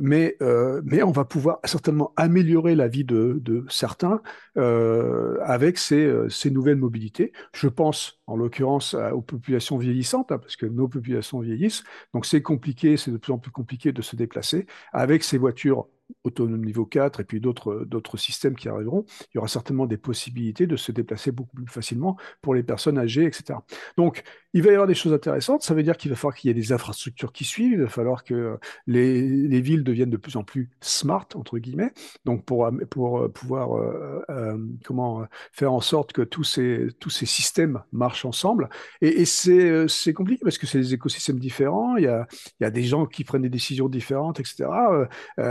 mais, 0.00 0.36
mais 0.84 1.02
on 1.02 1.12
va 1.12 1.24
pouvoir 1.24 1.60
certainement 1.64 2.12
améliorer 2.16 2.74
la 2.74 2.88
vie 2.88 3.04
de, 3.04 3.64
certains 3.68 4.20
avec 4.56 5.78
ces 5.78 6.50
nouvelles 6.50 6.76
mobilités. 6.76 7.32
Je 7.52 7.68
pense 7.68 8.20
en 8.26 8.36
l'occurrence 8.36 8.94
aux 8.94 9.22
populations 9.22 9.78
vieillissantes, 9.78 10.32
hein, 10.32 10.38
parce 10.38 10.56
que 10.56 10.66
nos 10.66 10.88
populations 10.88 11.40
vieillissent, 11.40 11.84
donc 12.14 12.26
c'est 12.26 12.42
compliqué, 12.42 12.96
c'est 12.96 13.10
de 13.10 13.16
plus 13.16 13.32
en 13.32 13.38
plus 13.38 13.50
compliqué 13.50 13.92
de 13.92 14.02
se 14.02 14.16
déplacer. 14.16 14.66
Avec 14.92 15.24
ces 15.24 15.38
voitures 15.38 15.88
autonome 16.24 16.64
niveau 16.64 16.86
4 16.86 17.20
et 17.20 17.24
puis 17.24 17.40
d'autres, 17.40 17.84
d'autres 17.86 18.16
systèmes 18.16 18.56
qui 18.56 18.68
arriveront, 18.68 19.04
il 19.20 19.36
y 19.36 19.38
aura 19.38 19.48
certainement 19.48 19.86
des 19.86 19.96
possibilités 19.96 20.66
de 20.66 20.76
se 20.76 20.92
déplacer 20.92 21.32
beaucoup 21.32 21.56
plus 21.56 21.66
facilement 21.66 22.16
pour 22.42 22.54
les 22.54 22.62
personnes 22.62 22.98
âgées, 22.98 23.24
etc. 23.24 23.58
Donc, 23.96 24.22
il 24.52 24.62
va 24.62 24.70
y 24.70 24.72
avoir 24.72 24.88
des 24.88 24.94
choses 24.94 25.12
intéressantes. 25.12 25.62
Ça 25.62 25.74
veut 25.74 25.82
dire 25.82 25.96
qu'il 25.96 26.10
va 26.10 26.16
falloir 26.16 26.34
qu'il 26.34 26.48
y 26.48 26.50
ait 26.50 26.54
des 26.54 26.72
infrastructures 26.72 27.32
qui 27.32 27.44
suivent. 27.44 27.72
Il 27.72 27.82
va 27.82 27.88
falloir 27.88 28.24
que 28.24 28.58
les, 28.86 29.28
les 29.28 29.60
villes 29.60 29.84
deviennent 29.84 30.10
de 30.10 30.16
plus 30.16 30.36
en 30.36 30.42
plus 30.42 30.70
smart, 30.80 31.28
entre 31.34 31.58
guillemets. 31.58 31.92
Donc, 32.24 32.44
pour, 32.44 32.68
pour 32.90 33.20
euh, 33.20 33.28
pouvoir 33.28 33.76
euh, 33.76 34.24
euh, 34.30 34.58
comment 34.84 35.24
faire 35.52 35.72
en 35.72 35.80
sorte 35.80 36.12
que 36.12 36.22
tous 36.22 36.44
ces, 36.44 36.88
tous 36.98 37.10
ces 37.10 37.26
systèmes 37.26 37.82
marchent 37.92 38.24
ensemble. 38.24 38.68
Et, 39.00 39.24
c'est 39.24 40.12
compliqué 40.14 40.40
parce 40.42 40.58
que 40.58 40.66
c'est 40.66 40.78
des 40.78 40.94
écosystèmes 40.94 41.38
différents. 41.38 41.96
Il 41.96 42.04
y, 42.04 42.08
a, 42.08 42.26
il 42.58 42.64
y 42.64 42.66
a 42.66 42.70
des 42.70 42.82
gens 42.82 43.06
qui 43.06 43.24
prennent 43.24 43.42
des 43.42 43.48
décisions 43.48 43.88
différentes, 43.88 44.40
etc. 44.40 44.68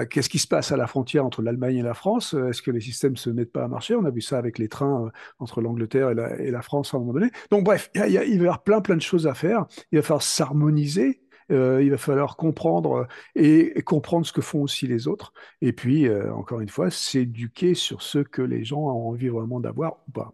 qu'est-ce 0.09 0.29
qui 0.29 0.39
se 0.39 0.47
passe 0.49 0.71
à 0.71 0.77
la 0.77 0.87
frontière 0.87 1.25
entre 1.25 1.41
l'Allemagne 1.41 1.77
et 1.77 1.81
la 1.81 1.93
France 1.93 2.33
Est-ce 2.33 2.61
que 2.61 2.71
les 2.71 2.81
systèmes 2.81 3.15
se 3.15 3.29
mettent 3.29 3.51
pas 3.51 3.63
à 3.63 3.67
marcher? 3.67 3.95
On 3.95 4.05
a 4.05 4.11
vu 4.11 4.21
ça 4.21 4.37
avec 4.37 4.57
les 4.57 4.67
trains 4.67 5.11
entre 5.39 5.61
l'Angleterre 5.61 6.09
et 6.09 6.51
la, 6.51 6.61
France 6.61 6.93
à 6.93 6.97
un 6.97 6.99
moment 6.99 7.13
donné. 7.13 7.31
Donc, 7.51 7.63
bref, 7.63 7.89
il, 7.95 8.01
va 8.01 8.07
y 8.07 8.37
avoir 8.37 8.63
plein 8.63 8.81
plein 8.81 8.97
de 8.97 9.01
choses 9.01 9.27
à 9.27 9.33
faire. 9.33 9.65
Il 9.91 9.97
va 9.97 10.01
falloir 10.01 10.21
s'harmoniser. 10.21 11.21
Euh, 11.51 11.81
il 11.83 11.89
va 11.89 11.97
falloir 11.97 12.37
comprendre 12.37 13.07
euh, 13.37 13.73
et, 13.75 13.81
comprendre 13.81 14.25
ce 14.25 14.33
que 14.33 14.41
font 14.41 14.61
aussi 14.61 14.87
les 14.87 15.07
autres. 15.07 15.33
Et 15.61 15.73
puis, 15.73 16.07
euh, 16.07 16.33
encore 16.33 16.59
une 16.59 16.69
fois, 16.69 16.91
s'éduquer 16.91 17.73
sur 17.73 18.01
ce 18.01 18.19
que 18.19 18.41
les 18.41 18.63
gens 18.63 18.81
ont 18.81 19.09
envie 19.09 19.29
vraiment 19.29 19.59
d'avoir 19.59 19.97
ou 20.07 20.11
pas. 20.11 20.33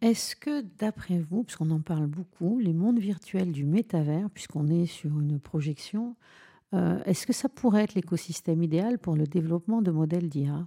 Est-ce 0.00 0.36
que, 0.36 0.62
d'après 0.78 1.18
vous, 1.18 1.44
puisqu'on 1.44 1.70
en 1.70 1.80
parle 1.80 2.06
beaucoup, 2.06 2.58
les 2.58 2.74
mondes 2.74 2.98
virtuels 2.98 3.52
du 3.52 3.64
métavers, 3.64 4.28
puisqu'on 4.30 4.68
est 4.68 4.86
sur 4.86 5.18
une 5.20 5.38
projection, 5.38 6.16
est-ce 7.04 7.26
que 7.26 7.32
ça 7.32 7.48
pourrait 7.48 7.84
être 7.84 7.94
l'écosystème 7.94 8.62
idéal 8.62 8.98
pour 8.98 9.16
le 9.16 9.26
développement 9.26 9.82
de 9.82 9.90
modèles 9.90 10.28
d'IA 10.28 10.66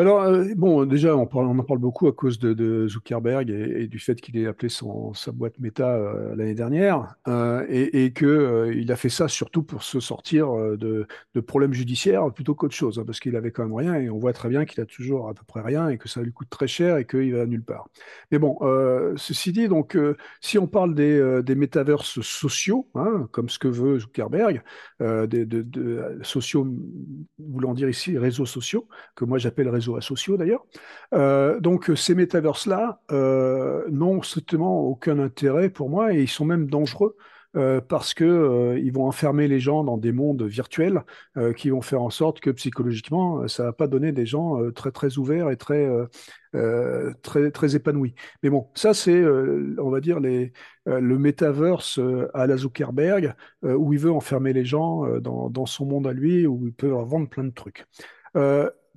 alors, 0.00 0.22
euh, 0.22 0.44
bon, 0.56 0.84
déjà, 0.84 1.16
on, 1.16 1.22
en 1.22 1.26
parle 1.64 1.78
beaucoup 1.78 2.06
à 2.06 2.12
cause 2.12 2.38
de, 2.38 2.86
Zuckerberg 2.86 3.50
et, 3.50 3.88
du 3.88 3.98
fait 3.98 4.20
qu'il 4.20 4.36
ait 4.36 4.46
appelé 4.46 4.68
son, 4.68 5.12
sa 5.14 5.32
boîte 5.32 5.58
Meta 5.58 5.88
euh, 5.88 6.36
l'année 6.36 6.54
dernière, 6.54 7.16
euh, 7.26 7.64
et, 7.68 8.04
et 8.04 8.12
qu'il 8.12 8.92
a 8.92 8.96
fait 8.96 9.08
ça 9.08 9.26
surtout 9.26 9.62
pour 9.62 9.82
se 9.82 9.98
sortir 9.98 10.52
de, 10.52 11.06
problèmes 11.46 11.72
judiciaires 11.72 12.32
plutôt 12.32 12.54
qu'autre 12.54 12.74
chose, 12.74 12.98
hein, 12.98 13.04
parce 13.06 13.20
qu'il 13.20 13.34
avait 13.34 13.50
quand 13.50 13.64
même 13.64 13.74
rien, 13.74 13.94
et 13.94 14.10
on 14.10 14.18
voit 14.18 14.32
très 14.32 14.48
bien 14.48 14.64
qu'il 14.66 14.80
a 14.80 14.86
toujours 14.86 15.28
à 15.28 15.34
peu 15.34 15.42
près 15.46 15.62
rien, 15.62 15.88
et 15.88 15.98
que 15.98 16.08
ça 16.08 16.20
lui 16.22 16.32
coûte 16.32 16.50
très 16.50 16.66
cher, 16.66 16.98
et 16.98 17.04
qu'il 17.04 17.34
va 17.34 17.46
nulle 17.46 17.64
part. 17.64 17.88
Mais 18.30 18.38
bon, 18.38 18.58
ceci 19.16 19.52
dit, 19.52 19.68
donc, 19.68 19.98
si 20.40 20.58
on 20.58 20.66
parle 20.66 20.94
des, 20.94 21.54
métaverses 21.56 22.20
sociaux, 22.20 22.88
hein, 22.94 23.28
comme 23.32 23.48
ce 23.48 23.58
que 23.58 23.68
veut 23.68 23.98
Zuckerberg, 23.98 24.62
des 25.00 25.44
de, 25.46 26.18
sociaux, 26.22 26.66
voulant 27.38 27.74
dire 27.74 27.88
ici 27.88 28.16
réseaux 28.18 28.46
sociaux, 28.46 28.86
que 29.16 29.24
moi 29.24 29.38
j'appelle 29.38 29.68
réseaux 29.68 29.87
sociaux 30.00 30.36
d'ailleurs. 30.36 30.64
Euh, 31.14 31.60
donc 31.60 31.90
ces 31.96 32.14
métaverses-là 32.14 33.00
euh, 33.10 33.84
n'ont 33.90 34.22
strictement 34.22 34.82
aucun 34.82 35.18
intérêt 35.18 35.70
pour 35.70 35.88
moi 35.90 36.12
et 36.14 36.22
ils 36.22 36.28
sont 36.28 36.44
même 36.44 36.68
dangereux. 36.68 37.16
Euh, 37.56 37.80
parce 37.80 38.12
que 38.12 38.76
ils 38.76 38.92
vont 38.92 39.06
enfermer 39.06 39.48
les 39.48 39.58
gens 39.58 39.82
dans 39.82 39.96
des 39.96 40.12
mondes 40.12 40.42
virtuels 40.42 41.02
qui 41.56 41.70
vont 41.70 41.80
faire 41.80 42.02
en 42.02 42.10
sorte 42.10 42.40
que 42.40 42.50
psychologiquement 42.50 43.48
ça 43.48 43.64
va 43.64 43.72
pas 43.72 43.86
donner 43.86 44.12
des 44.12 44.26
gens 44.26 44.70
très 44.72 44.90
très 44.90 45.16
ouverts 45.16 45.50
et 45.50 45.56
très 45.56 45.88
très 47.22 47.50
très 47.50 47.74
épanouis. 47.74 48.14
Mais 48.42 48.50
bon, 48.50 48.68
ça 48.74 48.92
c'est 48.92 49.24
on 49.24 49.88
va 49.88 50.00
dire 50.00 50.20
les 50.20 50.52
le 50.84 51.18
metaverse 51.18 51.98
à 52.34 52.46
la 52.46 52.58
Zuckerberg 52.58 53.34
où 53.62 53.94
il 53.94 53.98
veut 53.98 54.12
enfermer 54.12 54.52
les 54.52 54.66
gens 54.66 55.06
dans, 55.18 55.66
son 55.66 55.86
monde 55.86 56.06
à 56.06 56.12
lui 56.12 56.46
où 56.46 56.66
il 56.66 56.74
peut 56.74 56.90
vendre 56.90 57.30
plein 57.30 57.44
de 57.44 57.54
trucs. 57.54 57.86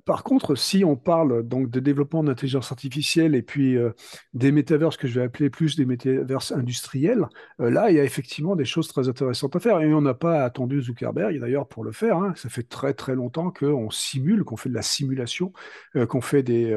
Par 0.04 0.24
contre, 0.24 0.56
si 0.56 0.84
on 0.84 0.96
parle 0.96 1.44
donc 1.46 1.70
de 1.70 1.78
développement 1.78 2.24
d'intelligence 2.24 2.72
artificielle 2.72 3.36
et 3.36 3.42
puis 3.42 3.76
euh, 3.76 3.92
des 4.34 4.50
métaverses 4.50 4.96
que 4.96 5.06
je 5.06 5.20
vais 5.20 5.24
appeler 5.24 5.48
plus 5.48 5.76
des 5.76 5.84
métaverses 5.84 6.50
industriels, 6.50 7.28
euh, 7.60 7.70
là, 7.70 7.90
il 7.90 7.96
y 7.96 8.00
a 8.00 8.04
effectivement 8.04 8.56
des 8.56 8.64
choses 8.64 8.88
très 8.88 9.08
intéressantes 9.08 9.54
à 9.54 9.60
faire. 9.60 9.80
Et 9.80 9.94
on 9.94 10.00
n'a 10.00 10.14
pas 10.14 10.42
attendu 10.42 10.82
Zuckerberg 10.82 11.38
d'ailleurs 11.38 11.68
pour 11.68 11.84
le 11.84 11.92
faire. 11.92 12.16
Hein. 12.16 12.32
Ça 12.34 12.48
fait 12.48 12.64
très 12.64 12.94
très 12.94 13.14
longtemps 13.14 13.52
qu'on 13.52 13.90
simule, 13.90 14.42
qu'on 14.42 14.56
fait 14.56 14.70
de 14.70 14.74
la 14.74 14.82
simulation, 14.82 15.52
euh, 15.94 16.04
qu'on 16.04 16.20
fait 16.20 16.42
des, 16.42 16.76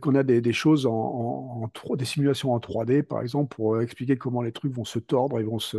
qu'on 0.00 0.14
a 0.16 0.22
des, 0.24 0.52
choses 0.52 0.86
en, 0.86 1.70
des 1.94 2.04
simulations 2.04 2.52
en 2.52 2.58
3D 2.58 3.02
par 3.04 3.22
exemple 3.22 3.54
pour 3.54 3.80
expliquer 3.80 4.16
comment 4.16 4.42
les 4.42 4.52
trucs 4.52 4.72
vont 4.72 4.84
se 4.84 4.98
tordre 4.98 5.38
et 5.38 5.44
vont 5.44 5.58
se 5.58 5.78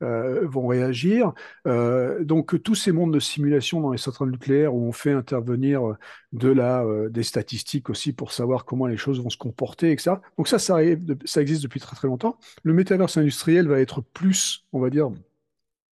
vont 0.00 0.66
réagir. 0.66 1.32
donc 1.66 2.62
tous 2.62 2.74
ces 2.74 2.92
mondes 2.92 3.12
de 3.12 3.20
simulation 3.20 3.80
dans 3.80 3.92
les 3.92 3.98
centrales 3.98 4.30
nucléaires 4.30 4.74
où 4.74 4.88
on 4.88 4.92
fait 4.92 5.12
intervenir 5.12 5.49
venir 5.50 5.90
euh, 5.90 5.96
de 6.32 6.48
la, 6.48 6.82
euh, 6.84 7.08
des 7.08 7.22
statistiques 7.22 7.90
aussi 7.90 8.12
pour 8.12 8.32
savoir 8.32 8.64
comment 8.64 8.86
les 8.86 8.96
choses 8.96 9.20
vont 9.22 9.30
se 9.30 9.36
comporter, 9.36 9.92
etc. 9.92 10.16
Donc 10.38 10.48
ça, 10.48 10.58
ça, 10.58 10.78
ça 11.24 11.42
existe 11.42 11.62
depuis 11.62 11.80
très 11.80 11.96
très 11.96 12.08
longtemps. 12.08 12.38
Le 12.62 12.72
métaverse 12.72 13.16
industriel 13.16 13.68
va 13.68 13.80
être 13.80 14.00
plus, 14.00 14.66
on 14.72 14.80
va 14.80 14.90
dire, 14.90 15.10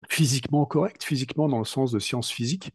physiquement 0.10 0.66
correct, 0.66 1.04
physiquement 1.04 1.50
dans 1.50 1.60
le 1.60 1.66
sens 1.66 1.92
de 1.92 2.00
sciences 2.00 2.32
physiques. 2.32 2.74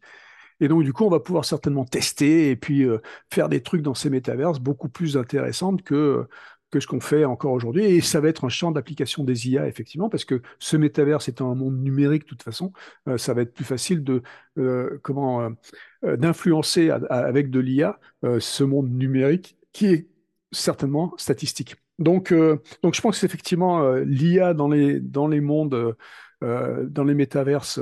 Et 0.59 0.67
donc, 0.67 0.83
du 0.83 0.93
coup, 0.93 1.03
on 1.03 1.09
va 1.09 1.19
pouvoir 1.19 1.45
certainement 1.45 1.85
tester 1.85 2.49
et 2.49 2.55
puis 2.55 2.83
euh, 2.83 2.99
faire 3.29 3.49
des 3.49 3.61
trucs 3.61 3.81
dans 3.81 3.95
ces 3.95 4.09
métaverses 4.09 4.59
beaucoup 4.59 4.89
plus 4.89 5.17
intéressantes 5.17 5.81
que, 5.83 6.27
que 6.73 6.79
ce 6.79 6.87
qu'on 6.87 6.99
fait 6.99 7.23
encore 7.23 7.51
aujourd'hui. 7.51 7.85
Et 7.85 8.01
ça 8.01 8.19
va 8.19 8.29
être 8.29 8.45
un 8.45 8.49
champ 8.49 8.71
d'application 8.71 9.23
des 9.23 9.47
IA, 9.47 9.67
effectivement, 9.67 10.09
parce 10.09 10.25
que 10.25 10.41
ce 10.57 10.75
métaverse 10.75 11.29
étant 11.29 11.51
un 11.51 11.55
monde 11.55 11.77
numérique, 11.77 12.23
de 12.23 12.29
toute 12.29 12.41
façon, 12.41 12.73
euh, 13.07 13.19
ça 13.19 13.35
va 13.35 13.43
être 13.43 13.53
plus 13.53 13.63
facile 13.63 14.03
de 14.03 14.23
euh, 14.57 14.99
comment 15.03 15.55
euh, 16.03 16.17
d'influencer 16.17 16.89
avec 16.89 17.51
de 17.51 17.59
l'IA 17.59 17.99
ce 18.39 18.63
monde 18.63 18.89
numérique 18.89 19.57
qui 19.71 19.85
est 19.85 20.07
certainement 20.51 21.13
statistique. 21.17 21.75
Donc, 21.99 22.33
donc 22.81 22.95
je 22.95 23.01
pense 23.01 23.19
que 23.19 23.25
effectivement 23.25 23.93
l'IA 23.97 24.53
dans 24.53 24.67
les, 24.67 24.99
dans 24.99 25.27
les 25.27 25.39
mondes, 25.39 25.95
dans 26.41 27.03
les 27.05 27.13
métaverses, 27.13 27.79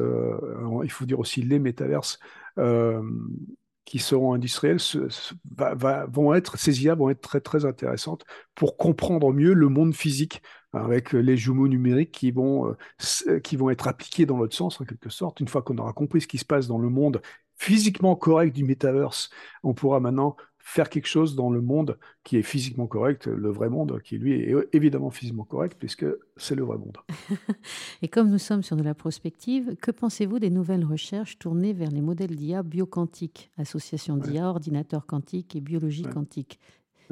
il 0.83 0.91
faut 0.91 1.05
dire 1.05 1.17
aussi 1.17 1.41
les 1.41 1.57
métaverses, 1.57 2.19
qui 3.85 3.99
seront 3.99 4.33
industriels 4.33 4.79
vont 6.07 6.33
être, 6.33 6.57
ces 6.57 6.83
IA 6.83 6.95
vont 6.95 7.09
être 7.09 7.21
très 7.21 7.41
très 7.41 7.65
intéressantes 7.65 8.25
pour 8.55 8.77
comprendre 8.77 9.33
mieux 9.33 9.53
le 9.53 9.69
monde 9.69 9.93
physique 9.95 10.41
avec 10.73 11.11
les 11.13 11.35
jumeaux 11.35 11.67
numériques 11.67 12.11
qui 12.11 12.31
vont, 12.31 12.75
euh, 13.27 13.39
qui 13.39 13.57
vont 13.57 13.69
être 13.69 13.87
appliqués 13.87 14.25
dans 14.25 14.37
l'autre 14.37 14.55
sens 14.55 14.79
en 14.79 14.85
quelque 14.85 15.09
sorte. 15.09 15.39
Une 15.39 15.47
fois 15.47 15.61
qu'on 15.61 15.77
aura 15.77 15.93
compris 15.93 16.21
ce 16.21 16.27
qui 16.27 16.37
se 16.37 16.45
passe 16.45 16.67
dans 16.67 16.77
le 16.77 16.89
monde 16.89 17.21
physiquement 17.57 18.15
correct 18.15 18.55
du 18.55 18.63
metaverse, 18.63 19.29
on 19.63 19.73
pourra 19.73 19.99
maintenant 19.99 20.35
faire 20.63 20.89
quelque 20.89 21.07
chose 21.07 21.35
dans 21.35 21.49
le 21.49 21.61
monde 21.61 21.97
qui 22.23 22.37
est 22.37 22.43
physiquement 22.43 22.87
correct, 22.87 23.27
le 23.27 23.49
vrai 23.49 23.69
monde, 23.69 24.01
qui 24.03 24.17
lui 24.17 24.33
est 24.33 24.55
évidemment 24.73 25.09
physiquement 25.09 25.43
correct, 25.43 25.75
puisque 25.79 26.05
c'est 26.37 26.55
le 26.55 26.63
vrai 26.63 26.77
monde. 26.77 26.97
Et 28.01 28.07
comme 28.07 28.29
nous 28.29 28.37
sommes 28.37 28.63
sur 28.63 28.75
de 28.75 28.83
la 28.83 28.93
prospective, 28.93 29.75
que 29.81 29.91
pensez-vous 29.91 30.39
des 30.39 30.49
nouvelles 30.49 30.85
recherches 30.85 31.37
tournées 31.39 31.73
vers 31.73 31.89
les 31.89 32.01
modèles 32.01 32.35
d'IA 32.35 32.63
bioquantique, 32.63 33.51
association 33.57 34.17
d'IA, 34.17 34.47
ordinateur 34.47 35.05
quantique 35.05 35.55
et 35.55 35.61
biologie 35.61 36.03
quantique? 36.03 36.59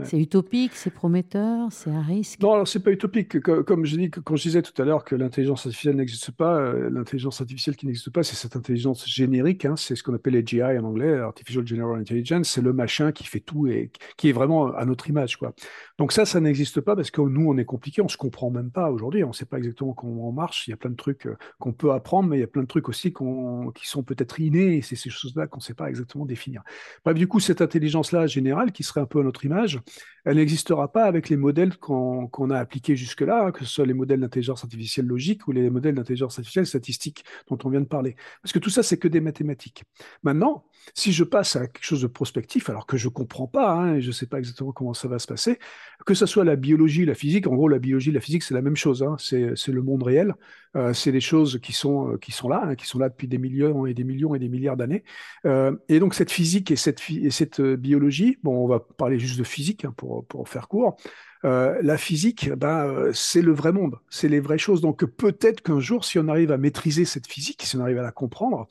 C'est 0.03 0.19
utopique, 0.19 0.71
c'est 0.75 0.89
prometteur, 0.89 1.71
c'est 1.71 1.91
à 1.91 2.01
risque 2.01 2.39
Non, 2.41 2.53
alors 2.53 2.67
c'est 2.67 2.79
pas 2.79 2.91
utopique. 2.91 3.39
Comme 3.39 3.85
je 3.85 3.97
dis, 3.97 4.09
quand 4.09 4.35
je 4.35 4.43
disais 4.43 4.61
tout 4.61 4.79
à 4.81 4.85
l'heure 4.85 5.03
que 5.03 5.15
l'intelligence 5.15 5.65
artificielle 5.65 5.95
n'existe 5.95 6.31
pas, 6.31 6.57
euh, 6.57 6.89
l'intelligence 6.89 7.41
artificielle 7.41 7.75
qui 7.75 7.85
n'existe 7.85 8.09
pas, 8.09 8.23
c'est 8.23 8.35
cette 8.35 8.55
intelligence 8.55 9.07
générique. 9.07 9.65
Hein, 9.65 9.75
c'est 9.75 9.95
ce 9.95 10.03
qu'on 10.03 10.13
appelle 10.13 10.35
AGI 10.35 10.61
en 10.61 10.83
anglais, 10.83 11.17
Artificial 11.17 11.65
General 11.67 11.99
Intelligence. 11.99 12.49
C'est 12.49 12.61
le 12.61 12.73
machin 12.73 13.11
qui 13.11 13.25
fait 13.25 13.39
tout 13.39 13.67
et 13.67 13.91
qui 14.17 14.29
est 14.29 14.31
vraiment 14.31 14.73
à 14.73 14.85
notre 14.85 15.09
image. 15.09 15.37
Quoi. 15.37 15.53
Donc 15.97 16.11
ça, 16.11 16.25
ça 16.25 16.39
n'existe 16.39 16.81
pas 16.81 16.95
parce 16.95 17.11
que 17.11 17.21
nous, 17.21 17.49
on 17.49 17.57
est 17.57 17.65
compliqué, 17.65 18.01
on 18.01 18.07
se 18.07 18.17
comprend 18.17 18.49
même 18.49 18.71
pas 18.71 18.91
aujourd'hui. 18.91 19.23
On 19.23 19.29
ne 19.29 19.33
sait 19.33 19.45
pas 19.45 19.57
exactement 19.57 19.93
comment 19.93 20.29
on 20.29 20.31
marche. 20.31 20.67
Il 20.67 20.71
y 20.71 20.73
a 20.73 20.77
plein 20.77 20.91
de 20.91 20.95
trucs 20.95 21.25
euh, 21.25 21.37
qu'on 21.59 21.73
peut 21.73 21.91
apprendre, 21.91 22.29
mais 22.29 22.37
il 22.37 22.41
y 22.41 22.43
a 22.43 22.47
plein 22.47 22.63
de 22.63 22.67
trucs 22.67 22.89
aussi 22.89 23.13
qui 23.13 23.87
sont 23.87 24.03
peut-être 24.03 24.39
innés 24.39 24.77
et 24.77 24.81
c'est 24.81 24.95
ces 24.95 25.09
choses-là 25.09 25.47
qu'on 25.47 25.57
ne 25.57 25.63
sait 25.63 25.73
pas 25.73 25.89
exactement 25.89 26.25
définir. 26.25 26.63
Bref, 27.03 27.15
du 27.15 27.27
coup, 27.27 27.39
cette 27.39 27.61
intelligence-là 27.61 28.27
générale 28.27 28.71
qui 28.71 28.83
serait 28.83 29.01
un 29.01 29.05
peu 29.05 29.19
à 29.19 29.23
notre 29.23 29.45
image, 29.45 29.78
elle 30.25 30.37
n'existera 30.37 30.91
pas 30.91 31.05
avec 31.05 31.29
les 31.29 31.37
modèles 31.37 31.77
qu'on 31.77 32.49
a 32.49 32.59
appliqués 32.59 32.95
jusque-là, 32.95 33.45
hein, 33.45 33.51
que 33.51 33.65
ce 33.65 33.71
soit 33.71 33.85
les 33.85 33.93
modèles 33.93 34.19
d'intelligence 34.19 34.63
artificielle 34.63 35.05
logique 35.05 35.47
ou 35.47 35.51
les 35.51 35.69
modèles 35.69 35.95
d'intelligence 35.95 36.37
artificielle 36.37 36.67
statistique 36.67 37.23
dont 37.47 37.57
on 37.63 37.69
vient 37.69 37.81
de 37.81 37.85
parler. 37.87 38.15
Parce 38.43 38.53
que 38.53 38.59
tout 38.59 38.69
ça, 38.69 38.83
c'est 38.83 38.97
que 38.97 39.07
des 39.07 39.21
mathématiques. 39.21 39.83
Maintenant, 40.23 40.65
si 40.93 41.11
je 41.13 41.23
passe 41.23 41.55
à 41.55 41.67
quelque 41.67 41.83
chose 41.83 42.01
de 42.01 42.07
prospectif, 42.07 42.69
alors 42.69 42.85
que 42.85 42.97
je 42.97 43.07
ne 43.07 43.13
comprends 43.13 43.47
pas, 43.47 43.71
hein, 43.71 43.95
et 43.95 44.01
je 44.01 44.07
ne 44.07 44.11
sais 44.11 44.27
pas 44.27 44.39
exactement 44.39 44.71
comment 44.71 44.93
ça 44.93 45.07
va 45.07 45.19
se 45.19 45.27
passer, 45.27 45.59
que 46.05 46.13
ce 46.13 46.25
soit 46.25 46.43
la 46.43 46.55
biologie, 46.55 47.05
la 47.05 47.15
physique, 47.15 47.47
en 47.47 47.55
gros, 47.55 47.67
la 47.67 47.79
biologie, 47.79 48.11
la 48.11 48.21
physique, 48.21 48.43
c'est 48.43 48.53
la 48.53 48.61
même 48.61 48.75
chose, 48.75 49.03
hein, 49.03 49.15
c'est 49.17 49.67
le 49.67 49.81
monde 49.81 50.03
réel, 50.03 50.35
euh, 50.75 50.93
c'est 50.93 51.11
des 51.11 51.21
choses 51.21 51.59
qui 51.61 51.73
sont, 51.73 52.13
euh, 52.13 52.49
là, 52.49 52.75
qui 52.75 52.85
sont 52.85 52.99
là 52.99 53.09
depuis 53.09 53.27
des 53.27 53.37
millions 53.37 53.85
et 53.85 53.93
des 53.93 54.03
millions 54.03 54.35
et 54.35 54.39
des 54.39 54.49
milliards 54.49 54.77
d'années. 54.77 55.03
Euh, 55.45 55.75
et 55.87 55.99
donc, 55.99 56.13
cette 56.13 56.31
physique 56.31 56.71
et 56.71 56.75
cette, 56.75 57.01
et 57.09 57.31
cette 57.31 57.61
biologie, 57.61 58.37
bon, 58.43 58.63
on 58.63 58.67
va 58.67 58.79
parler 58.79 59.19
juste 59.19 59.39
de 59.39 59.43
physique 59.43 59.68
pour 59.75 60.25
pour, 60.25 60.47
faire 60.49 60.67
court, 60.67 60.97
euh, 61.45 61.79
la 61.81 61.97
physique, 61.97 62.51
ben, 62.51 62.85
euh, 62.87 63.11
c'est 63.13 63.41
le 63.41 63.53
vrai 63.53 63.71
monde, 63.71 63.97
c'est 64.09 64.27
les 64.27 64.39
vraies 64.39 64.57
choses. 64.57 64.81
Donc 64.81 65.05
peut-être 65.05 65.61
qu'un 65.61 65.79
jour, 65.79 66.03
si 66.03 66.19
on 66.19 66.27
arrive 66.27 66.51
à 66.51 66.57
maîtriser 66.57 67.05
cette 67.05 67.27
physique, 67.27 67.63
si 67.63 67.77
on 67.77 67.81
arrive 67.81 67.99
à 67.99 68.03
la 68.03 68.11
comprendre, 68.11 68.67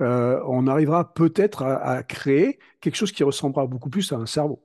euh, 0.00 0.40
on 0.46 0.66
arrivera 0.66 1.12
peut-être 1.14 1.62
à, 1.62 2.02
créer 2.02 2.58
quelque 2.80 2.96
chose 2.96 3.12
qui 3.12 3.24
ressemblera 3.24 3.66
beaucoup 3.66 3.90
plus 3.90 4.12
à 4.12 4.16
un 4.16 4.26
cerveau. 4.26 4.62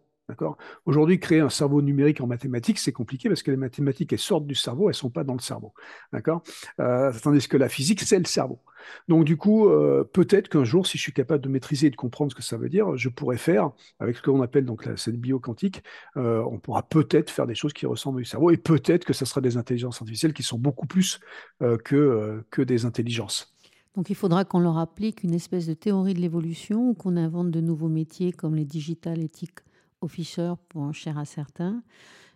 Aujourd'hui, 0.85 1.19
créer 1.19 1.39
un 1.39 1.49
cerveau 1.49 1.81
numérique 1.81 2.21
en 2.21 2.27
mathématiques, 2.27 2.79
c'est 2.79 2.91
compliqué 2.91 3.29
parce 3.29 3.43
que 3.43 3.51
les 3.51 3.57
mathématiques, 3.57 4.13
elles 4.13 4.19
sortent 4.19 4.47
du 4.47 4.55
cerveau, 4.55 4.85
elles 4.85 4.91
ne 4.91 4.93
sont 4.93 5.09
pas 5.09 5.23
dans 5.23 5.33
le 5.33 5.39
cerveau. 5.39 5.73
D'accord? 6.13 6.43
Euh, 6.79 7.11
Tandis 7.21 7.47
que 7.47 7.57
la 7.57 7.69
physique, 7.69 8.01
c'est 8.01 8.19
le 8.19 8.25
cerveau. 8.25 8.59
Donc, 9.07 9.25
du 9.25 9.37
coup, 9.37 9.69
euh, 9.69 10.03
peut-être 10.03 10.49
qu'un 10.49 10.63
jour, 10.63 10.87
si 10.87 10.97
je 10.97 11.03
suis 11.03 11.13
capable 11.13 11.43
de 11.43 11.49
maîtriser 11.49 11.87
et 11.87 11.89
de 11.91 11.95
comprendre 11.95 12.31
ce 12.31 12.35
que 12.35 12.43
ça 12.43 12.57
veut 12.57 12.69
dire, 12.69 12.97
je 12.97 13.09
pourrais 13.09 13.37
faire, 13.37 13.71
avec 13.99 14.17
ce 14.17 14.21
qu'on 14.21 14.41
appelle 14.41 14.65
donc 14.65 14.85
la, 14.85 14.97
cette 14.97 15.19
bioquantique, 15.19 15.83
euh, 16.17 16.43
on 16.49 16.59
pourra 16.59 16.83
peut-être 16.83 17.29
faire 17.29 17.47
des 17.47 17.55
choses 17.55 17.73
qui 17.73 17.85
ressemblent 17.85 18.21
au 18.21 18.23
cerveau 18.23 18.49
et 18.51 18.57
peut-être 18.57 19.05
que 19.05 19.13
ce 19.13 19.25
sera 19.25 19.41
des 19.41 19.57
intelligences 19.57 20.01
artificielles 20.01 20.33
qui 20.33 20.43
sont 20.43 20.57
beaucoup 20.57 20.87
plus 20.87 21.19
que, 21.59 22.43
que 22.49 22.61
des 22.61 22.85
intelligences. 22.85 23.53
Donc 23.95 24.09
il 24.09 24.15
faudra 24.15 24.45
qu'on 24.45 24.59
leur 24.59 24.77
applique 24.77 25.23
une 25.23 25.33
espèce 25.33 25.67
de 25.67 25.73
théorie 25.73 26.13
de 26.13 26.19
l'évolution 26.19 26.89
ou 26.89 26.93
qu'on 26.93 27.17
invente 27.17 27.51
de 27.51 27.59
nouveaux 27.59 27.89
métiers 27.89 28.31
comme 28.31 28.55
les 28.55 28.65
digital 28.65 29.21
éthiques 29.21 29.59
officier 30.01 30.53
pour 30.69 30.93
cher 30.93 31.17
à 31.17 31.25
certains. 31.25 31.81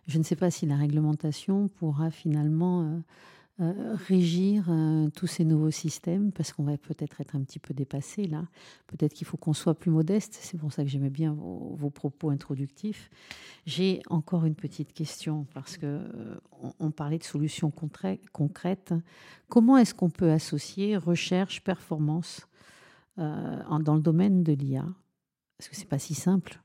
Je 0.06 0.18
ne 0.18 0.22
sais 0.22 0.36
pas 0.36 0.50
si 0.50 0.66
la 0.66 0.76
réglementation 0.76 1.68
pourra 1.68 2.10
finalement 2.10 2.82
euh, 2.82 2.98
euh, 3.60 3.96
régir 4.06 4.66
euh, 4.68 5.08
tous 5.10 5.26
ces 5.26 5.44
nouveaux 5.44 5.72
systèmes, 5.72 6.30
parce 6.30 6.52
qu'on 6.52 6.62
va 6.62 6.78
peut-être 6.78 7.20
être 7.20 7.34
un 7.34 7.42
petit 7.42 7.58
peu 7.58 7.74
dépassé 7.74 8.24
là. 8.26 8.44
Peut-être 8.86 9.14
qu'il 9.14 9.26
faut 9.26 9.36
qu'on 9.36 9.52
soit 9.52 9.74
plus 9.74 9.90
modeste. 9.90 10.38
C'est 10.40 10.58
pour 10.58 10.72
ça 10.72 10.84
que 10.84 10.88
j'aimais 10.88 11.10
bien 11.10 11.32
vos, 11.32 11.90
propos 11.90 12.30
introductifs. 12.30 13.10
J'ai 13.66 14.00
encore 14.08 14.44
une 14.44 14.54
petite 14.54 14.92
question, 14.92 15.46
parce 15.54 15.76
que 15.76 16.00
on, 16.78 16.90
parlait 16.92 17.18
de 17.18 17.24
solutions 17.24 17.70
concrètes. 17.70 18.94
Comment 19.48 19.76
est-ce 19.76 19.94
qu'on 19.94 20.10
peut 20.10 20.30
associer 20.30 20.96
recherche, 20.96 21.64
performance 21.64 22.46
dans 23.16 23.94
le 23.94 24.00
domaine 24.00 24.44
de 24.44 24.52
l'IA 24.52 24.84
Parce 25.56 25.68
que 25.68 25.76
c'est 25.76 25.88
pas 25.88 25.98
si 25.98 26.14
simple. 26.14 26.60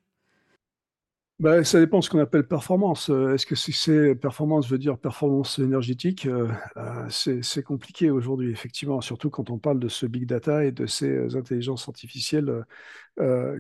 Bah, 1.42 1.64
ça 1.64 1.80
dépend 1.80 1.98
de 1.98 2.04
ce 2.04 2.10
qu'on 2.12 2.20
appelle 2.20 2.46
performance. 2.46 3.10
Euh, 3.10 3.34
est-ce 3.34 3.48
que 3.48 3.56
si 3.56 3.72
c'est 3.72 4.14
performance 4.14 4.70
veut 4.70 4.78
dire 4.78 5.00
performance 5.00 5.58
énergétique 5.58 6.28
euh, 6.28 6.48
euh, 6.78 7.10
C'est 7.10 7.64
compliqué 7.64 8.12
aujourd'hui, 8.12 8.52
effectivement, 8.52 9.02
surtout 9.02 9.32
quand 9.32 9.50
on 9.50 9.58
parle 9.58 9.80
de 9.80 9.88
ce 9.88 10.06
big 10.06 10.28
data 10.28 10.64
et 10.64 10.72
de 10.72 10.86
ces 10.86 11.36
intelligences 11.36 11.90
artificielles 11.90 12.64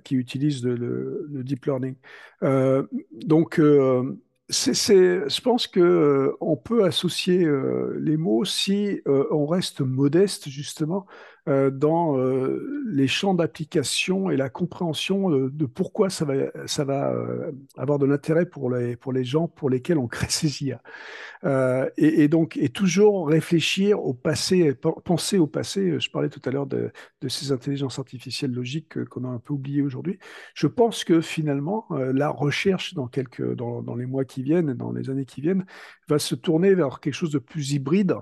qui 0.04 0.16
utilisent 0.16 0.64
le, 0.64 1.26
deep 1.44 1.66
learning. 1.66 1.96
donc, 3.12 3.60
je 3.60 5.42
pense 5.42 5.66
que 5.66 6.36
on 6.40 6.58
peut 6.58 6.84
associer 6.84 7.48
les 8.00 8.18
mots 8.18 8.46
si 8.46 9.02
on 9.08 9.48
reste 9.48 9.82
modeste 9.82 10.50
justement 10.50 11.08
euh, 11.41 11.41
dans 11.48 12.18
euh, 12.18 12.84
les 12.86 13.08
champs 13.08 13.34
d'application 13.34 14.30
et 14.30 14.38
la 14.38 14.50
compréhension 14.50 15.30
de, 15.30 15.66
pourquoi 15.66 16.10
ça 16.10 16.24
va, 16.24 16.36
ça 16.68 16.84
va 16.84 17.12
euh, 17.12 17.52
avoir 17.78 17.98
de 17.98 18.06
l'intérêt 18.06 18.46
pour 18.46 18.70
les, 18.70 18.96
pour 18.96 19.12
les 19.12 19.24
gens 19.24 19.48
pour 19.48 19.70
lesquels 19.70 19.98
on 19.98 20.08
crée 20.08 20.28
ces 20.30 20.64
IA. 20.64 20.82
Et, 21.98 22.28
donc, 22.28 22.58
et 22.58 22.70
toujours 22.70 23.28
réfléchir 23.28 24.04
au 24.04 24.14
passé, 24.14 24.76
penser 25.04 25.40
au 25.40 25.48
passé. 25.48 26.00
Je 26.00 26.12
parlais 26.12 26.30
tout 26.30 26.42
à 26.46 26.52
l'heure 26.52 26.68
de, 26.68 26.92
de, 27.22 27.28
ces 27.28 27.52
intelligences 27.52 27.98
artificielles 27.98 28.52
logiques 28.52 29.04
qu'on 29.06 29.24
a 29.24 29.28
un 29.28 29.40
peu 29.40 29.54
oubliées 29.54 29.82
aujourd'hui. 29.82 30.20
Je 30.54 30.68
pense 30.68 31.04
que 31.04 31.22
finalement, 31.22 31.88
la 31.90 32.30
recherche 32.30 32.94
dans, 32.94 33.08
quelques, 33.08 33.56
dans, 33.56 33.82
dans 33.82 33.96
les 33.96 34.06
mois 34.06 34.26
qui 34.26 34.44
viennent, 34.44 34.74
dans 34.74 34.92
les 34.92 35.10
années 35.10 35.26
qui 35.26 35.42
viennent, 35.42 35.66
va 36.12 36.20
se 36.20 36.36
tourner 36.36 36.76
vers 36.76 37.00
quelque 37.00 37.14
chose 37.14 37.32
de 37.32 37.40
plus 37.40 37.72
hybride 37.72 38.16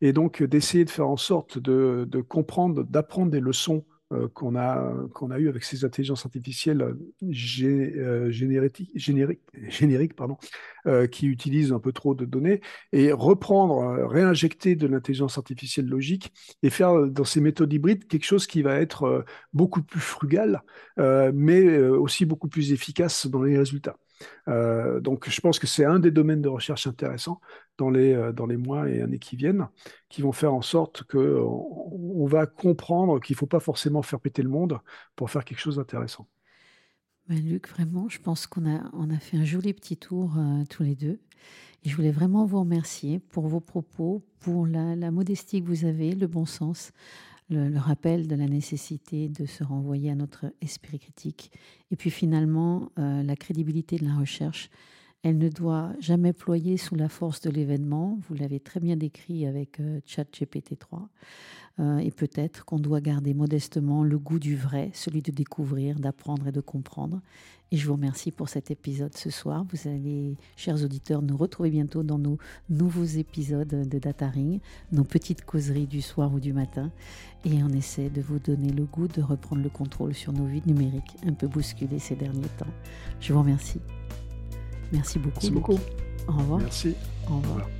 et 0.00 0.12
donc 0.12 0.42
d'essayer 0.42 0.84
de 0.84 0.90
faire 0.90 1.08
en 1.08 1.16
sorte 1.16 1.58
de, 1.58 2.06
comprendre 2.28 2.84
d'apprendre 2.84 3.30
des 3.30 3.40
leçons 3.40 3.84
euh, 4.12 4.28
qu'on 4.28 4.56
a, 4.56 4.92
a 5.30 5.38
eues 5.38 5.48
avec 5.48 5.62
ces 5.62 5.84
intelligences 5.84 6.26
artificielles 6.26 6.82
euh, 6.82 8.30
génériques, 8.30 8.90
génériques 8.94 10.16
pardon, 10.16 10.36
euh, 10.86 11.06
qui 11.06 11.28
utilisent 11.28 11.72
un 11.72 11.78
peu 11.78 11.92
trop 11.92 12.14
de 12.14 12.24
données, 12.24 12.60
et 12.92 13.12
reprendre, 13.12 14.04
réinjecter 14.06 14.74
de 14.74 14.86
l'intelligence 14.86 15.38
artificielle 15.38 15.86
logique 15.86 16.32
et 16.62 16.70
faire 16.70 17.06
dans 17.06 17.24
ces 17.24 17.40
méthodes 17.40 17.72
hybrides 17.72 18.06
quelque 18.06 18.26
chose 18.26 18.46
qui 18.48 18.62
va 18.62 18.80
être 18.80 19.24
beaucoup 19.52 19.82
plus 19.82 20.00
frugal, 20.00 20.62
mais 20.96 21.78
aussi 21.78 22.24
beaucoup 22.24 22.48
plus 22.48 22.72
efficace 22.72 23.26
dans 23.28 23.42
les 23.42 23.56
résultats. 23.56 23.96
Euh, 24.48 25.00
donc, 25.00 25.28
je 25.28 25.40
pense 25.40 25.58
que 25.58 25.66
c'est 25.66 25.84
un 25.84 25.98
des 25.98 26.10
domaines 26.10 26.42
de 26.42 26.48
recherche 26.48 26.86
intéressants 26.86 27.40
dans 27.78 27.90
les, 27.90 28.12
euh, 28.12 28.32
dans 28.32 28.46
les 28.46 28.56
mois 28.56 28.88
et 28.88 29.00
années 29.00 29.18
qui 29.18 29.36
viennent, 29.36 29.68
qui 30.08 30.22
vont 30.22 30.32
faire 30.32 30.54
en 30.54 30.62
sorte 30.62 31.02
qu'on 31.04 31.18
on 31.92 32.26
va 32.26 32.46
comprendre 32.46 33.20
qu'il 33.20 33.34
ne 33.34 33.38
faut 33.38 33.46
pas 33.46 33.60
forcément 33.60 34.02
faire 34.02 34.20
péter 34.20 34.42
le 34.42 34.48
monde 34.48 34.78
pour 35.16 35.30
faire 35.30 35.44
quelque 35.44 35.60
chose 35.60 35.76
d'intéressant. 35.76 36.26
Ben, 37.28 37.38
Luc, 37.38 37.68
vraiment, 37.68 38.08
je 38.08 38.18
pense 38.18 38.46
qu'on 38.46 38.68
a, 38.68 38.90
on 38.92 39.10
a 39.10 39.18
fait 39.18 39.36
un 39.36 39.44
joli 39.44 39.72
petit 39.72 39.96
tour 39.96 40.34
euh, 40.36 40.64
tous 40.68 40.82
les 40.82 40.96
deux. 40.96 41.20
Je 41.84 41.94
voulais 41.96 42.10
vraiment 42.10 42.44
vous 42.44 42.60
remercier 42.60 43.20
pour 43.20 43.46
vos 43.48 43.60
propos, 43.60 44.22
pour 44.40 44.66
la 44.66 45.10
modestie 45.10 45.62
que 45.62 45.66
vous 45.66 45.86
avez, 45.86 46.14
le 46.14 46.26
bon 46.26 46.44
sens, 46.44 46.92
le, 47.50 47.78
rappel 47.78 48.26
de 48.26 48.34
la 48.34 48.46
nécessité 48.46 49.28
de 49.28 49.46
se 49.46 49.64
renvoyer 49.64 50.10
à 50.10 50.14
notre 50.14 50.46
esprit 50.60 50.98
critique, 50.98 51.52
et 51.90 51.96
puis 51.96 52.10
finalement 52.10 52.90
euh, 52.98 53.22
la 53.22 53.36
crédibilité 53.36 53.96
de 53.96 54.04
la 54.04 54.16
recherche 54.16 54.70
Elle 55.22 55.38
ne 55.38 55.48
doit 55.48 55.92
jamais 56.00 56.32
ployer 56.32 56.78
sous 56.78 56.94
la 56.94 57.08
force 57.08 57.40
de 57.42 57.50
l'événement. 57.50 58.18
Vous 58.26 58.34
l'avez 58.34 58.60
très 58.60 58.80
bien 58.80 58.96
décrit 58.96 59.46
avec 59.46 59.78
euh, 59.80 60.00
ChatGPT 60.06 60.78
3. 60.78 61.08
Euh, 61.80 61.98
et 61.98 62.10
peut-être 62.10 62.64
qu'on 62.64 62.78
doit 62.78 63.00
garder 63.00 63.32
modestement 63.32 64.04
le 64.04 64.18
goût 64.18 64.38
du 64.38 64.56
vrai, 64.56 64.90
celui 64.92 65.22
de 65.22 65.30
découvrir, 65.30 65.98
d'apprendre 65.98 66.48
et 66.48 66.52
de 66.52 66.60
comprendre. 66.60 67.20
Et 67.72 67.76
je 67.76 67.86
vous 67.86 67.94
remercie 67.94 68.32
pour 68.32 68.48
cet 68.48 68.70
épisode 68.70 69.16
ce 69.16 69.30
soir. 69.30 69.64
Vous 69.72 69.88
allez, 69.88 70.36
chers 70.56 70.82
auditeurs, 70.84 71.22
nous 71.22 71.36
retrouver 71.36 71.70
bientôt 71.70 72.02
dans 72.02 72.18
nos 72.18 72.36
nouveaux 72.68 73.04
épisodes 73.04 73.88
de 73.88 73.98
Data 73.98 74.28
Ring, 74.28 74.60
nos 74.90 75.04
petites 75.04 75.44
causeries 75.44 75.86
du 75.86 76.02
soir 76.02 76.34
ou 76.34 76.40
du 76.40 76.52
matin. 76.52 76.90
Et 77.44 77.62
on 77.62 77.68
essaie 77.68 78.10
de 78.10 78.20
vous 78.20 78.40
donner 78.40 78.72
le 78.72 78.84
goût 78.84 79.06
de 79.06 79.22
reprendre 79.22 79.62
le 79.62 79.70
contrôle 79.70 80.14
sur 80.14 80.32
nos 80.32 80.46
vies 80.46 80.62
numériques, 80.66 81.16
un 81.24 81.32
peu 81.32 81.46
bousculées 81.46 82.00
ces 82.00 82.16
derniers 82.16 82.42
temps. 82.58 82.66
Je 83.20 83.32
vous 83.32 83.38
remercie. 83.38 83.80
Merci 84.92 85.18
beaucoup. 85.20 85.34
Merci 85.34 85.50
beaucoup. 85.50 85.78
Au 86.26 86.32
revoir. 86.32 86.60
Merci. 86.60 86.94
Au 87.30 87.36
revoir. 87.36 87.79